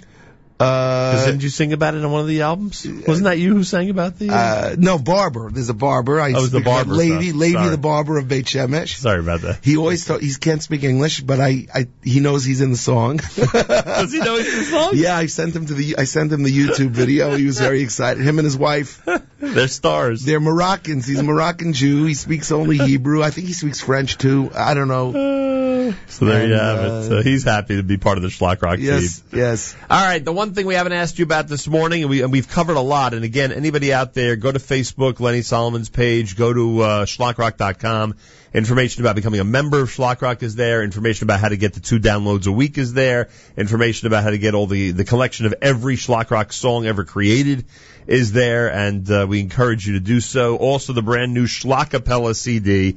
Uh, 0.60 1.26
didn't 1.26 1.42
you 1.42 1.48
sing 1.48 1.72
about 1.72 1.94
it 1.94 2.04
on 2.04 2.12
one 2.12 2.20
of 2.20 2.28
the 2.28 2.42
albums? 2.42 2.86
Wasn't 2.86 3.24
that 3.24 3.38
you 3.38 3.52
who 3.54 3.64
sang 3.64 3.90
about 3.90 4.18
the? 4.20 4.30
uh, 4.30 4.76
no, 4.78 4.98
barber. 4.98 5.50
There's 5.50 5.68
a 5.68 5.74
barber. 5.74 6.20
I 6.20 6.30
Oh, 6.32 6.42
was 6.42 6.52
the 6.52 6.60
barber 6.60 6.92
Levy, 6.94 7.30
stuff. 7.30 7.40
Levy, 7.40 7.52
Sorry. 7.54 7.70
the 7.70 7.78
barber 7.78 8.18
of 8.18 8.28
Beit 8.28 8.46
Shemesh. 8.46 8.96
Sorry 8.98 9.18
about 9.18 9.40
that. 9.40 9.64
He 9.64 9.76
always 9.76 10.04
thought 10.04 10.20
he 10.22 10.32
can't 10.34 10.62
speak 10.62 10.84
English, 10.84 11.22
but 11.22 11.40
I, 11.40 11.66
I 11.74 11.88
he 12.04 12.20
knows 12.20 12.44
he's 12.44 12.60
in 12.60 12.70
the 12.70 12.76
song. 12.76 13.16
Does 13.36 14.12
he 14.12 14.20
know 14.20 14.36
he's 14.36 14.52
in 14.52 14.58
the 14.60 14.64
song? 14.66 14.90
yeah, 14.94 15.16
I 15.16 15.26
sent 15.26 15.56
him 15.56 15.66
to 15.66 15.74
the 15.74 15.96
I 15.98 16.04
sent 16.04 16.32
him 16.32 16.44
the 16.44 16.56
YouTube 16.56 16.90
video. 16.90 17.34
He 17.36 17.46
was 17.46 17.58
very 17.58 17.82
excited. 17.82 18.22
Him 18.24 18.38
and 18.38 18.44
his 18.46 18.56
wife. 18.56 19.02
They're 19.40 19.68
stars. 19.68 20.24
They're 20.24 20.40
Moroccans. 20.40 21.06
He's 21.06 21.18
a 21.18 21.24
Moroccan 21.24 21.72
Jew. 21.72 22.04
He 22.04 22.14
speaks 22.14 22.52
only 22.52 22.78
Hebrew. 22.78 23.22
I 23.24 23.30
think 23.30 23.48
he 23.48 23.52
speaks 23.54 23.80
French 23.80 24.16
too. 24.18 24.50
I 24.54 24.74
don't 24.74 24.88
know. 24.88 25.83
So 26.08 26.24
there 26.24 26.46
you 26.46 26.54
have 26.54 26.78
uh, 26.78 26.82
it. 26.82 27.08
So 27.08 27.22
he's 27.22 27.44
happy 27.44 27.76
to 27.76 27.82
be 27.82 27.96
part 27.96 28.18
of 28.18 28.22
the 28.22 28.28
Schlock 28.28 28.62
Rock 28.62 28.78
Yes, 28.78 29.20
team. 29.20 29.40
yes. 29.40 29.76
All 29.90 30.00
right, 30.00 30.24
the 30.24 30.32
one 30.32 30.54
thing 30.54 30.66
we 30.66 30.74
haven't 30.74 30.92
asked 30.92 31.18
you 31.18 31.24
about 31.24 31.48
this 31.48 31.66
morning, 31.66 32.02
and, 32.02 32.10
we, 32.10 32.22
and 32.22 32.32
we've 32.32 32.48
covered 32.48 32.76
a 32.76 32.80
lot, 32.80 33.14
and 33.14 33.24
again, 33.24 33.52
anybody 33.52 33.92
out 33.92 34.14
there, 34.14 34.36
go 34.36 34.52
to 34.52 34.58
Facebook, 34.58 35.20
Lenny 35.20 35.42
Solomon's 35.42 35.88
page, 35.88 36.36
go 36.36 36.52
to 36.52 36.80
uh, 36.80 37.04
schlockrock.com. 37.06 38.14
Information 38.54 39.02
about 39.02 39.16
becoming 39.16 39.40
a 39.40 39.44
member 39.44 39.80
of 39.80 39.88
Schlockrock 39.90 40.40
is 40.44 40.54
there. 40.54 40.84
Information 40.84 41.24
about 41.26 41.40
how 41.40 41.48
to 41.48 41.56
get 41.56 41.74
the 41.74 41.80
two 41.80 41.98
downloads 41.98 42.46
a 42.46 42.52
week 42.52 42.78
is 42.78 42.92
there. 42.92 43.28
Information 43.56 44.06
about 44.06 44.22
how 44.22 44.30
to 44.30 44.38
get 44.38 44.54
all 44.54 44.68
the, 44.68 44.92
the 44.92 45.04
collection 45.04 45.46
of 45.46 45.54
every 45.60 45.96
Schlockrock 45.96 46.52
song 46.52 46.86
ever 46.86 47.04
created 47.04 47.64
is 48.06 48.30
there, 48.30 48.70
and 48.70 49.10
uh, 49.10 49.26
we 49.28 49.40
encourage 49.40 49.86
you 49.86 49.94
to 49.94 50.00
do 50.00 50.20
so. 50.20 50.56
Also, 50.56 50.92
the 50.92 51.02
brand 51.02 51.34
new 51.34 51.46
Schlockapella 51.46 52.36
CD 52.36 52.96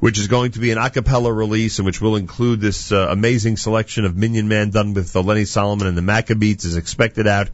which 0.00 0.18
is 0.18 0.28
going 0.28 0.52
to 0.52 0.58
be 0.58 0.70
an 0.70 0.78
a 0.78 0.90
cappella 0.90 1.32
release 1.32 1.78
and 1.78 1.86
which 1.86 2.00
will 2.00 2.16
include 2.16 2.60
this 2.60 2.92
uh, 2.92 3.06
amazing 3.10 3.56
selection 3.56 4.04
of 4.04 4.16
Minion 4.16 4.48
Man 4.48 4.70
done 4.70 4.94
with 4.94 5.14
uh, 5.14 5.20
Lenny 5.20 5.44
Solomon 5.44 5.86
and 5.86 5.96
the 5.96 6.02
Maccabeats 6.02 6.64
is 6.64 6.76
expected 6.76 7.26
out 7.26 7.48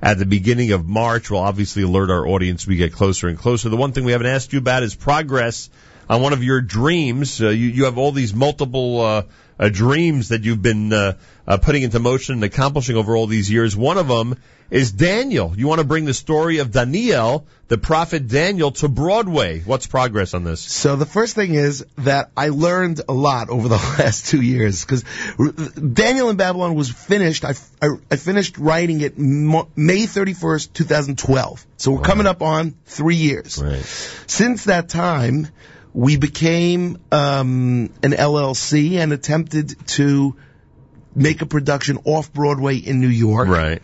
at 0.00 0.18
the 0.18 0.26
beginning 0.26 0.72
of 0.72 0.86
March. 0.86 1.30
We'll 1.30 1.40
obviously 1.40 1.82
alert 1.82 2.10
our 2.10 2.26
audience 2.26 2.66
we 2.66 2.76
get 2.76 2.92
closer 2.92 3.28
and 3.28 3.38
closer. 3.38 3.68
The 3.68 3.76
one 3.76 3.92
thing 3.92 4.04
we 4.04 4.12
haven't 4.12 4.28
asked 4.28 4.52
you 4.52 4.58
about 4.58 4.82
is 4.82 4.94
progress 4.94 5.70
on 6.08 6.22
one 6.22 6.32
of 6.32 6.42
your 6.42 6.60
dreams. 6.60 7.42
Uh, 7.42 7.48
you, 7.48 7.68
you 7.68 7.84
have 7.84 7.98
all 7.98 8.12
these 8.12 8.34
multiple 8.34 9.00
uh, 9.00 9.22
uh, 9.58 9.68
dreams 9.68 10.28
that 10.28 10.44
you've 10.44 10.62
been 10.62 10.92
uh, 10.92 11.14
uh, 11.46 11.58
putting 11.58 11.82
into 11.82 11.98
motion 11.98 12.34
and 12.34 12.44
accomplishing 12.44 12.96
over 12.96 13.16
all 13.16 13.26
these 13.26 13.50
years. 13.50 13.76
One 13.76 13.98
of 13.98 14.08
them 14.08 14.36
is 14.70 14.92
Daniel. 14.92 15.54
You 15.56 15.66
want 15.66 15.80
to 15.80 15.86
bring 15.86 16.04
the 16.04 16.14
story 16.14 16.58
of 16.58 16.70
Daniel, 16.70 17.46
the 17.68 17.78
prophet 17.78 18.28
Daniel, 18.28 18.70
to 18.72 18.88
Broadway. 18.88 19.60
What's 19.60 19.86
progress 19.86 20.34
on 20.34 20.44
this? 20.44 20.60
So 20.60 20.96
the 20.96 21.06
first 21.06 21.34
thing 21.34 21.54
is 21.54 21.86
that 21.98 22.30
I 22.36 22.50
learned 22.50 23.00
a 23.08 23.12
lot 23.12 23.48
over 23.48 23.68
the 23.68 23.76
last 23.98 24.26
two 24.26 24.42
years 24.42 24.84
because 24.84 25.04
Daniel 25.72 26.30
in 26.30 26.36
Babylon 26.36 26.74
was 26.74 26.90
finished. 26.90 27.44
I, 27.44 27.54
I, 27.80 27.88
I 28.10 28.16
finished 28.16 28.58
writing 28.58 29.00
it 29.00 29.18
May 29.18 30.06
31st, 30.06 30.72
2012. 30.72 31.66
So 31.76 31.92
we're 31.92 32.02
coming 32.02 32.26
up 32.26 32.42
on 32.42 32.74
three 32.84 33.16
years. 33.16 33.62
Right. 33.62 33.84
Since 34.26 34.64
that 34.64 34.88
time, 34.90 35.48
we 35.94 36.16
became 36.16 36.98
um, 37.10 37.90
an 38.02 38.12
LLC 38.12 38.98
and 38.98 39.12
attempted 39.12 39.74
to 39.88 40.36
make 41.14 41.42
a 41.42 41.46
production 41.46 41.98
off 42.04 42.32
Broadway 42.32 42.76
in 42.76 43.00
New 43.00 43.08
York. 43.08 43.48
Right. 43.48 43.82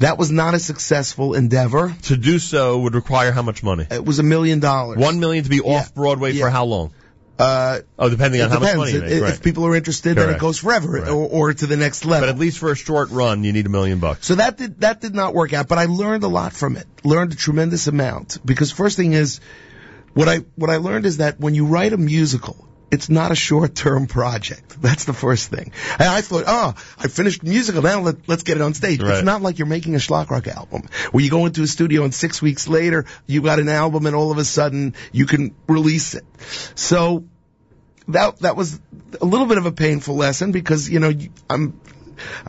That 0.00 0.18
was 0.18 0.30
not 0.30 0.54
a 0.54 0.58
successful 0.58 1.34
endeavor. 1.34 1.94
To 2.04 2.16
do 2.16 2.38
so 2.38 2.78
would 2.80 2.94
require 2.94 3.32
how 3.32 3.42
much 3.42 3.62
money? 3.62 3.86
It 3.90 4.04
was 4.04 4.18
a 4.18 4.22
million 4.22 4.60
dollars. 4.60 4.98
One 4.98 5.20
million 5.20 5.44
to 5.44 5.50
be 5.50 5.56
Yeah. 5.64 5.72
off 5.78 5.94
Broadway 5.94 6.34
for 6.38 6.50
how 6.50 6.64
long? 6.66 6.92
Uh, 7.38 7.80
Oh, 7.98 8.08
depending 8.08 8.40
on 8.40 8.48
how 8.50 8.58
much 8.60 8.76
money 8.76 8.92
you 8.92 8.98
If- 8.98 9.04
make. 9.04 9.12
if 9.12 9.22
Right. 9.22 9.42
people 9.42 9.66
are 9.66 9.74
interested, 9.76 10.16
then 10.16 10.30
it 10.30 10.38
goes 10.38 10.58
forever 10.58 10.92
Right. 10.92 11.08
or, 11.08 11.28
or 11.28 11.52
to 11.54 11.66
the 11.66 11.76
next 11.76 12.04
level. 12.06 12.26
But 12.26 12.34
at 12.34 12.38
least 12.38 12.56
for 12.58 12.70
a 12.70 12.74
short 12.76 13.10
run, 13.10 13.44
you 13.44 13.52
need 13.52 13.66
a 13.66 13.68
million 13.68 13.98
bucks. 13.98 14.26
So 14.26 14.36
that 14.36 14.56
did 14.56 14.80
that 14.80 15.00
did 15.02 15.14
not 15.14 15.34
work 15.34 15.52
out, 15.52 15.68
but 15.68 15.76
I 15.78 15.84
learned 15.84 16.24
a 16.24 16.28
lot 16.28 16.52
from 16.54 16.76
it. 16.76 16.86
Learned 17.04 17.32
a 17.32 17.36
tremendous 17.36 17.86
amount 17.88 18.38
because 18.44 18.70
first 18.70 18.96
thing 18.96 19.12
is 19.12 19.40
what 20.14 20.28
I 20.30 20.40
what 20.56 20.70
I 20.70 20.76
learned 20.78 21.04
is 21.04 21.18
that 21.18 21.38
when 21.38 21.54
you 21.54 21.66
write 21.66 21.92
a 21.92 21.98
musical, 21.98 22.65
it's 22.90 23.10
not 23.10 23.32
a 23.32 23.34
short-term 23.34 24.06
project. 24.06 24.80
That's 24.80 25.04
the 25.04 25.12
first 25.12 25.50
thing. 25.50 25.72
And 25.98 26.08
I 26.08 26.20
thought, 26.20 26.44
oh, 26.46 26.74
I 26.98 27.08
finished 27.08 27.42
the 27.42 27.50
musical. 27.50 27.82
Now 27.82 28.00
let, 28.00 28.28
let's 28.28 28.42
get 28.42 28.56
it 28.56 28.62
on 28.62 28.74
stage. 28.74 29.02
Right. 29.02 29.14
It's 29.14 29.24
not 29.24 29.42
like 29.42 29.58
you're 29.58 29.66
making 29.66 29.94
a 29.94 29.98
schlock 29.98 30.30
rock 30.30 30.46
album 30.46 30.88
where 31.10 31.24
you 31.24 31.30
go 31.30 31.46
into 31.46 31.62
a 31.62 31.66
studio 31.66 32.04
and 32.04 32.14
six 32.14 32.40
weeks 32.40 32.68
later 32.68 33.06
you 33.26 33.42
got 33.42 33.58
an 33.58 33.68
album 33.68 34.06
and 34.06 34.14
all 34.14 34.30
of 34.30 34.38
a 34.38 34.44
sudden 34.44 34.94
you 35.12 35.26
can 35.26 35.54
release 35.68 36.14
it. 36.14 36.24
So 36.74 37.24
that 38.08 38.38
that 38.40 38.56
was 38.56 38.78
a 39.20 39.24
little 39.24 39.46
bit 39.46 39.58
of 39.58 39.66
a 39.66 39.72
painful 39.72 40.14
lesson 40.14 40.52
because 40.52 40.88
you 40.88 41.00
know 41.00 41.12
I'm 41.50 41.80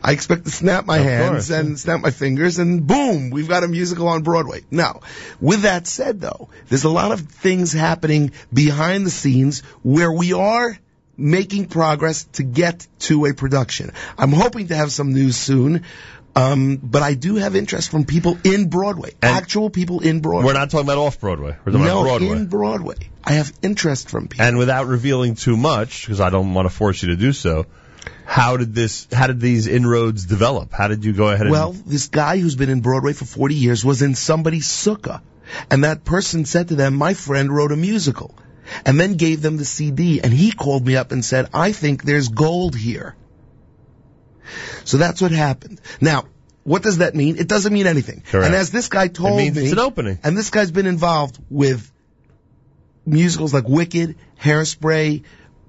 I 0.02 0.12
expect 0.12 0.44
to 0.44 0.50
snap 0.50 0.86
my 0.86 0.98
Of 0.98 1.04
hands 1.04 1.30
course, 1.30 1.50
and 1.50 1.78
snap 1.78 2.00
my 2.00 2.10
fingers 2.10 2.58
and 2.58 2.86
boom, 2.86 3.30
we've 3.30 3.48
got 3.48 3.64
a 3.64 3.68
musical 3.68 4.08
on 4.08 4.22
Broadway. 4.22 4.62
Now, 4.70 5.00
with 5.40 5.62
that 5.62 5.86
said 5.86 6.20
though, 6.20 6.48
there's 6.68 6.84
a 6.84 6.90
lot 6.90 7.12
of 7.12 7.20
things 7.20 7.72
happening 7.72 8.32
behind 8.52 9.06
the 9.06 9.10
scenes 9.10 9.60
where 9.82 10.12
we 10.12 10.32
are 10.32 10.78
making 11.16 11.66
progress 11.66 12.24
to 12.34 12.42
get 12.42 12.86
to 13.00 13.26
a 13.26 13.34
production. 13.34 13.92
I'm 14.16 14.32
hoping 14.32 14.68
to 14.68 14.76
have 14.76 14.92
some 14.92 15.12
news 15.12 15.36
soon. 15.36 15.84
Um, 16.36 16.76
but 16.76 17.02
I 17.02 17.14
do 17.14 17.34
have 17.36 17.56
interest 17.56 17.90
from 17.90 18.04
people 18.04 18.38
in 18.44 18.68
Broadway, 18.68 19.10
And 19.20 19.36
actual 19.36 19.70
people 19.70 20.00
in 20.00 20.20
Broadway. 20.20 20.44
We're 20.44 20.52
not 20.52 20.70
talking 20.70 20.86
about 20.86 20.98
off 20.98 21.18
Broadway. 21.18 21.56
We're 21.64 21.72
talking 21.72 21.86
no, 21.86 22.02
about 22.02 22.18
Broadway. 22.20 22.36
in 22.36 22.46
Broadway. 22.46 22.94
I 23.24 23.32
have 23.32 23.52
interest 23.60 24.08
from 24.08 24.28
people. 24.28 24.46
and 24.46 24.56
without 24.56 24.86
revealing 24.86 25.34
too 25.34 25.56
much, 25.56 26.02
because 26.06 26.20
I 26.20 26.30
don't 26.30 26.54
want 26.54 26.68
to 26.68 26.74
force 26.74 27.02
you 27.02 27.08
to 27.08 27.16
do 27.16 27.32
so, 27.32 27.66
How 28.24 28.56
did 28.56 28.74
this? 28.74 29.08
How 29.12 29.26
did 29.26 29.40
these 29.40 29.66
inroads 29.66 30.24
develop? 30.24 30.72
How 30.72 30.88
did 30.88 31.04
you 31.04 31.12
go 31.12 31.28
ahead? 31.28 31.42
and... 31.42 31.50
Well, 31.50 31.72
this 31.72 32.08
guy 32.08 32.38
who's 32.38 32.56
been 32.56 32.70
in 32.70 32.80
Broadway 32.80 33.12
for 33.12 33.24
40 33.24 33.54
years 33.54 33.84
was 33.84 34.02
in 34.02 34.14
somebody's 34.14 34.68
sukkah. 34.68 35.22
And 35.70 35.84
that 35.84 36.04
person 36.04 36.44
said 36.44 36.68
to 36.68 36.74
them, 36.74 36.94
my 36.94 37.14
friend 37.14 37.54
wrote 37.54 37.72
a 37.72 37.76
musical. 37.76 38.34
And 38.84 39.00
then 39.00 39.14
gave 39.14 39.40
them 39.40 39.56
the 39.56 39.64
CD. 39.64 40.20
And 40.20 40.32
he 40.32 40.52
called 40.52 40.86
me 40.86 40.94
up 40.96 41.10
and 41.10 41.24
said, 41.24 41.48
I 41.54 41.72
think 41.72 42.02
there's 42.02 42.28
gold 42.28 42.76
here. 42.76 43.16
So 44.84 44.98
that's 44.98 45.22
what 45.22 45.32
happened. 45.32 45.80
Now, 46.00 46.26
what 46.64 46.82
does 46.82 46.98
that 46.98 47.14
mean? 47.14 47.38
It 47.38 47.48
doesn't 47.48 47.72
mean 47.72 47.86
anything. 47.86 48.22
Correct. 48.30 48.46
And 48.46 48.54
as 48.54 48.70
this 48.70 48.88
guy 48.88 49.08
told 49.08 49.38
means 49.38 49.56
me, 49.56 49.64
it's 49.64 49.72
an 49.72 49.78
opening. 49.78 50.18
and 50.22 50.36
this 50.36 50.50
guy's 50.50 50.70
been 50.70 50.86
involved 50.86 51.38
with 51.48 51.90
musicals 53.06 53.54
like 53.54 53.66
Wicked, 53.66 54.16
Hairspray. 54.40 55.24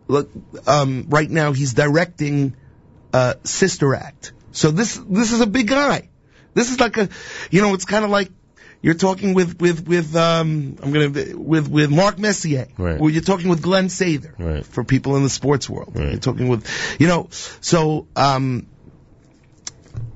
Look, 0.09 0.29
um, 0.67 1.05
right 1.07 1.29
now 1.29 1.53
he's 1.53 1.73
directing 1.73 2.55
uh, 3.13 3.35
Sister 3.43 3.93
Act. 3.95 4.33
So 4.51 4.71
this 4.71 4.95
this 4.97 5.31
is 5.31 5.39
a 5.41 5.47
big 5.47 5.67
guy. 5.67 6.09
This 6.55 6.71
is 6.71 6.79
like 6.79 6.97
a, 6.97 7.07
you 7.51 7.61
know, 7.61 7.73
it's 7.75 7.85
kind 7.85 8.03
of 8.03 8.09
like 8.09 8.29
you're 8.81 8.95
talking 8.95 9.33
with 9.35 9.61
with 9.61 9.87
with 9.87 10.15
um 10.15 10.77
I'm 10.81 10.91
gonna 10.91 11.37
with 11.37 11.67
with 11.69 11.91
Mark 11.91 12.17
Messier, 12.17 12.67
Right. 12.77 12.99
or 12.99 13.09
you're 13.11 13.21
talking 13.21 13.49
with 13.49 13.61
Glen 13.61 13.87
Sather 13.87 14.33
Right. 14.39 14.65
for 14.65 14.83
people 14.83 15.15
in 15.15 15.23
the 15.23 15.29
sports 15.29 15.69
world. 15.69 15.91
Right. 15.95 16.09
You're 16.11 16.19
talking 16.19 16.47
with, 16.49 16.65
you 16.99 17.07
know, 17.07 17.27
so 17.61 18.07
um. 18.15 18.65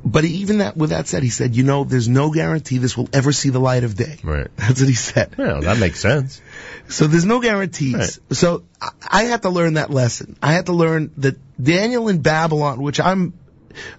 But 0.05 0.25
even 0.25 0.57
that, 0.57 0.75
with 0.75 0.89
that 0.89 1.07
said, 1.07 1.23
he 1.23 1.29
said, 1.29 1.55
you 1.55 1.63
know, 1.63 1.85
there's 1.85 2.09
no 2.09 2.29
guarantee 2.29 2.77
this 2.77 2.97
will 2.97 3.09
ever 3.13 3.31
see 3.31 3.49
the 3.49 3.59
light 3.59 3.83
of 3.83 3.95
day. 3.95 4.17
Right. 4.23 4.47
That's 4.55 4.79
what 4.81 4.89
he 4.89 4.95
said. 4.95 5.35
Well, 5.37 5.61
that 5.61 5.79
makes 5.79 5.99
sense. 5.99 6.41
So 6.89 7.07
there's 7.07 7.25
no 7.25 7.39
guarantees. 7.39 7.93
Right. 7.95 8.35
So 8.35 8.63
I, 8.81 8.89
I 9.07 9.23
had 9.23 9.43
to 9.43 9.49
learn 9.49 9.75
that 9.75 9.89
lesson. 9.89 10.37
I 10.41 10.53
had 10.53 10.65
to 10.65 10.73
learn 10.73 11.11
that 11.17 11.37
Daniel 11.61 12.09
in 12.09 12.21
Babylon, 12.21 12.81
which 12.81 12.99
I'm, 12.99 13.33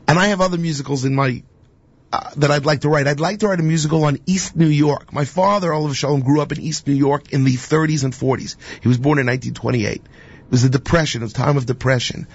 and 0.06 0.18
I 0.18 0.26
have 0.26 0.40
other 0.40 0.58
musicals 0.58 1.04
in 1.04 1.14
my, 1.14 1.42
uh, 2.12 2.30
that 2.36 2.50
I'd 2.50 2.66
like 2.66 2.82
to 2.82 2.88
write. 2.90 3.08
I'd 3.08 3.20
like 3.20 3.40
to 3.40 3.48
write 3.48 3.60
a 3.60 3.64
musical 3.64 4.04
on 4.04 4.18
East 4.26 4.54
New 4.54 4.68
York. 4.68 5.12
My 5.12 5.24
father, 5.24 5.72
Oliver 5.72 5.94
Shalom, 5.94 6.20
grew 6.20 6.40
up 6.42 6.52
in 6.52 6.60
East 6.60 6.86
New 6.86 6.92
York 6.92 7.32
in 7.32 7.44
the 7.44 7.54
30s 7.54 8.04
and 8.04 8.12
40s. 8.12 8.56
He 8.82 8.88
was 8.88 8.98
born 8.98 9.18
in 9.18 9.26
1928. 9.26 10.02
It 10.46 10.50
was 10.50 10.62
the 10.62 10.68
Depression, 10.68 11.22
it 11.22 11.24
was 11.24 11.32
a 11.32 11.36
time 11.36 11.56
of 11.56 11.66
depression. 11.66 12.26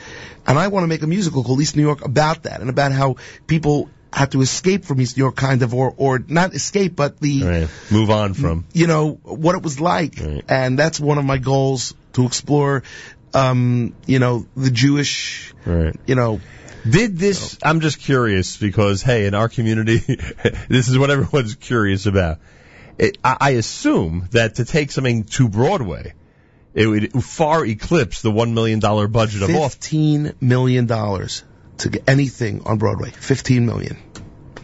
And 0.47 0.57
I 0.57 0.68
want 0.68 0.84
to 0.84 0.88
make 0.88 1.01
a 1.03 1.07
musical 1.07 1.43
called 1.43 1.62
East 1.62 1.76
New 1.76 1.84
York 1.84 2.03
about 2.03 2.43
that 2.43 2.60
and 2.62 2.70
about 2.70 2.91
how 2.91 3.16
people 3.47 3.89
had 4.12 4.32
to 4.32 4.41
escape 4.41 4.86
from 4.86 4.99
East 4.99 5.16
New 5.18 5.24
York 5.24 5.36
kind 5.36 5.62
of, 5.62 5.74
or, 5.74 5.93
or 5.95 6.20
not 6.28 6.53
escape, 6.55 6.95
but 6.95 7.20
the, 7.20 7.43
Right. 7.43 7.70
Move 7.91 8.10
on 8.10 8.34
from. 8.34 8.66
you 8.74 8.88
know 8.88 9.12
what 9.24 9.55
it 9.55 9.62
was 9.62 9.80
like, 9.80 10.16
Right. 10.20 10.43
and 10.49 10.78
that's 10.80 10.99
one 10.99 11.18
of 11.20 11.26
my 11.26 11.38
goals 11.38 11.93
to 12.14 12.26
explore. 12.26 12.84
Um, 13.34 13.93
you 14.07 14.18
know 14.18 14.47
the 14.57 14.72
Jewish, 14.72 15.53
Right. 15.64 15.95
you 16.07 16.16
know, 16.16 16.41
Did 16.89 17.20
this? 17.20 17.60
I'm 17.62 17.80
just 17.82 17.99
curious 17.99 18.57
because 18.57 19.03
hey, 19.03 19.28
in 19.28 19.36
our 19.36 19.47
community, 19.49 19.99
this 20.70 20.88
is 20.89 20.97
what 20.97 21.12
everyone's 21.12 21.53
curious 21.55 22.07
about. 22.07 22.39
It, 22.97 23.20
I, 23.24 23.38
I 23.39 23.49
assume 23.51 24.28
that 24.32 24.55
to 24.55 24.66
take 24.66 24.91
something 24.91 25.26
to 25.26 25.47
Broadway, 25.47 26.14
it 26.80 26.88
would 26.88 27.23
far 27.25 27.65
eclipse 27.65 28.21
the 28.21 28.32
one 28.32 28.53
million 28.53 28.80
dollar 28.80 29.09
budget 29.09 29.41
of 29.41 29.49
off. 29.49 29.73
fifteen 29.73 30.34
million 30.39 30.86
dollars 30.86 31.43
to 31.80 31.89
get 31.89 32.05
anything 32.07 32.61
on 32.65 32.77
Broadway. 32.77 33.11
Fifteen 33.11 33.65
million. 33.65 33.97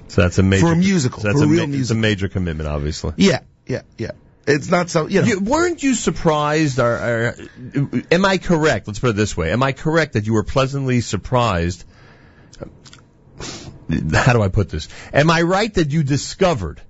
So 0.07 0.21
that's 0.21 0.37
a 0.37 0.43
major 0.43 0.65
For 0.65 0.71
a 0.71 0.77
musical, 0.77 1.21
so 1.21 1.27
that's 1.27 1.41
a 1.41 1.43
a, 1.43 1.47
real 1.47 1.67
ma- 1.67 1.75
It's 1.75 1.91
a 1.91 1.95
major 1.95 2.29
commitment, 2.29 2.69
obviously. 2.69 3.11
Yeah, 3.17 3.41
yeah, 3.67 3.81
yeah. 3.97 4.11
It's 4.47 4.71
not 4.71 4.89
so 4.89 5.07
you 5.07 5.21
know. 5.21 5.27
You, 5.27 5.39
weren't 5.41 5.83
you 5.83 5.93
surprised? 5.93 6.79
Or, 6.79 6.93
or, 6.93 7.35
am 8.09 8.23
I 8.23 8.37
correct? 8.37 8.87
Let's 8.87 8.99
put 8.99 9.09
it 9.09 9.17
this 9.17 9.35
way: 9.35 9.51
Am 9.51 9.61
I 9.61 9.73
correct 9.73 10.13
that 10.13 10.25
you 10.25 10.33
were 10.33 10.43
pleasantly 10.43 11.01
surprised? 11.01 11.83
How 14.13 14.31
do 14.31 14.41
I 14.41 14.47
put 14.47 14.69
this? 14.69 14.87
Am 15.11 15.29
I 15.29 15.41
right 15.41 15.73
that 15.73 15.91
you 15.91 16.03
discovered 16.03 16.81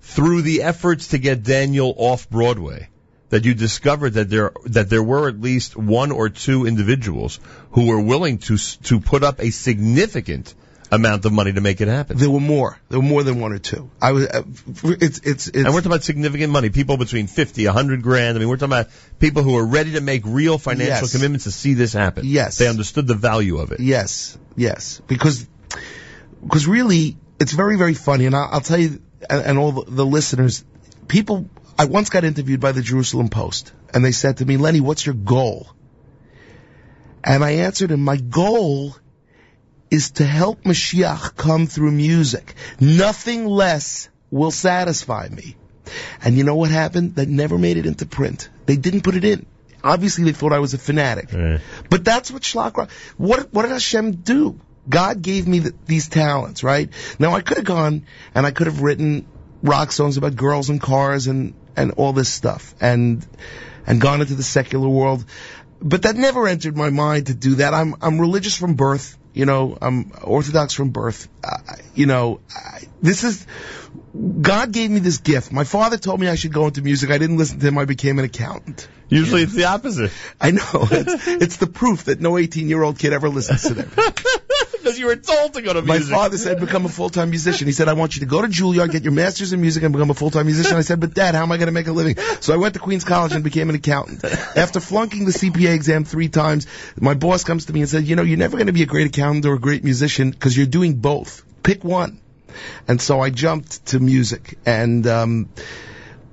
through 0.00 0.42
the 0.42 0.62
efforts 0.62 1.08
to 1.08 1.18
get 1.18 1.44
Daniel 1.44 1.94
off 1.96 2.28
Broadway 2.28 2.88
that 3.34 3.44
you 3.44 3.52
discovered 3.52 4.10
that 4.14 4.30
there 4.30 4.52
that 4.66 4.88
there 4.88 5.02
were 5.02 5.28
at 5.28 5.40
least 5.40 5.76
one 5.76 6.12
or 6.12 6.28
two 6.28 6.66
individuals 6.66 7.40
who 7.72 7.86
were 7.88 8.00
willing 8.00 8.38
to 8.38 8.56
to 8.90 9.00
put 9.00 9.24
up 9.24 9.40
a 9.40 9.50
significant 9.50 10.54
amount 10.92 11.24
of 11.24 11.32
money 11.32 11.52
to 11.52 11.60
make 11.60 11.80
it 11.80 11.88
happen? 11.88 12.16
there 12.18 12.30
were 12.30 12.38
more. 12.38 12.78
There 12.88 13.00
were 13.00 13.08
more 13.08 13.24
than 13.24 13.40
one 13.40 13.52
or 13.52 13.58
two. 13.58 13.90
I 14.00 14.12
was. 14.12 14.26
Uh, 14.28 14.42
it's 14.84 15.18
it's 15.30 15.48
it's. 15.48 15.48
And 15.48 15.64
we're 15.64 15.80
talking 15.80 15.86
about 15.86 16.04
significant 16.04 16.52
money. 16.52 16.70
People 16.70 16.96
between 16.96 17.26
fifty, 17.26 17.64
a 17.64 17.72
hundred 17.72 18.02
grand. 18.02 18.36
I 18.36 18.38
mean, 18.38 18.48
we're 18.48 18.56
talking 18.56 18.72
about 18.78 18.90
people 19.18 19.42
who 19.42 19.58
are 19.58 19.66
ready 19.66 19.92
to 19.94 20.00
make 20.00 20.22
real 20.24 20.56
financial 20.58 21.08
Yes. 21.08 21.12
commitments 21.12 21.44
to 21.46 21.50
see 21.50 21.74
this 21.74 21.92
happen. 21.92 22.24
Yes. 22.24 22.58
They 22.58 22.68
understood 22.68 23.08
the 23.08 23.18
value 23.26 23.58
of 23.58 23.72
it. 23.72 23.80
Yes, 23.80 24.38
yes, 24.56 25.02
because 25.08 25.44
because 26.40 26.68
really 26.68 27.16
it's 27.40 27.52
very 27.64 27.76
very 27.76 27.94
funny, 27.94 28.26
and 28.26 28.36
I'll, 28.36 28.48
I'll 28.52 28.60
tell 28.70 28.78
you, 28.78 29.02
and, 29.28 29.44
and 29.44 29.58
all 29.58 29.72
the, 29.72 29.90
the 29.90 30.06
listeners, 30.06 30.64
people. 31.08 31.50
I 31.76 31.86
once 31.86 32.10
got 32.10 32.24
interviewed 32.24 32.60
by 32.60 32.72
the 32.72 32.82
Jerusalem 32.82 33.28
Post, 33.28 33.72
and 33.92 34.04
they 34.04 34.12
said 34.12 34.38
to 34.38 34.46
me, 34.46 34.56
"Lenny, 34.56 34.80
what's 34.80 35.04
your 35.04 35.14
goal?" 35.14 35.68
And 37.22 37.44
I 37.44 37.52
answered 37.66 37.90
him, 37.90 38.00
"My 38.00 38.16
goal 38.16 38.96
is 39.90 40.12
to 40.12 40.24
help 40.24 40.64
Mashiach 40.64 41.36
come 41.36 41.66
through 41.66 41.90
music. 41.90 42.54
Nothing 42.80 43.46
less 43.46 44.08
will 44.30 44.50
satisfy 44.50 45.28
me." 45.28 45.56
And 46.22 46.36
you 46.36 46.44
know 46.44 46.54
what 46.54 46.70
happened? 46.70 47.16
That 47.16 47.28
never 47.28 47.58
made 47.58 47.76
it 47.76 47.86
into 47.86 48.06
print. 48.06 48.48
They 48.66 48.76
didn't 48.76 49.02
put 49.02 49.16
it 49.16 49.24
in. 49.24 49.46
Obviously, 49.82 50.24
they 50.24 50.32
thought 50.32 50.52
I 50.52 50.60
was 50.60 50.74
a 50.74 50.78
fanatic. 50.78 51.32
Right. 51.32 51.60
But 51.90 52.04
that's 52.04 52.30
what 52.30 52.42
Schlock 52.42 52.76
Rock. 52.76 52.90
What 53.16 53.52
what 53.52 53.62
did 53.62 53.72
Hashem 53.72 54.12
do? 54.12 54.60
God 54.88 55.22
gave 55.22 55.48
me 55.48 55.58
the, 55.60 55.74
these 55.86 56.08
talents, 56.08 56.62
right? 56.62 56.90
Now 57.18 57.34
I 57.34 57.40
could 57.40 57.56
have 57.56 57.66
gone 57.66 58.06
and 58.34 58.46
I 58.46 58.50
could 58.50 58.66
have 58.66 58.80
written 58.82 59.26
rock 59.62 59.92
songs 59.92 60.16
about 60.18 60.36
girls 60.36 60.68
and 60.68 60.80
cars 60.80 61.26
and 61.26 61.54
and 61.76 61.92
all 61.92 62.12
this 62.12 62.28
stuff 62.28 62.74
and 62.80 63.26
and 63.86 64.00
gone 64.00 64.20
into 64.20 64.34
the 64.34 64.42
secular 64.42 64.88
world, 64.88 65.24
but 65.80 66.02
that 66.02 66.16
never 66.16 66.46
entered 66.48 66.76
my 66.76 66.90
mind 66.90 67.26
to 67.26 67.34
do 67.34 67.56
that. 67.56 67.74
I'm 67.74 67.94
I'm 68.00 68.20
religious 68.20 68.56
from 68.56 68.74
birth, 68.74 69.18
you 69.32 69.46
know. 69.46 69.76
I'm 69.80 70.12
Orthodox 70.22 70.74
from 70.74 70.90
birth, 70.90 71.28
uh, 71.42 71.58
you 71.94 72.06
know. 72.06 72.40
I, 72.54 72.82
this 73.02 73.24
is 73.24 73.46
God 74.40 74.72
gave 74.72 74.90
me 74.90 75.00
this 75.00 75.18
gift. 75.18 75.52
My 75.52 75.64
father 75.64 75.98
told 75.98 76.20
me 76.20 76.28
I 76.28 76.36
should 76.36 76.52
go 76.52 76.66
into 76.66 76.82
music. 76.82 77.10
I 77.10 77.18
didn't 77.18 77.36
listen 77.36 77.58
to 77.58 77.66
him. 77.66 77.78
I 77.78 77.84
became 77.84 78.18
an 78.18 78.24
accountant. 78.24 78.88
Usually 79.08 79.42
it's 79.42 79.54
the 79.54 79.64
opposite. 79.64 80.12
I 80.40 80.52
know. 80.52 80.62
It's, 80.90 81.26
it's 81.28 81.56
the 81.58 81.66
proof 81.66 82.04
that 82.04 82.20
no 82.20 82.38
18 82.38 82.68
year 82.68 82.82
old 82.82 82.98
kid 82.98 83.12
ever 83.12 83.28
listens 83.28 83.62
to 83.62 83.74
them. 83.74 83.90
Because 84.84 84.98
you 84.98 85.06
were 85.06 85.16
told 85.16 85.54
to 85.54 85.62
go 85.62 85.72
to 85.72 85.80
music. 85.80 86.10
My 86.10 86.16
father 86.16 86.36
said, 86.36 86.60
become 86.60 86.84
a 86.84 86.90
full 86.90 87.08
time 87.08 87.30
musician. 87.30 87.66
He 87.66 87.72
said, 87.72 87.88
I 87.88 87.94
want 87.94 88.16
you 88.16 88.20
to 88.20 88.26
go 88.26 88.42
to 88.42 88.48
Juilliard, 88.48 88.90
get 88.90 89.02
your 89.02 89.14
master's 89.14 89.54
in 89.54 89.62
music, 89.62 89.82
and 89.82 89.94
become 89.94 90.10
a 90.10 90.14
full 90.14 90.30
time 90.30 90.44
musician. 90.44 90.76
I 90.76 90.82
said, 90.82 91.00
but 91.00 91.14
dad, 91.14 91.34
how 91.34 91.42
am 91.42 91.52
I 91.52 91.56
going 91.56 91.68
to 91.68 91.72
make 91.72 91.86
a 91.86 91.92
living? 91.92 92.18
So 92.40 92.52
I 92.52 92.58
went 92.58 92.74
to 92.74 92.80
Queens 92.80 93.02
College 93.02 93.32
and 93.32 93.42
became 93.42 93.70
an 93.70 93.76
accountant. 93.76 94.22
After 94.24 94.80
flunking 94.80 95.24
the 95.24 95.32
CPA 95.32 95.74
exam 95.74 96.04
three 96.04 96.28
times, 96.28 96.66
my 97.00 97.14
boss 97.14 97.44
comes 97.44 97.64
to 97.66 97.72
me 97.72 97.80
and 97.80 97.88
said, 97.88 98.04
you 98.04 98.14
know, 98.14 98.22
you're 98.22 98.36
never 98.36 98.58
going 98.58 98.66
to 98.66 98.74
be 98.74 98.82
a 98.82 98.86
great 98.86 99.06
accountant 99.06 99.46
or 99.46 99.54
a 99.54 99.58
great 99.58 99.84
musician 99.84 100.30
because 100.30 100.54
you're 100.54 100.66
doing 100.66 100.96
both. 100.96 101.42
Pick 101.62 101.82
one. 101.82 102.20
And 102.86 103.00
so 103.00 103.20
I 103.20 103.30
jumped 103.30 103.86
to 103.86 104.00
music 104.00 104.58
and, 104.66 105.06
um, 105.06 105.48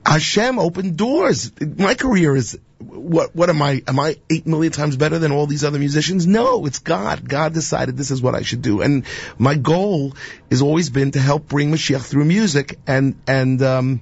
Hashem 0.06 0.60
opened 0.60 0.98
doors. 0.98 1.54
My 1.62 1.94
career 1.94 2.36
is 2.36 2.60
what? 2.82 3.36
What 3.36 3.50
am 3.50 3.62
I? 3.62 3.84
Am 3.88 4.00
I 4.00 4.18
eight 4.30 4.46
million 4.46 4.72
times 4.72 4.98
better 4.98 5.20
than 5.20 5.32
all 5.32 5.48
these 5.48 5.64
other 5.64 5.80
musicians? 5.80 6.28
No, 6.28 6.66
it's 6.66 6.80
God. 6.80 7.28
God 7.28 7.54
decided 7.54 7.98
this 7.98 8.12
is 8.12 8.22
what 8.22 8.36
I 8.36 8.42
should 8.42 8.62
do, 8.62 8.82
and 8.82 9.06
my 9.38 9.56
goal 9.56 10.16
has 10.50 10.62
always 10.62 10.90
been 10.90 11.12
to 11.12 11.20
help 11.20 11.48
bring 11.48 11.72
Mashiach 11.72 12.06
through 12.06 12.26
music, 12.26 12.80
and 12.88 13.22
and 13.28 13.62
um, 13.62 14.02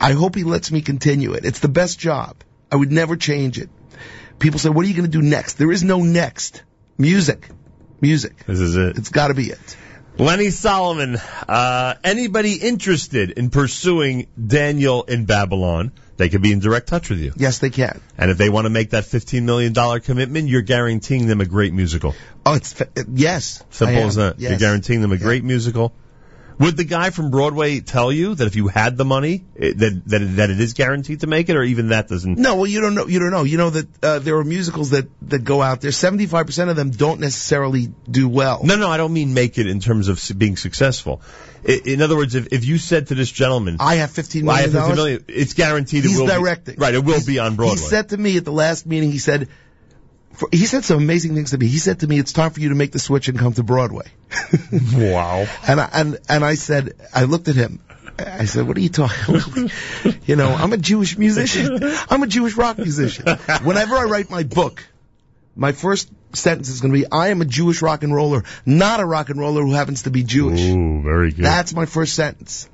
I 0.00 0.12
hope 0.12 0.34
He 0.34 0.44
lets 0.44 0.70
me 0.70 0.80
continue 0.80 1.32
it. 1.34 1.44
It's 1.44 1.60
the 1.60 1.68
best 1.68 1.98
job. 1.98 2.36
I 2.70 2.76
would 2.76 2.92
never 2.92 3.16
change 3.16 3.58
it. 3.58 3.70
People 4.38 4.58
say, 4.58 4.68
"What 4.68 4.84
are 4.84 4.88
you 4.88 4.94
going 4.94 5.10
to 5.10 5.18
do 5.18 5.22
next?" 5.22 5.54
There 5.54 5.72
is 5.72 5.82
no 5.82 6.02
next. 6.02 6.62
Music, 6.96 7.48
music. 8.00 8.44
This 8.46 8.60
is 8.60 8.76
it. 8.76 8.98
It's 8.98 9.10
got 9.10 9.28
to 9.28 9.34
be 9.34 9.50
it. 9.50 9.76
Lenny 10.18 10.50
Solomon. 10.50 11.16
Uh, 11.48 11.94
anybody 12.02 12.54
interested 12.54 13.30
in 13.30 13.50
pursuing 13.50 14.26
Daniel 14.44 15.04
in 15.04 15.26
Babylon, 15.26 15.92
they 16.18 16.28
could 16.28 16.42
be 16.42 16.52
in 16.52 16.58
direct 16.58 16.88
touch 16.88 17.08
with 17.08 17.20
you. 17.20 17.32
Yes, 17.36 17.60
they 17.60 17.70
can. 17.70 18.00
And 18.18 18.30
if 18.30 18.36
they 18.36 18.50
want 18.50 18.66
to 18.66 18.70
make 18.70 18.90
that 18.90 19.04
$15 19.04 19.44
million 19.44 19.72
commitment, 20.00 20.48
you're 20.48 20.62
guaranteeing 20.62 21.26
them 21.26 21.40
a 21.40 21.46
great 21.46 21.72
musical. 21.72 22.14
Oh, 22.44 22.54
it's 22.54 22.82
yes. 23.08 23.64
Simple 23.70 24.02
as 24.02 24.16
that. 24.16 24.38
Yes. 24.38 24.50
You're 24.50 24.58
guaranteeing 24.58 25.00
them 25.00 25.12
a 25.12 25.16
great 25.16 25.44
musical. 25.44 25.92
Would 26.60 26.76
the 26.76 26.84
guy 26.84 27.10
from 27.10 27.30
Broadway 27.30 27.80
tell 27.80 28.10
you 28.10 28.34
that 28.34 28.46
if 28.46 28.56
you 28.56 28.66
had 28.66 28.96
the 28.96 29.04
money, 29.04 29.44
it, 29.54 29.78
that, 29.78 30.02
that 30.06 30.18
that 30.36 30.50
it 30.50 30.60
is 30.60 30.72
guaranteed 30.72 31.20
to 31.20 31.26
make 31.28 31.48
it, 31.48 31.56
or 31.56 31.62
even 31.62 31.88
that 31.90 32.08
doesn't? 32.08 32.36
No, 32.36 32.56
well, 32.56 32.66
you 32.66 32.80
don't 32.80 32.94
know. 32.94 33.06
You 33.06 33.20
don't 33.20 33.30
know. 33.30 33.44
You 33.44 33.58
know 33.58 33.70
that 33.70 34.04
uh, 34.04 34.18
there 34.18 34.36
are 34.38 34.44
musicals 34.44 34.90
that 34.90 35.08
that 35.28 35.44
go 35.44 35.62
out 35.62 35.80
there. 35.80 35.92
Seventy-five 35.92 36.46
percent 36.46 36.68
of 36.70 36.74
them 36.76 36.90
don't 36.90 37.20
necessarily 37.20 37.92
do 38.10 38.28
well. 38.28 38.60
No, 38.64 38.74
no, 38.76 38.88
I 38.88 38.96
don't 38.96 39.12
mean 39.12 39.34
make 39.34 39.56
it 39.58 39.68
in 39.68 39.78
terms 39.78 40.08
of 40.08 40.20
being 40.36 40.56
successful. 40.56 41.22
I, 41.66 41.80
in 41.84 42.02
other 42.02 42.16
words, 42.16 42.34
if, 42.34 42.52
if 42.52 42.64
you 42.64 42.78
said 42.78 43.08
to 43.08 43.14
this 43.14 43.30
gentleman, 43.30 43.76
I 43.78 43.96
have 43.96 44.10
fifteen 44.10 44.48
"I 44.48 44.62
have 44.62 44.72
50 44.72 44.78
dollars. 44.78 44.96
million, 44.96 45.24
it's 45.28 45.54
guaranteed 45.54 46.04
it 46.04 46.08
He's 46.08 46.18
will 46.18 46.26
directing. 46.26 46.74
Be, 46.74 46.80
right, 46.80 46.94
it 46.94 47.04
will 47.04 47.14
He's- 47.14 47.26
be 47.26 47.38
on 47.38 47.54
Broadway. 47.56 47.76
He 47.76 47.82
said 47.86 48.08
to 48.10 48.16
me 48.16 48.36
at 48.36 48.44
the 48.44 48.52
last 48.52 48.84
meeting, 48.86 49.12
he 49.12 49.18
said, 49.18 49.48
for, 50.38 50.48
he 50.52 50.66
said 50.66 50.84
some 50.84 50.98
amazing 50.98 51.34
things 51.34 51.50
to 51.50 51.58
me. 51.58 51.66
He 51.66 51.78
said 51.78 52.00
to 52.00 52.06
me, 52.06 52.16
"It's 52.16 52.32
time 52.32 52.50
for 52.52 52.60
you 52.60 52.68
to 52.68 52.76
make 52.76 52.92
the 52.92 53.00
switch 53.00 53.28
and 53.28 53.36
come 53.36 53.52
to 53.54 53.64
Broadway." 53.64 54.06
Wow. 54.94 55.46
And 55.66 55.80
I, 55.80 55.88
and 55.92 56.18
and 56.28 56.44
I 56.44 56.54
said, 56.54 56.92
I 57.12 57.24
looked 57.24 57.48
at 57.48 57.56
him. 57.56 57.80
I 58.18 58.44
said, 58.44 58.66
"What 58.66 58.76
are 58.76 58.80
you 58.80 58.88
talking? 58.88 59.70
you 60.26 60.36
know, 60.36 60.48
I'm 60.48 60.72
a 60.72 60.76
Jewish 60.76 61.18
musician. 61.18 61.80
I'm 62.08 62.22
a 62.22 62.26
Jewish 62.26 62.54
rock 62.54 62.78
musician. 62.78 63.26
Whenever 63.64 63.96
I 63.96 64.04
write 64.04 64.30
my 64.30 64.44
book, 64.44 64.84
my 65.56 65.72
first 65.72 66.08
sentence 66.34 66.68
is 66.68 66.80
going 66.80 66.92
to 66.92 66.98
be, 67.00 67.06
"I 67.10 67.28
am 67.28 67.40
a 67.40 67.44
Jewish 67.44 67.82
rock 67.82 68.04
and 68.04 68.14
roller, 68.14 68.44
not 68.64 69.00
a 69.00 69.04
rock 69.04 69.30
and 69.30 69.40
roller 69.40 69.62
who 69.62 69.72
happens 69.72 70.02
to 70.02 70.10
be 70.10 70.22
Jewish." 70.22 70.60
Ooh, 70.60 71.02
very 71.02 71.32
good. 71.32 71.44
That's 71.44 71.74
my 71.74 71.86
first 71.86 72.14
sentence. 72.14 72.68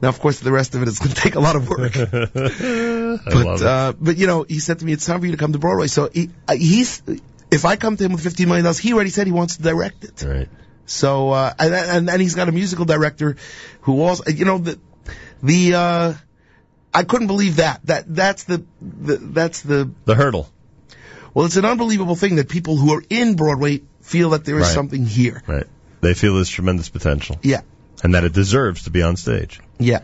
Now, 0.00 0.08
of 0.08 0.20
course, 0.20 0.40
the 0.40 0.52
rest 0.52 0.74
of 0.74 0.82
it 0.82 0.88
is 0.88 0.98
going 0.98 1.10
to 1.14 1.20
take 1.20 1.34
a 1.34 1.40
lot 1.40 1.56
of 1.56 1.68
work. 1.68 1.92
But 3.24 3.62
uh, 3.62 3.92
but 3.98 4.16
you 4.16 4.26
know, 4.26 4.42
he 4.48 4.58
said 4.60 4.78
to 4.80 4.84
me, 4.84 4.92
"It's 4.92 5.06
time 5.06 5.20
for 5.20 5.26
you 5.26 5.32
to 5.32 5.38
come 5.38 5.52
to 5.52 5.58
Broadway." 5.58 5.86
So 5.88 6.08
he, 6.12 6.30
uh, 6.46 6.54
he's. 6.54 7.02
If 7.50 7.64
I 7.64 7.76
come 7.76 7.96
to 7.96 8.04
him 8.04 8.12
with 8.12 8.22
fifteen 8.22 8.48
million 8.48 8.64
dollars, 8.64 8.78
he 8.78 8.92
already 8.92 9.10
said 9.10 9.26
he 9.26 9.32
wants 9.32 9.56
to 9.56 9.62
direct 9.62 10.04
it. 10.04 10.22
right. 10.22 10.48
So 10.86 11.30
uh, 11.30 11.52
and, 11.58 11.74
and 11.74 12.10
and 12.10 12.20
he's 12.22 12.34
got 12.34 12.48
a 12.48 12.52
musical 12.52 12.84
director 12.84 13.36
who 13.82 14.02
also, 14.02 14.30
you 14.30 14.44
know, 14.44 14.58
the 14.58 14.78
the 15.42 15.74
uh, 15.74 16.14
I 16.92 17.02
couldn't 17.04 17.26
believe 17.26 17.56
that. 17.56 17.80
That 17.86 18.04
that's 18.14 18.44
the, 18.44 18.64
the 18.80 19.16
that's 19.16 19.62
the 19.62 19.90
The 20.04 20.14
hurdle. 20.14 20.48
well, 21.34 21.46
it's 21.46 21.56
an 21.56 21.64
unbelievable 21.64 22.16
thing 22.16 22.36
that 22.36 22.48
people 22.48 22.76
who 22.76 22.92
are 22.94 23.02
in 23.10 23.34
Broadway 23.34 23.82
feel 24.02 24.30
that 24.30 24.44
there 24.44 24.56
is 24.58 24.66
Right. 24.66 24.74
something 24.74 25.04
here. 25.06 25.42
Right. 25.46 25.66
They 26.00 26.14
feel 26.14 26.34
there's 26.36 26.48
tremendous 26.50 26.88
potential 26.90 27.38
Yeah, 27.42 27.62
and 28.02 28.14
that 28.14 28.24
it 28.24 28.32
deserves 28.32 28.84
to 28.84 28.90
be 28.90 29.02
on 29.02 29.16
stage. 29.16 29.60
yeah, 29.78 30.00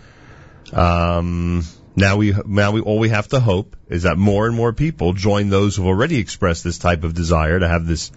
Um, 0.72 1.64
now 1.96 2.16
we 2.16 2.34
now 2.46 2.72
we 2.72 2.80
all 2.80 2.98
we 2.98 3.10
have 3.10 3.28
to 3.28 3.40
hope 3.40 3.76
is 3.88 4.02
that 4.02 4.18
more 4.18 4.46
and 4.46 4.56
more 4.56 4.72
people 4.72 5.12
join 5.12 5.48
those 5.48 5.76
who've 5.76 5.86
already 5.86 6.18
expressed 6.18 6.64
this 6.64 6.78
type 6.78 7.04
of 7.04 7.14
desire 7.14 7.58
to 7.60 7.68
have 7.68 7.86
this 7.86 8.10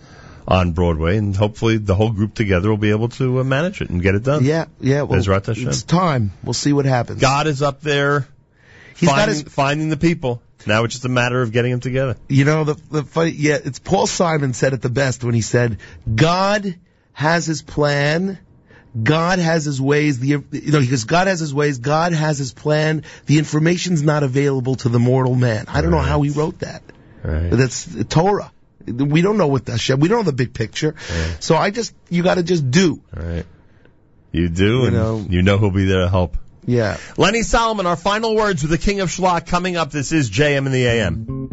on 0.48 0.72
Broadway, 0.72 1.18
and 1.18 1.36
hopefully 1.36 1.78
the 1.78 1.94
whole 1.94 2.12
group 2.12 2.34
together 2.34 2.70
will 2.70 2.78
be 2.78 2.92
able 2.92 3.10
to 3.10 3.40
uh, 3.42 3.44
manage 3.44 3.82
it 3.82 3.90
and 3.90 4.02
get 4.02 4.16
it 4.16 4.24
done. 4.24 4.46
yeah, 4.46 4.66
yeah. 4.80 5.02
Well, 5.02 5.20
it's 5.20 5.84
time. 5.84 6.32
We'll 6.44 6.54
see 6.54 6.72
what 6.72 6.86
happens. 6.86 7.20
God 7.20 7.48
is 7.48 7.62
up 7.62 7.82
there 7.82 8.28
he's 8.96 9.10
finding, 9.10 9.44
his. 9.44 9.44
finding 9.44 9.90
the 9.90 9.98
people. 9.98 10.42
Now 10.66 10.84
it's 10.84 10.96
just 10.96 11.06
a 11.06 11.10
matter 11.10 11.42
of 11.42 11.52
getting 11.52 11.72
them 11.72 11.80
together. 11.80 12.18
You 12.28 12.46
know 12.46 12.64
the 12.64 12.74
the 12.90 13.04
funny. 13.04 13.32
Yeah, 13.32 13.58
it's 13.64 13.80
Paul 13.80 14.08
Simon 14.08 14.54
said 14.54 14.74
it 14.74 14.82
the 14.82 14.90
best 14.90 15.24
when 15.24 15.36
he 15.36 15.42
said, 15.42 15.78
"God 16.14 16.76
has 17.14 17.46
His 17.46 17.62
plan." 17.62 18.40
God 19.04 19.39
has 19.39 19.66
his 19.66 19.82
ways. 19.82 20.20
The 20.20 20.28
you 20.28 20.43
know 20.52 20.80
because 20.80 21.06
God 21.06 21.28
has 21.28 21.39
his 21.39 21.54
ways. 21.54 21.78
God 21.80 22.14
has 22.14 22.38
his 22.38 22.54
plan. 22.54 23.04
The 23.26 23.38
information's 23.38 24.02
not 24.04 24.24
available 24.24 24.76
to 24.76 24.89
the 24.89 25.00
mortal 25.00 25.36
man. 25.36 25.66
I 25.68 25.82
don't 25.82 25.91
know 25.91 26.00
how 26.00 26.22
he 26.22 26.30
wrote 26.32 26.60
that. 26.60 26.82
Right. 27.24 27.50
That's 27.52 28.06
Torah. 28.06 28.52
We 28.86 29.22
don't 29.22 29.38
know 29.38 29.48
what 29.48 29.68
Hashem. 29.68 30.00
We 30.00 30.08
don't 30.08 30.20
know 30.20 30.24
the 30.24 30.34
big 30.34 30.54
picture. 30.54 30.95
So 31.39 31.58
I 31.58 31.72
just 31.72 31.93
you 32.10 32.24
got 32.24 32.36
to 32.36 32.43
just 32.43 32.70
do. 32.72 33.02
Right. 33.14 33.45
You 34.32 34.50
do, 34.50 34.86
and 34.86 34.95
know- 34.95 35.26
you 35.30 35.41
know 35.41 35.58
who'll 35.58 35.72
be 35.72 35.86
there 35.86 36.02
to 36.02 36.10
help. 36.10 36.38
Yeah. 36.66 36.98
Lenny 37.18 37.43
Solomon, 37.43 37.86
our 37.86 37.95
final 37.95 38.36
words 38.36 38.62
with 38.62 38.72
the 38.72 38.78
King 38.78 39.00
of 39.00 39.10
Schlock 39.10 39.48
coming 39.48 39.78
up. 39.78 39.89
This 39.89 40.12
is 40.12 40.30
JM 40.30 40.66
in 40.66 40.72
the 40.74 40.86
AM. 40.86 41.48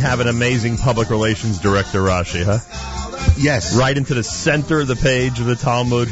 have 0.00 0.20
an 0.20 0.28
amazing 0.28 0.76
public 0.78 1.10
relations 1.10 1.58
director, 1.58 2.00
Rashi, 2.00 2.44
huh? 2.44 2.58
Yes. 3.38 3.76
Right 3.76 3.96
into 3.96 4.14
the 4.14 4.22
center 4.22 4.80
of 4.80 4.88
the 4.88 4.96
page 4.96 5.40
of 5.40 5.46
the 5.46 5.56
Talmud. 5.56 6.08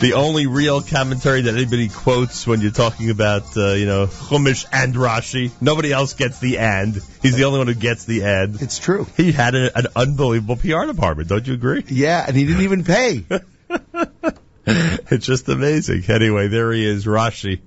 The 0.00 0.14
only 0.14 0.46
real 0.46 0.82
commentary 0.82 1.42
that 1.42 1.54
anybody 1.54 1.88
quotes 1.88 2.44
when 2.44 2.60
you're 2.60 2.72
talking 2.72 3.10
about, 3.10 3.56
uh, 3.56 3.74
you 3.74 3.86
know, 3.86 4.06
Chumash 4.06 4.66
and 4.72 4.94
Rashi. 4.94 5.52
Nobody 5.60 5.92
else 5.92 6.14
gets 6.14 6.40
the 6.40 6.58
and. 6.58 6.94
He's 7.22 7.36
the 7.36 7.44
only 7.44 7.58
one 7.58 7.68
who 7.68 7.74
gets 7.74 8.04
the 8.04 8.24
and. 8.24 8.60
It's 8.60 8.80
true. 8.80 9.06
He 9.16 9.30
had 9.30 9.54
a, 9.54 9.78
an 9.78 9.86
unbelievable 9.94 10.56
PR 10.56 10.86
department, 10.86 11.28
don't 11.28 11.46
you 11.46 11.54
agree? 11.54 11.84
Yeah, 11.86 12.24
and 12.26 12.36
he 12.36 12.46
didn't 12.46 12.62
even 12.62 12.84
pay. 12.84 13.24
it's 14.66 15.26
just 15.26 15.48
amazing. 15.48 16.04
Anyway, 16.08 16.48
there 16.48 16.72
he 16.72 16.84
is, 16.84 17.06
Rashi. 17.06 17.60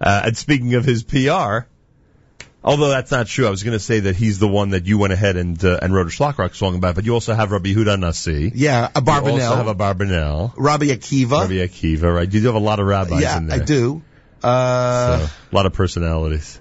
Uh, 0.00 0.22
and 0.26 0.36
speaking 0.36 0.74
of 0.74 0.84
his 0.84 1.02
PR, 1.02 1.66
Although 2.64 2.90
that's 2.90 3.10
not 3.10 3.26
true. 3.26 3.46
I 3.46 3.50
was 3.50 3.64
going 3.64 3.72
to 3.72 3.80
say 3.80 4.00
that 4.00 4.14
he's 4.14 4.38
the 4.38 4.46
one 4.46 4.70
that 4.70 4.86
you 4.86 4.96
went 4.96 5.12
ahead 5.12 5.36
and 5.36 5.62
uh, 5.64 5.80
and 5.82 5.92
wrote 5.92 6.06
a 6.06 6.10
Schlock 6.10 6.38
Rock 6.38 6.54
song 6.54 6.76
about, 6.76 6.94
but 6.94 7.04
you 7.04 7.12
also 7.12 7.34
have 7.34 7.50
Rabbi 7.50 7.74
Huda 7.74 7.98
Nasi. 7.98 8.52
Yeah, 8.54 8.88
Abarbanel. 8.94 9.36
You 9.36 9.42
also 9.42 9.56
have 9.56 9.66
a 9.66 9.74
Barbanel. 9.74 10.52
Rabbi 10.56 10.86
Akiva. 10.86 11.40
Rabbi 11.42 11.54
Akiva, 11.54 12.14
right? 12.14 12.32
You 12.32 12.40
do 12.40 12.46
have 12.46 12.54
a 12.54 12.60
lot 12.60 12.78
of 12.78 12.86
rabbis 12.86 13.20
yeah, 13.20 13.38
in 13.38 13.48
there. 13.48 13.60
I 13.60 13.64
do. 13.64 14.02
Uh, 14.42 15.26
So, 15.26 15.34
a 15.50 15.54
lot 15.54 15.66
of 15.66 15.72
personalities. 15.72 16.60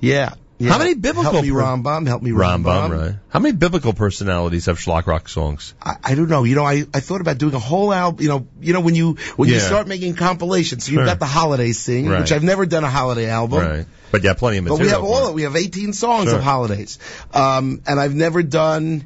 yeah, 0.00 0.34
yeah. 0.58 0.70
How 0.70 0.78
many 0.78 0.94
biblical 0.94 1.32
Help 1.32 1.44
me 1.44 1.50
per- 1.50 1.58
Rambam, 1.58 2.06
help 2.06 2.22
me 2.22 2.30
Rambam. 2.30 2.64
Rambam, 2.64 2.90
right? 2.90 3.14
How 3.28 3.40
many 3.40 3.54
biblical 3.56 3.92
personalities 3.92 4.66
have 4.66 4.78
Schlock 4.78 5.06
Rock 5.06 5.28
songs? 5.28 5.74
I, 5.82 5.96
I 6.04 6.14
don't 6.14 6.28
know. 6.28 6.44
You 6.44 6.54
know, 6.54 6.64
I, 6.64 6.84
I 6.94 7.00
thought 7.00 7.20
about 7.20 7.38
doing 7.38 7.54
a 7.54 7.58
whole 7.58 7.92
album. 7.92 8.22
You 8.22 8.28
know, 8.28 8.46
you 8.60 8.72
know 8.72 8.80
when 8.80 8.94
you 8.94 9.14
when 9.36 9.48
you 9.48 9.58
start 9.58 9.88
making 9.88 10.14
compilations, 10.14 10.84
so 10.84 10.92
you've 10.92 10.98
Sure. 11.00 11.06
got 11.06 11.18
the 11.18 11.26
holiday 11.26 11.72
sing, 11.72 12.08
Right. 12.08 12.20
which 12.20 12.32
I've 12.32 12.44
never 12.44 12.66
done 12.66 12.84
a 12.84 12.90
holiday 12.90 13.28
album. 13.28 13.58
Right. 13.60 13.86
But 14.12 14.22
yeah, 14.22 14.34
plenty 14.34 14.58
of 14.58 14.64
material. 14.64 14.78
But 14.78 14.84
we 14.84 14.90
have 14.90 15.02
all 15.04 15.28
it. 15.30 15.34
we 15.34 15.42
have 15.42 15.56
18 15.56 15.92
songs 15.92 16.28
Sure. 16.28 16.38
of 16.38 16.44
holidays, 16.44 16.98
um, 17.32 17.82
and 17.86 17.98
I've 17.98 18.14
never 18.14 18.42
done 18.44 19.04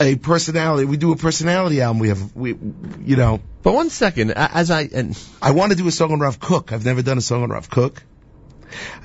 a 0.00 0.16
personality. 0.16 0.86
We 0.86 0.96
do 0.96 1.12
a 1.12 1.16
personality 1.16 1.80
album. 1.82 2.00
We 2.00 2.08
have 2.08 2.34
we, 2.34 2.56
you 3.04 3.16
know, 3.16 3.40
But 3.62 3.74
one 3.74 3.90
second, 3.90 4.32
as 4.32 4.70
I 4.70 4.88
and 4.92 5.16
I 5.40 5.52
want 5.52 5.70
to 5.72 5.76
do 5.78 5.86
a 5.86 5.92
song 5.92 6.10
on 6.12 6.18
Rav 6.20 6.40
Kook. 6.40 6.72
I've 6.72 6.84
never 6.84 7.02
done 7.02 7.18
a 7.18 7.20
song 7.20 7.42
on 7.44 7.50
Rav 7.50 7.68
Kook. 7.70 8.02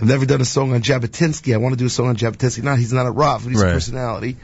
I've 0.02 0.08
never 0.08 0.26
done 0.26 0.42
a 0.42 0.46
song 0.46 0.74
on 0.74 0.82
Jabotinsky. 0.82 1.54
I 1.54 1.58
want 1.58 1.74
to 1.74 1.78
do 1.78 1.86
a 1.86 1.90
song 1.90 2.08
on 2.08 2.16
Jabotinsky. 2.16 2.64
Not 2.64 2.78
he's 2.80 2.94
not 2.94 3.06
a 3.06 3.12
Rav, 3.12 3.44
but 3.44 3.50
he's 3.52 3.62
Right. 3.62 3.70
a 3.70 3.74
personality. 3.74 4.38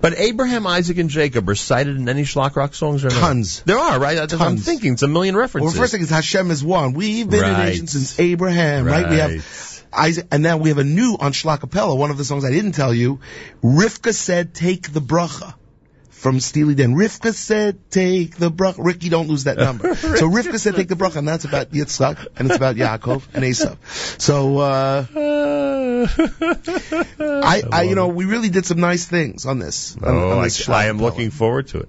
but 0.00 0.14
Abraham, 0.18 0.66
Isaac, 0.66 0.98
and 0.98 1.08
Jacob 1.10 1.48
are 1.48 1.54
cited 1.54 1.96
in 1.96 2.08
any 2.08 2.22
Schlock 2.24 2.56
Rock 2.56 2.74
songs 2.74 3.04
or 3.04 3.08
not? 3.10 3.20
Tons. 3.20 3.62
There 3.64 3.78
are, 3.78 4.00
right? 4.00 4.16
That's 4.16 4.32
what 4.34 4.42
I'm 4.42 4.56
thinking. 4.56 4.94
It's 4.94 5.02
a 5.02 5.08
million 5.08 5.36
references. 5.36 5.72
Well, 5.74 5.80
first 5.82 5.92
thing 5.92 6.02
is 6.02 6.10
Hashem 6.10 6.50
is 6.50 6.62
one. 6.64 6.92
We've 6.92 7.28
been 7.30 7.40
Right. 7.40 7.60
a 7.60 7.64
nation 7.66 7.86
since 7.86 8.18
Abraham, 8.18 8.84
right? 8.84 9.08
We 9.08 9.16
have 9.16 9.82
Isaac, 9.92 10.26
and 10.32 10.42
now 10.42 10.56
we 10.56 10.70
have 10.70 10.78
a 10.78 10.84
new 10.84 11.16
on 11.20 11.32
Schlockapella. 11.32 11.96
One 11.96 12.10
of 12.10 12.18
the 12.18 12.24
songs 12.24 12.44
I 12.44 12.50
didn't 12.50 12.72
tell 12.72 12.92
you. 12.94 13.20
Rivka 13.62 14.12
said, 14.14 14.54
"Take 14.54 14.92
the 14.92 15.00
bracha." 15.02 15.54
From 16.22 16.38
Steely 16.38 16.76
Dan. 16.76 16.94
Rivka 16.94 17.34
said, 17.34 17.90
take 17.90 18.36
the 18.36 18.48
bracha. 18.48 18.76
Ricky, 18.78 19.08
don't 19.08 19.26
lose 19.26 19.42
that 19.44 19.56
number. 19.56 19.92
so 19.96 20.30
Rivka 20.30 20.56
said, 20.60 20.76
take 20.76 20.86
the 20.86 20.94
bracha, 20.94 21.16
and 21.16 21.26
that's 21.26 21.44
about 21.44 21.72
Yitzchak, 21.72 22.28
and 22.36 22.46
it's 22.46 22.56
about 22.56 22.76
Yaakov 22.76 23.24
and 23.34 23.42
Esav. 23.42 23.76
So, 24.20 24.58
uh, 24.58 25.04
I, 27.18 27.62
I, 27.72 27.82
you 27.82 27.96
know, 27.96 28.06
we 28.06 28.24
really 28.24 28.50
did 28.50 28.64
some 28.66 28.78
nice 28.78 29.04
things 29.04 29.46
on 29.46 29.58
this. 29.58 29.96
on- 29.96 30.02
oh, 30.04 30.30
on 30.30 30.38
I, 30.38 30.44
this 30.44 30.68
I 30.68 30.84
am 30.84 30.98
looking 30.98 31.30
forward 31.30 31.66
to 31.68 31.80
it. 31.80 31.88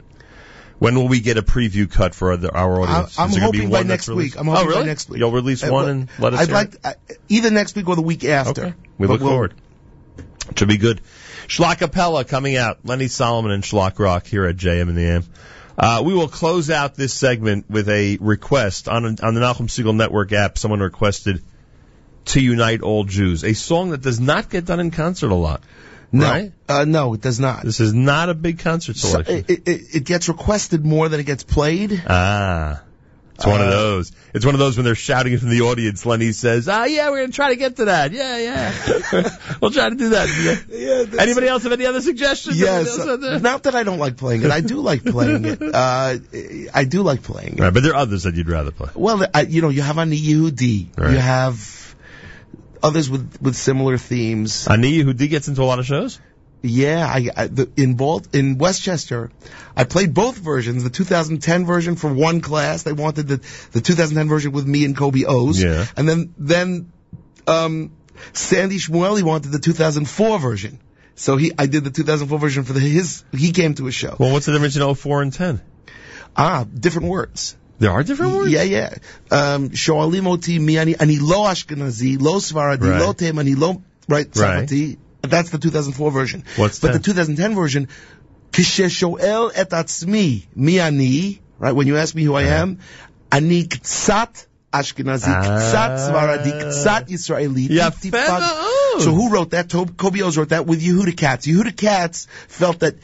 When 0.80 0.96
will 0.96 1.10
we 1.10 1.20
get 1.20 1.38
a 1.38 1.44
preview 1.44 1.88
cut 1.88 2.16
for 2.16 2.32
our 2.32 2.82
I'm, 2.82 2.90
audience? 2.90 3.20
I'm 3.20 3.30
Is 3.30 3.36
there 3.36 3.42
gonna 3.42 3.52
be 3.52 3.58
hoping 3.60 3.72
by 3.72 3.84
next 3.84 4.10
week. 4.10 4.36
I'm 4.36 4.48
hoping 4.48 4.64
oh, 4.64 4.66
really? 4.68 4.82
by 4.82 4.88
next 4.88 5.12
week. 5.12 5.20
You'll 5.20 5.32
release 5.32 5.64
Uh, 5.64 5.70
one 5.72 5.90
and 5.90 6.10
let 6.18 6.34
us 6.34 6.50
know. 6.50 6.56
I'd 6.56 6.74
like 6.74 6.98
it? 7.08 7.20
either 7.30 7.52
next 7.52 7.76
week 7.76 7.88
or 7.88 7.96
the 7.96 8.02
week 8.02 8.24
after. 8.26 8.62
Okay. 8.64 8.74
We 8.98 9.06
look 9.06 9.22
we'll- 9.22 9.30
forward. 9.30 9.54
Should 10.56 10.68
be 10.68 10.78
good. 10.78 11.02
Schlockapella 11.48 12.28
coming 12.28 12.56
out. 12.58 12.80
Lenny 12.86 13.08
Solomon 13.08 13.52
and 13.52 13.64
Schlock 13.64 14.00
Rock 14.00 14.26
here 14.26 14.46
at 14.46 14.56
JM 14.56 14.90
in 14.90 14.96
the 14.96 15.06
AM. 15.06 15.24
Uh, 15.78 16.04
we 16.06 16.14
will 16.14 16.28
close 16.28 16.70
out 16.70 16.96
this 16.96 17.14
segment 17.14 17.70
with 17.70 17.90
a 17.90 18.18
request 18.22 18.88
on 18.88 19.06
on 19.06 19.34
the 19.34 19.42
Nachum 19.42 19.68
Segal 19.68 19.96
Network 19.96 20.32
app. 20.32 20.58
Someone 20.58 20.80
requested 20.82 21.42
"To 22.26 22.40
Unite 22.42 22.82
All 22.82 23.04
Jews," 23.06 23.44
a 23.44 23.54
song 23.54 23.90
that 23.90 24.02
does 24.02 24.20
not 24.20 24.50
get 24.50 24.66
done 24.66 24.80
in 24.80 24.92
concert 24.92 25.32
a 25.32 25.36
lot. 25.36 25.62
No, 26.12 26.28
Right? 26.30 26.52
uh, 26.70 26.86
no, 26.86 27.16
it 27.16 27.22
does 27.22 27.40
not. 27.40 27.64
This 27.64 27.80
is 27.80 27.92
not 27.92 28.30
a 28.30 28.36
big 28.36 28.60
concert 28.60 28.98
So, 28.98 29.08
selection. 29.24 29.46
it, 29.48 29.68
it, 29.68 29.96
it 29.96 30.04
gets 30.06 30.30
requested 30.30 30.86
more 30.86 31.10
than 31.10 31.20
it 31.20 31.24
gets 31.26 31.44
played. 31.44 32.04
ah. 32.08 32.84
It's 33.36 33.46
one 33.48 33.62
of 33.62 33.68
Uh, 33.68 33.72
those. 33.72 34.12
It's 34.36 34.46
one 34.46 34.54
of 34.54 34.60
those 34.60 34.78
when 34.78 34.86
they're 34.86 34.94
shouting 34.96 35.38
from 35.40 35.50
the 35.50 35.62
audience. 35.62 36.06
Lenny 36.06 36.32
says, 36.34 36.68
"Ah, 36.70 36.86
yeah, 36.86 37.10
we're 37.10 37.22
gonna 37.22 37.32
try 37.34 37.50
to 37.50 37.56
get 37.56 37.78
to 37.78 37.86
that. 37.86 38.12
Yeah, 38.12 38.38
yeah, 38.38 39.30
we'll 39.62 39.72
try 39.72 39.90
to 39.90 39.96
do 39.96 40.10
that." 40.10 40.30
Yeah, 40.70 41.20
Anybody 41.22 41.48
else 41.48 41.64
have 41.64 41.72
any 41.72 41.86
other 41.88 42.02
suggestions? 42.02 42.60
Yes. 42.60 42.88
Anybody 42.88 43.00
else 43.00 43.10
out 43.10 43.22
there? 43.22 43.40
Not 43.40 43.64
that 43.64 43.74
I 43.76 43.84
don't 43.84 43.98
like 43.98 44.18
playing 44.18 44.44
it. 44.44 44.52
I 44.52 44.62
do 44.62 44.82
like 44.82 45.04
playing 45.16 45.46
it. 45.46 45.62
Uh, 45.62 46.18
I 46.74 46.84
do 46.86 47.02
like 47.02 47.24
playing 47.24 47.58
it. 47.58 47.60
Right, 47.60 47.74
but 47.74 47.82
there 47.84 47.94
are 47.94 47.98
others 47.98 48.24
that 48.24 48.36
you'd 48.36 48.50
rather 48.50 48.72
play. 48.72 48.90
Well, 48.94 49.26
I, 49.34 49.42
you 49.42 49.62
know, 49.62 49.70
you 49.70 49.82
have 49.82 49.98
Ani 49.98 50.18
Yehudi. 50.20 50.96
Right. 50.98 51.12
You 51.14 51.18
have 51.18 51.96
others 52.84 53.10
with, 53.10 53.42
with 53.42 53.56
similar 53.56 53.98
themes. 53.98 54.68
Ani 54.68 54.92
Yehudi 55.04 55.30
gets 55.30 55.48
into 55.48 55.64
a 55.64 55.66
lot 55.66 55.80
of 55.80 55.86
shows. 55.86 56.20
Yeah, 56.66 57.06
I, 57.06 57.28
I 57.36 57.48
the, 57.48 57.70
in 57.76 57.96
Balt 57.96 58.34
in 58.34 58.58
Westchester, 58.58 59.32
I 59.76 59.84
played 59.84 60.14
both 60.14 60.38
versions. 60.38 60.86
The 60.86 60.90
2010 60.90 61.66
version 61.66 61.98
for 61.98 62.12
one 62.14 62.40
class. 62.40 62.84
They 62.84 62.94
wanted 62.94 63.28
the 63.28 63.38
the 63.74 63.82
2010 63.82 64.30
version 64.30 64.54
with 64.54 64.66
me 64.66 64.86
and 64.86 64.96
Kobi 64.96 65.26
Oz. 65.28 65.62
Yeah. 65.62 65.86
And 65.98 66.08
then 66.08 66.34
then 66.38 66.92
um, 67.48 67.92
Sandy 68.32 68.78
Shmueli 68.78 69.24
wanted 69.24 69.52
the 69.52 69.60
2004 69.60 70.40
version. 70.40 70.80
So 71.16 71.36
he 71.36 71.52
I 71.60 71.66
did 71.66 71.84
the 71.84 71.92
2004 71.92 72.40
version 72.40 72.64
for 72.64 72.72
the, 72.72 72.80
his. 72.80 73.26
He 73.34 73.52
came 73.52 73.76
to 73.76 73.88
a 73.88 73.92
show. 73.92 74.16
Well, 74.18 74.32
what's 74.32 74.46
the 74.46 74.54
difference 74.54 74.78
in 74.78 74.96
04 74.96 75.22
and 75.22 75.34
10? 75.34 75.62
Ah, 76.38 76.64
different 76.64 77.10
words. 77.10 77.58
There 77.80 77.92
are 77.92 78.04
different 78.04 78.36
words. 78.36 78.52
Yeah, 78.52 78.64
yeah. 78.64 78.96
Um, 79.30 79.70
Shoalim 79.72 80.28
oti 80.28 80.60
mi 80.60 80.78
ani 80.78 80.96
lo 80.96 81.44
Ashkenazi, 81.44 82.22
lo 82.22 82.36
Svaradi, 82.36 82.82
Right. 82.90 83.02
lo 83.02 83.14
Temani, 83.14 83.58
lo 83.58 83.84
right 84.08 84.32
Tzarati. 84.32 84.98
That's 85.24 85.50
the 85.52 85.58
2004 85.58 86.12
version. 86.12 86.44
What's 86.58 86.80
but 86.80 86.92
that? 86.92 86.98
the 87.00 87.04
2010 87.04 87.56
version? 87.56 87.88
Kishe 88.52 88.84
et 89.56 89.70
atzmi 89.70 90.46
mi 90.56 90.80
ani. 90.80 91.42
Right 91.60 91.72
when 91.72 91.88
you 91.88 91.98
ask 91.98 92.14
me 92.14 92.24
who 92.24 92.36
I 92.36 92.44
am, 92.44 92.80
ani 93.32 93.64
ktsat 93.64 94.46
Ashkenazi, 94.74 95.28
Ah. 95.28 95.44
ktsat 95.44 96.10
Svaradi, 96.10 96.52
ktsat 96.52 97.08
Yisraeli. 97.10 97.68
Yeah, 97.70 97.90
tif- 97.92 98.10
tif- 98.10 98.12
fair 98.12 98.28
fag. 98.28 98.38
enough. 98.38 99.02
So 99.04 99.14
who 99.14 99.30
wrote 99.30 99.52
that? 99.52 99.70
Tob- 99.70 99.96
Kobi 99.96 100.26
Oz 100.26 100.38
wrote 100.38 100.50
that 100.50 100.66
with 100.66 100.82
Yehuda 100.84 101.16
Katz. 101.16 101.46
Yehuda 101.48 101.76
Katz 101.76 102.28
felt 102.48 102.80
that. 102.80 102.96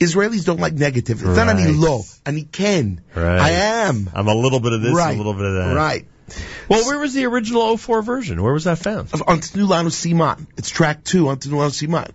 Israelis 0.00 0.44
don't 0.44 0.58
like 0.58 0.72
negative. 0.74 1.22
It's 1.22 1.36
not 1.36 1.48
ani 1.48 1.62
Right. 1.66 1.74
lo, 1.76 2.02
ani 2.26 2.42
ken. 2.42 3.00
Right. 3.14 3.38
I 3.40 3.50
am. 3.86 4.10
I'm 4.12 4.26
a 4.26 4.34
little 4.34 4.58
bit 4.58 4.72
of 4.72 4.82
this, 4.82 4.92
right. 4.92 5.14
a 5.14 5.16
little 5.16 5.32
bit 5.34 5.44
of 5.44 5.54
that. 5.54 5.74
Right. 5.76 6.06
Well, 6.68 6.84
where 6.86 6.98
was 6.98 7.14
the 7.14 7.26
original 7.26 7.76
04 7.76 8.02
version? 8.02 8.42
Where 8.42 8.52
was 8.52 8.64
that 8.64 8.78
found? 8.78 9.12
on 9.12 9.40
Tnulanu 9.40 9.88
Siman. 9.90 10.46
It's 10.56 10.70
track 10.70 11.04
two 11.04 11.28
on 11.28 11.38
Tnulanu 11.38 11.70
Siman. 11.70 12.10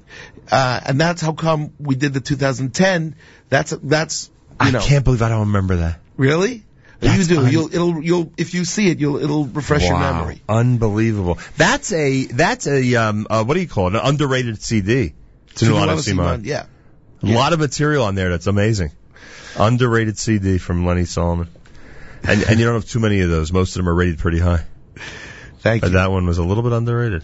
Uh, 0.52 0.80
and 0.86 1.00
that's 1.00 1.22
how 1.22 1.34
come 1.34 1.74
we 1.80 1.96
did 1.96 2.14
the 2.14 2.22
2010. 2.22 3.16
That's, 3.50 3.72
that's, 3.84 4.30
you 4.64 4.72
know. 4.72 4.80
I 4.80 4.82
can't 4.82 5.04
believe 5.04 5.22
I 5.22 5.30
don't 5.30 5.48
remember 5.48 5.78
that. 5.78 6.00
Really? 6.16 6.64
That's 7.00 7.30
you 7.30 7.36
do. 7.36 7.42
un- 7.46 7.52
You'll, 7.52 7.68
it'll, 7.68 8.02
you'll, 8.04 8.32
if 8.38 8.54
you 8.56 8.66
see 8.66 8.90
it, 8.90 9.00
you'll, 9.00 9.18
it'll 9.18 9.46
refresh 9.46 9.84
your 9.84 9.94
Wow. 9.94 10.14
memory. 10.20 10.42
Unbelievable. 10.50 11.38
That's 11.56 11.94
a 11.94 12.26
that's 12.26 12.66
a 12.66 12.96
um 12.96 13.28
uh, 13.30 13.44
what 13.44 13.54
do 13.54 13.60
you 13.60 13.68
call 13.68 13.88
it? 13.90 13.94
An 13.94 14.02
underrated 14.04 14.60
CD. 14.64 15.14
Tnulanu 15.54 15.98
Siman. 16.00 16.44
Yeah. 16.46 16.66
A 17.22 17.28
lot 17.28 17.54
of 17.54 17.60
material 17.60 18.04
on 18.06 18.16
there 18.16 18.30
that's 18.32 18.48
amazing. 18.48 18.92
Underrated 19.60 20.18
CD 20.18 20.58
from 20.58 20.86
Lenny 20.88 21.06
Solomon. 21.06 21.50
And 22.28 22.44
and 22.44 22.60
you 22.60 22.66
don't 22.66 22.76
have 22.76 22.86
too 22.86 23.00
many 23.00 23.22
of 23.22 23.30
those. 23.30 23.52
Most 23.52 23.76
of 23.76 23.80
them 23.80 23.90
are 23.90 23.96
rated 23.96 24.20
pretty 24.20 24.40
high. 24.40 24.66
Thank 25.60 25.82
But 25.82 25.88
you. 25.88 25.94
that 25.94 26.12
one 26.12 26.26
was 26.28 26.38
a 26.38 26.44
little 26.44 26.64
bit 26.64 26.74
underrated. 26.74 27.24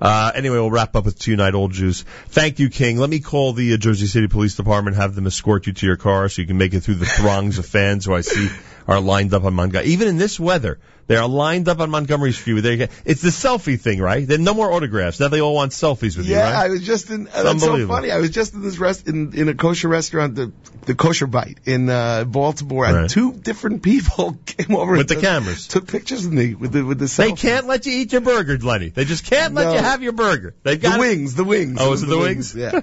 Uh, 0.00 0.32
anyway, 0.34 0.56
we'll 0.56 0.70
wrap 0.70 0.96
up 0.96 1.04
with 1.04 1.18
To 1.20 1.30
Unite 1.30 1.54
All 1.54 1.68
Jews. 1.68 2.02
Thank 2.28 2.58
you, 2.58 2.68
King. 2.68 2.98
Let 2.98 3.08
me 3.08 3.20
call 3.20 3.52
the 3.52 3.74
uh, 3.74 3.76
Jersey 3.76 4.06
City 4.06 4.26
Police 4.26 4.56
Department, 4.56 4.96
have 4.96 5.14
them 5.14 5.26
escort 5.26 5.66
you 5.66 5.72
to 5.72 5.86
your 5.86 5.96
car 5.96 6.28
so 6.28 6.42
you 6.42 6.48
can 6.48 6.58
make 6.58 6.74
it 6.74 6.80
through 6.80 6.96
the 6.96 7.06
throngs 7.06 7.58
of 7.58 7.66
fans 7.66 8.04
who 8.04 8.14
I 8.14 8.20
see 8.22 8.48
are 8.86 9.00
lined 9.00 9.32
up 9.34 9.44
on 9.44 9.54
Montgomery. 9.54 9.88
Even 9.90 10.08
in 10.08 10.16
this 10.18 10.38
weather, 10.38 10.78
they 11.06 11.16
are 11.16 11.28
lined 11.28 11.68
up 11.68 11.80
on 11.80 11.90
Montgomery 11.90 12.32
Street. 12.32 12.60
They 12.62 12.88
It's 13.04 13.20
the 13.20 13.28
selfie 13.28 13.78
thing, 13.78 14.00
right? 14.00 14.26
Then 14.26 14.42
no 14.42 14.54
more 14.54 14.72
autographs. 14.72 15.20
Now 15.20 15.28
they 15.28 15.40
all 15.40 15.54
want 15.54 15.72
selfies 15.72 16.16
with 16.16 16.26
you, 16.26 16.34
Yeah, 16.34 16.44
right? 16.52 16.64
I 16.66 16.68
was 16.68 16.82
just 16.82 17.10
in. 17.10 17.28
Uh, 17.28 17.42
that's 17.42 17.62
so 17.62 17.86
funny. 17.86 18.10
I 18.10 18.18
was 18.18 18.30
just 18.30 18.54
in 18.54 18.62
this 18.62 18.78
rest 18.78 19.06
in, 19.06 19.34
in 19.34 19.48
a 19.50 19.54
kosher 19.54 19.88
restaurant, 19.88 20.34
the 20.34 20.52
the 20.86 20.94
kosher 20.94 21.26
bite 21.26 21.58
in 21.66 21.88
uh, 21.90 22.24
Baltimore, 22.24 22.86
and 22.86 22.96
Right. 22.96 23.10
two 23.10 23.32
different 23.34 23.82
people 23.82 24.38
came 24.46 24.74
over 24.76 24.92
With 24.96 25.08
the 25.08 25.14
took- 25.14 25.22
cameras. 25.24 25.68
took 25.68 25.86
pictures 25.88 26.24
of 26.24 26.32
me 26.32 26.54
with 26.54 26.72
the 26.72 26.82
with 26.84 26.98
the. 26.98 27.06
They 27.16 27.32
can't 27.32 27.66
let 27.66 27.84
you 27.86 27.92
eat 27.92 28.12
your 28.12 28.20
burger, 28.22 28.56
Lenny. 28.58 28.88
They 28.88 29.04
just 29.04 29.24
can't 29.26 29.52
let 29.54 29.64
No. 29.64 29.72
you 29.74 29.80
have 29.80 30.02
your 30.02 30.12
burger. 30.12 30.54
They've 30.62 30.80
The 30.80 30.88
got 30.88 31.00
wings, 31.00 31.34
the 31.34 31.44
wings. 31.44 31.78
Oh, 31.80 31.92
is 31.92 32.02
it 32.02 32.06
the 32.06 32.18
wings? 32.18 32.54
Yeah. 32.54 32.80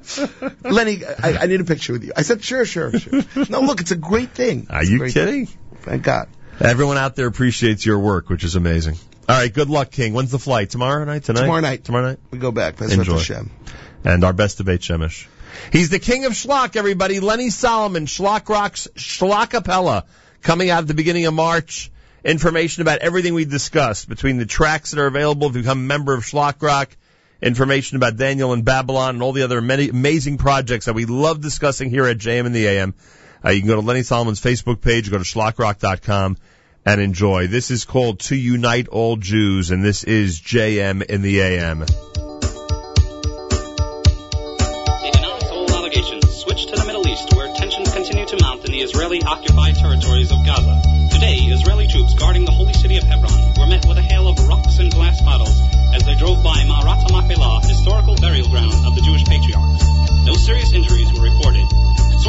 Lenny, 0.64 1.02
I, 1.06 1.38
I 1.43 1.45
need 1.47 1.62
a 1.62 1.64
picture 1.66 1.93
with 1.93 2.04
you. 2.04 2.12
I 2.16 2.22
said, 2.22 2.43
sure, 2.43 2.66
sure, 2.66 2.91
sure. 2.99 3.24
No, 3.49 3.62
look, 3.62 3.82
it's 3.82 3.91
a 3.91 3.95
great 3.95 4.32
thing. 4.32 4.68
Are 4.70 4.82
It's 4.82 4.89
a 4.89 4.93
you 4.93 4.99
kidding? 5.10 5.45
thing. 5.47 5.58
Thank 5.82 6.03
God. 6.03 6.29
Everyone 6.59 6.97
out 6.97 7.15
there 7.15 7.27
appreciates 7.27 7.86
your 7.86 7.99
work, 7.99 8.29
which 8.29 8.43
is 8.43 8.55
amazing. 8.55 8.97
All 9.27 9.38
right, 9.38 9.53
good 9.53 9.69
luck, 9.69 9.91
King. 9.91 10.13
When's 10.13 10.32
the 10.32 10.39
flight? 10.39 10.69
Tomorrow 10.69 11.05
night? 11.05 11.23
Tonight? 11.23 11.41
Tomorrow 11.41 11.61
night. 11.61 11.84
Tomorrow 11.84 12.09
night? 12.09 12.19
We 12.32 12.38
go 12.38 12.51
back. 12.51 12.79
Enjoy. 12.82 13.13
Hashem. 13.13 13.49
And 14.03 14.23
our 14.23 14.34
best 14.34 14.57
debate, 14.57 14.82
Shemesh. 14.82 15.27
He's 15.71 15.89
the 15.89 15.99
king 15.99 16.25
of 16.25 16.34
schlock, 16.34 16.75
everybody. 16.75 17.19
Lenny 17.19 17.49
Solomon, 17.49 18.05
Schlock 18.05 18.49
Rocks, 18.49 18.88
Schlockapella, 18.95 20.03
coming 20.41 20.69
out 20.69 20.79
at 20.79 20.88
the 20.88 20.93
beginning 20.93 21.25
of 21.25 21.34
March. 21.34 21.91
Information 22.23 22.82
about 22.82 22.99
everything 22.99 23.34
we 23.34 23.45
discussed 23.45 24.07
between 24.07 24.38
the 24.38 24.45
tracks 24.45 24.91
that 24.91 24.99
are 24.99 25.07
available 25.07 25.47
if 25.47 25.55
you 25.55 25.61
become 25.61 25.79
a 25.79 25.82
member 25.82 26.13
of 26.13 26.23
Schlock 26.23 26.61
Rock, 26.61 26.95
information 27.41 27.97
about 27.97 28.15
Daniel 28.15 28.53
and 28.53 28.63
Babylon 28.63 29.15
and 29.15 29.23
all 29.23 29.34
the 29.34 29.41
other 29.41 29.59
many 29.59 29.89
amazing 29.89 30.38
projects 30.38 30.86
that 30.86 30.93
we 30.93 31.05
love 31.05 31.41
discussing 31.41 31.89
here 31.89 32.05
at 32.05 32.17
JM 32.17 32.45
in 32.45 32.51
the 32.51 32.67
AM. 32.67 32.93
Uh, 33.44 33.50
you 33.50 33.62
can 33.62 33.68
go 33.68 33.76
to 33.76 33.82
Lenny 33.82 34.04
Solomon's 34.04 34.42
Facebook 34.42 34.82
page, 34.82 35.10
go 35.10 35.18
to 35.18 35.24
schlockrock.com 35.24 36.38
and 36.86 37.02
enjoy. 37.02 37.48
This 37.48 37.72
is 37.72 37.86
called 37.86 38.20
To 38.22 38.36
Unite 38.36 38.88
All 38.88 39.18
Jews, 39.18 39.72
and 39.72 39.84
this 39.84 40.04
is 40.04 40.39
JM 40.39 41.04
in 41.04 41.22
the 41.22 41.42
AM. 41.42 41.86
switch 46.42 46.66
to 46.66 46.76
the 46.76 46.86
Middle 46.86 47.08
East, 47.08 47.34
where 47.36 47.54
tensions 47.54 47.94
continue 47.94 48.26
to 48.26 48.38
mount 48.42 48.66
in 48.66 48.72
the 48.72 48.82
Israeli 48.82 49.22
occupied 49.22 49.76
territories 49.76 50.32
of 50.32 50.42
Gaza. 50.44 50.82
Today, 51.14 51.38
Israeli 51.54 51.88
troops 51.88 52.16
guarding 52.16 52.46
the 52.46 52.52
holy 52.52 52.74
city 52.74 52.98
of 52.98 53.04
Hebron 53.04 53.54
were 53.62 53.68
met 53.68 53.86
with 53.86 53.98
a 53.98 54.02
hail 54.02 54.28
of 54.28 54.36
rocks 54.50 54.80
and 54.80 54.92
glass 54.92 55.22
bottles 55.22 55.54
as 55.94 56.04
they 56.04 56.16
drove 56.16 56.44
by 56.44 56.66
Marat 56.66 57.06
HaMapelah, 57.06 57.62
historical 57.62 58.16
burial 58.18 58.50
ground 58.50 58.74
of 58.74 58.96
the 58.96 59.02
Jewish 59.02 59.24
patriarchs. 59.24 59.86
No 60.26 60.34
serious 60.34 60.74
injuries 60.74 61.14
were 61.14 61.24
reported, 61.30 61.68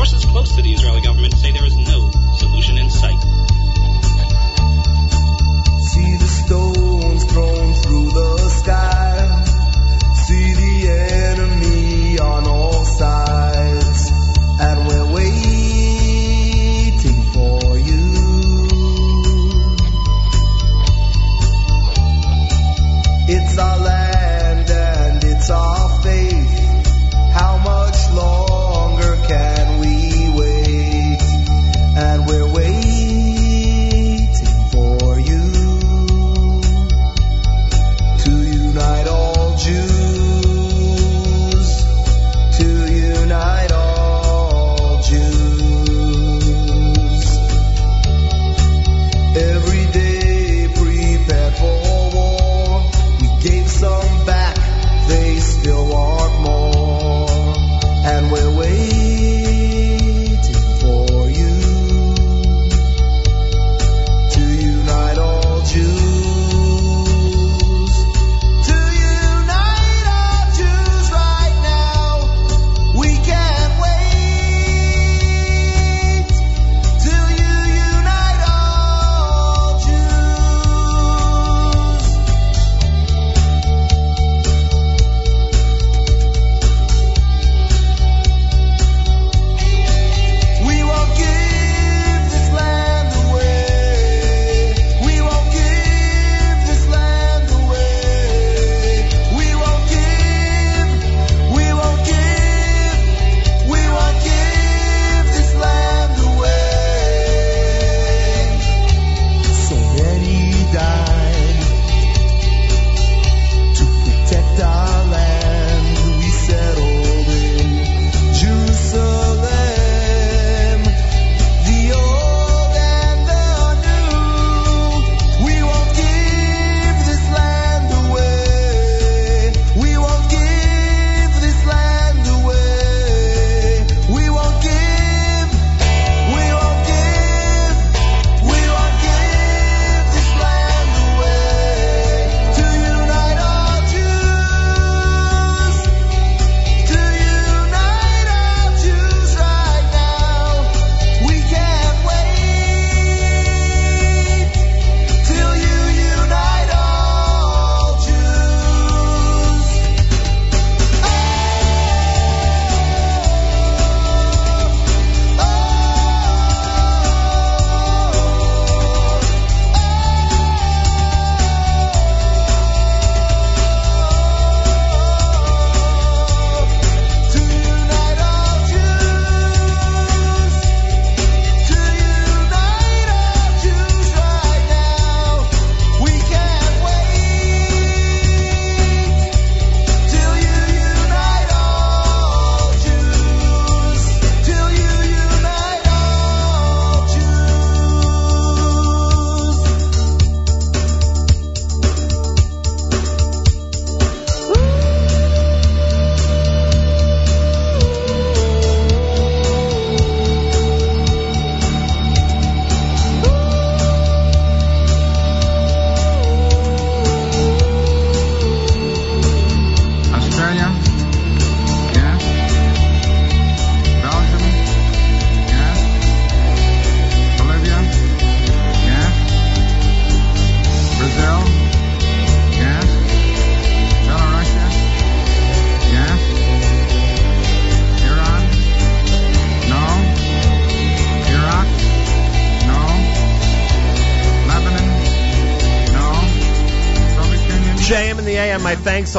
Sources 0.03 0.29
close 0.29 0.57
to 0.57 0.63
the 0.63 0.73
Israeli 0.73 1.01
government 1.01 1.33
say 1.37 1.53
there 1.53 1.65
is 1.65 1.77
no 1.77 2.22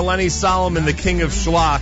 Lenny 0.02 0.30
Solomon, 0.30 0.86
the 0.86 0.94
king 0.94 1.22
of 1.22 1.32
schlock. 1.32 1.82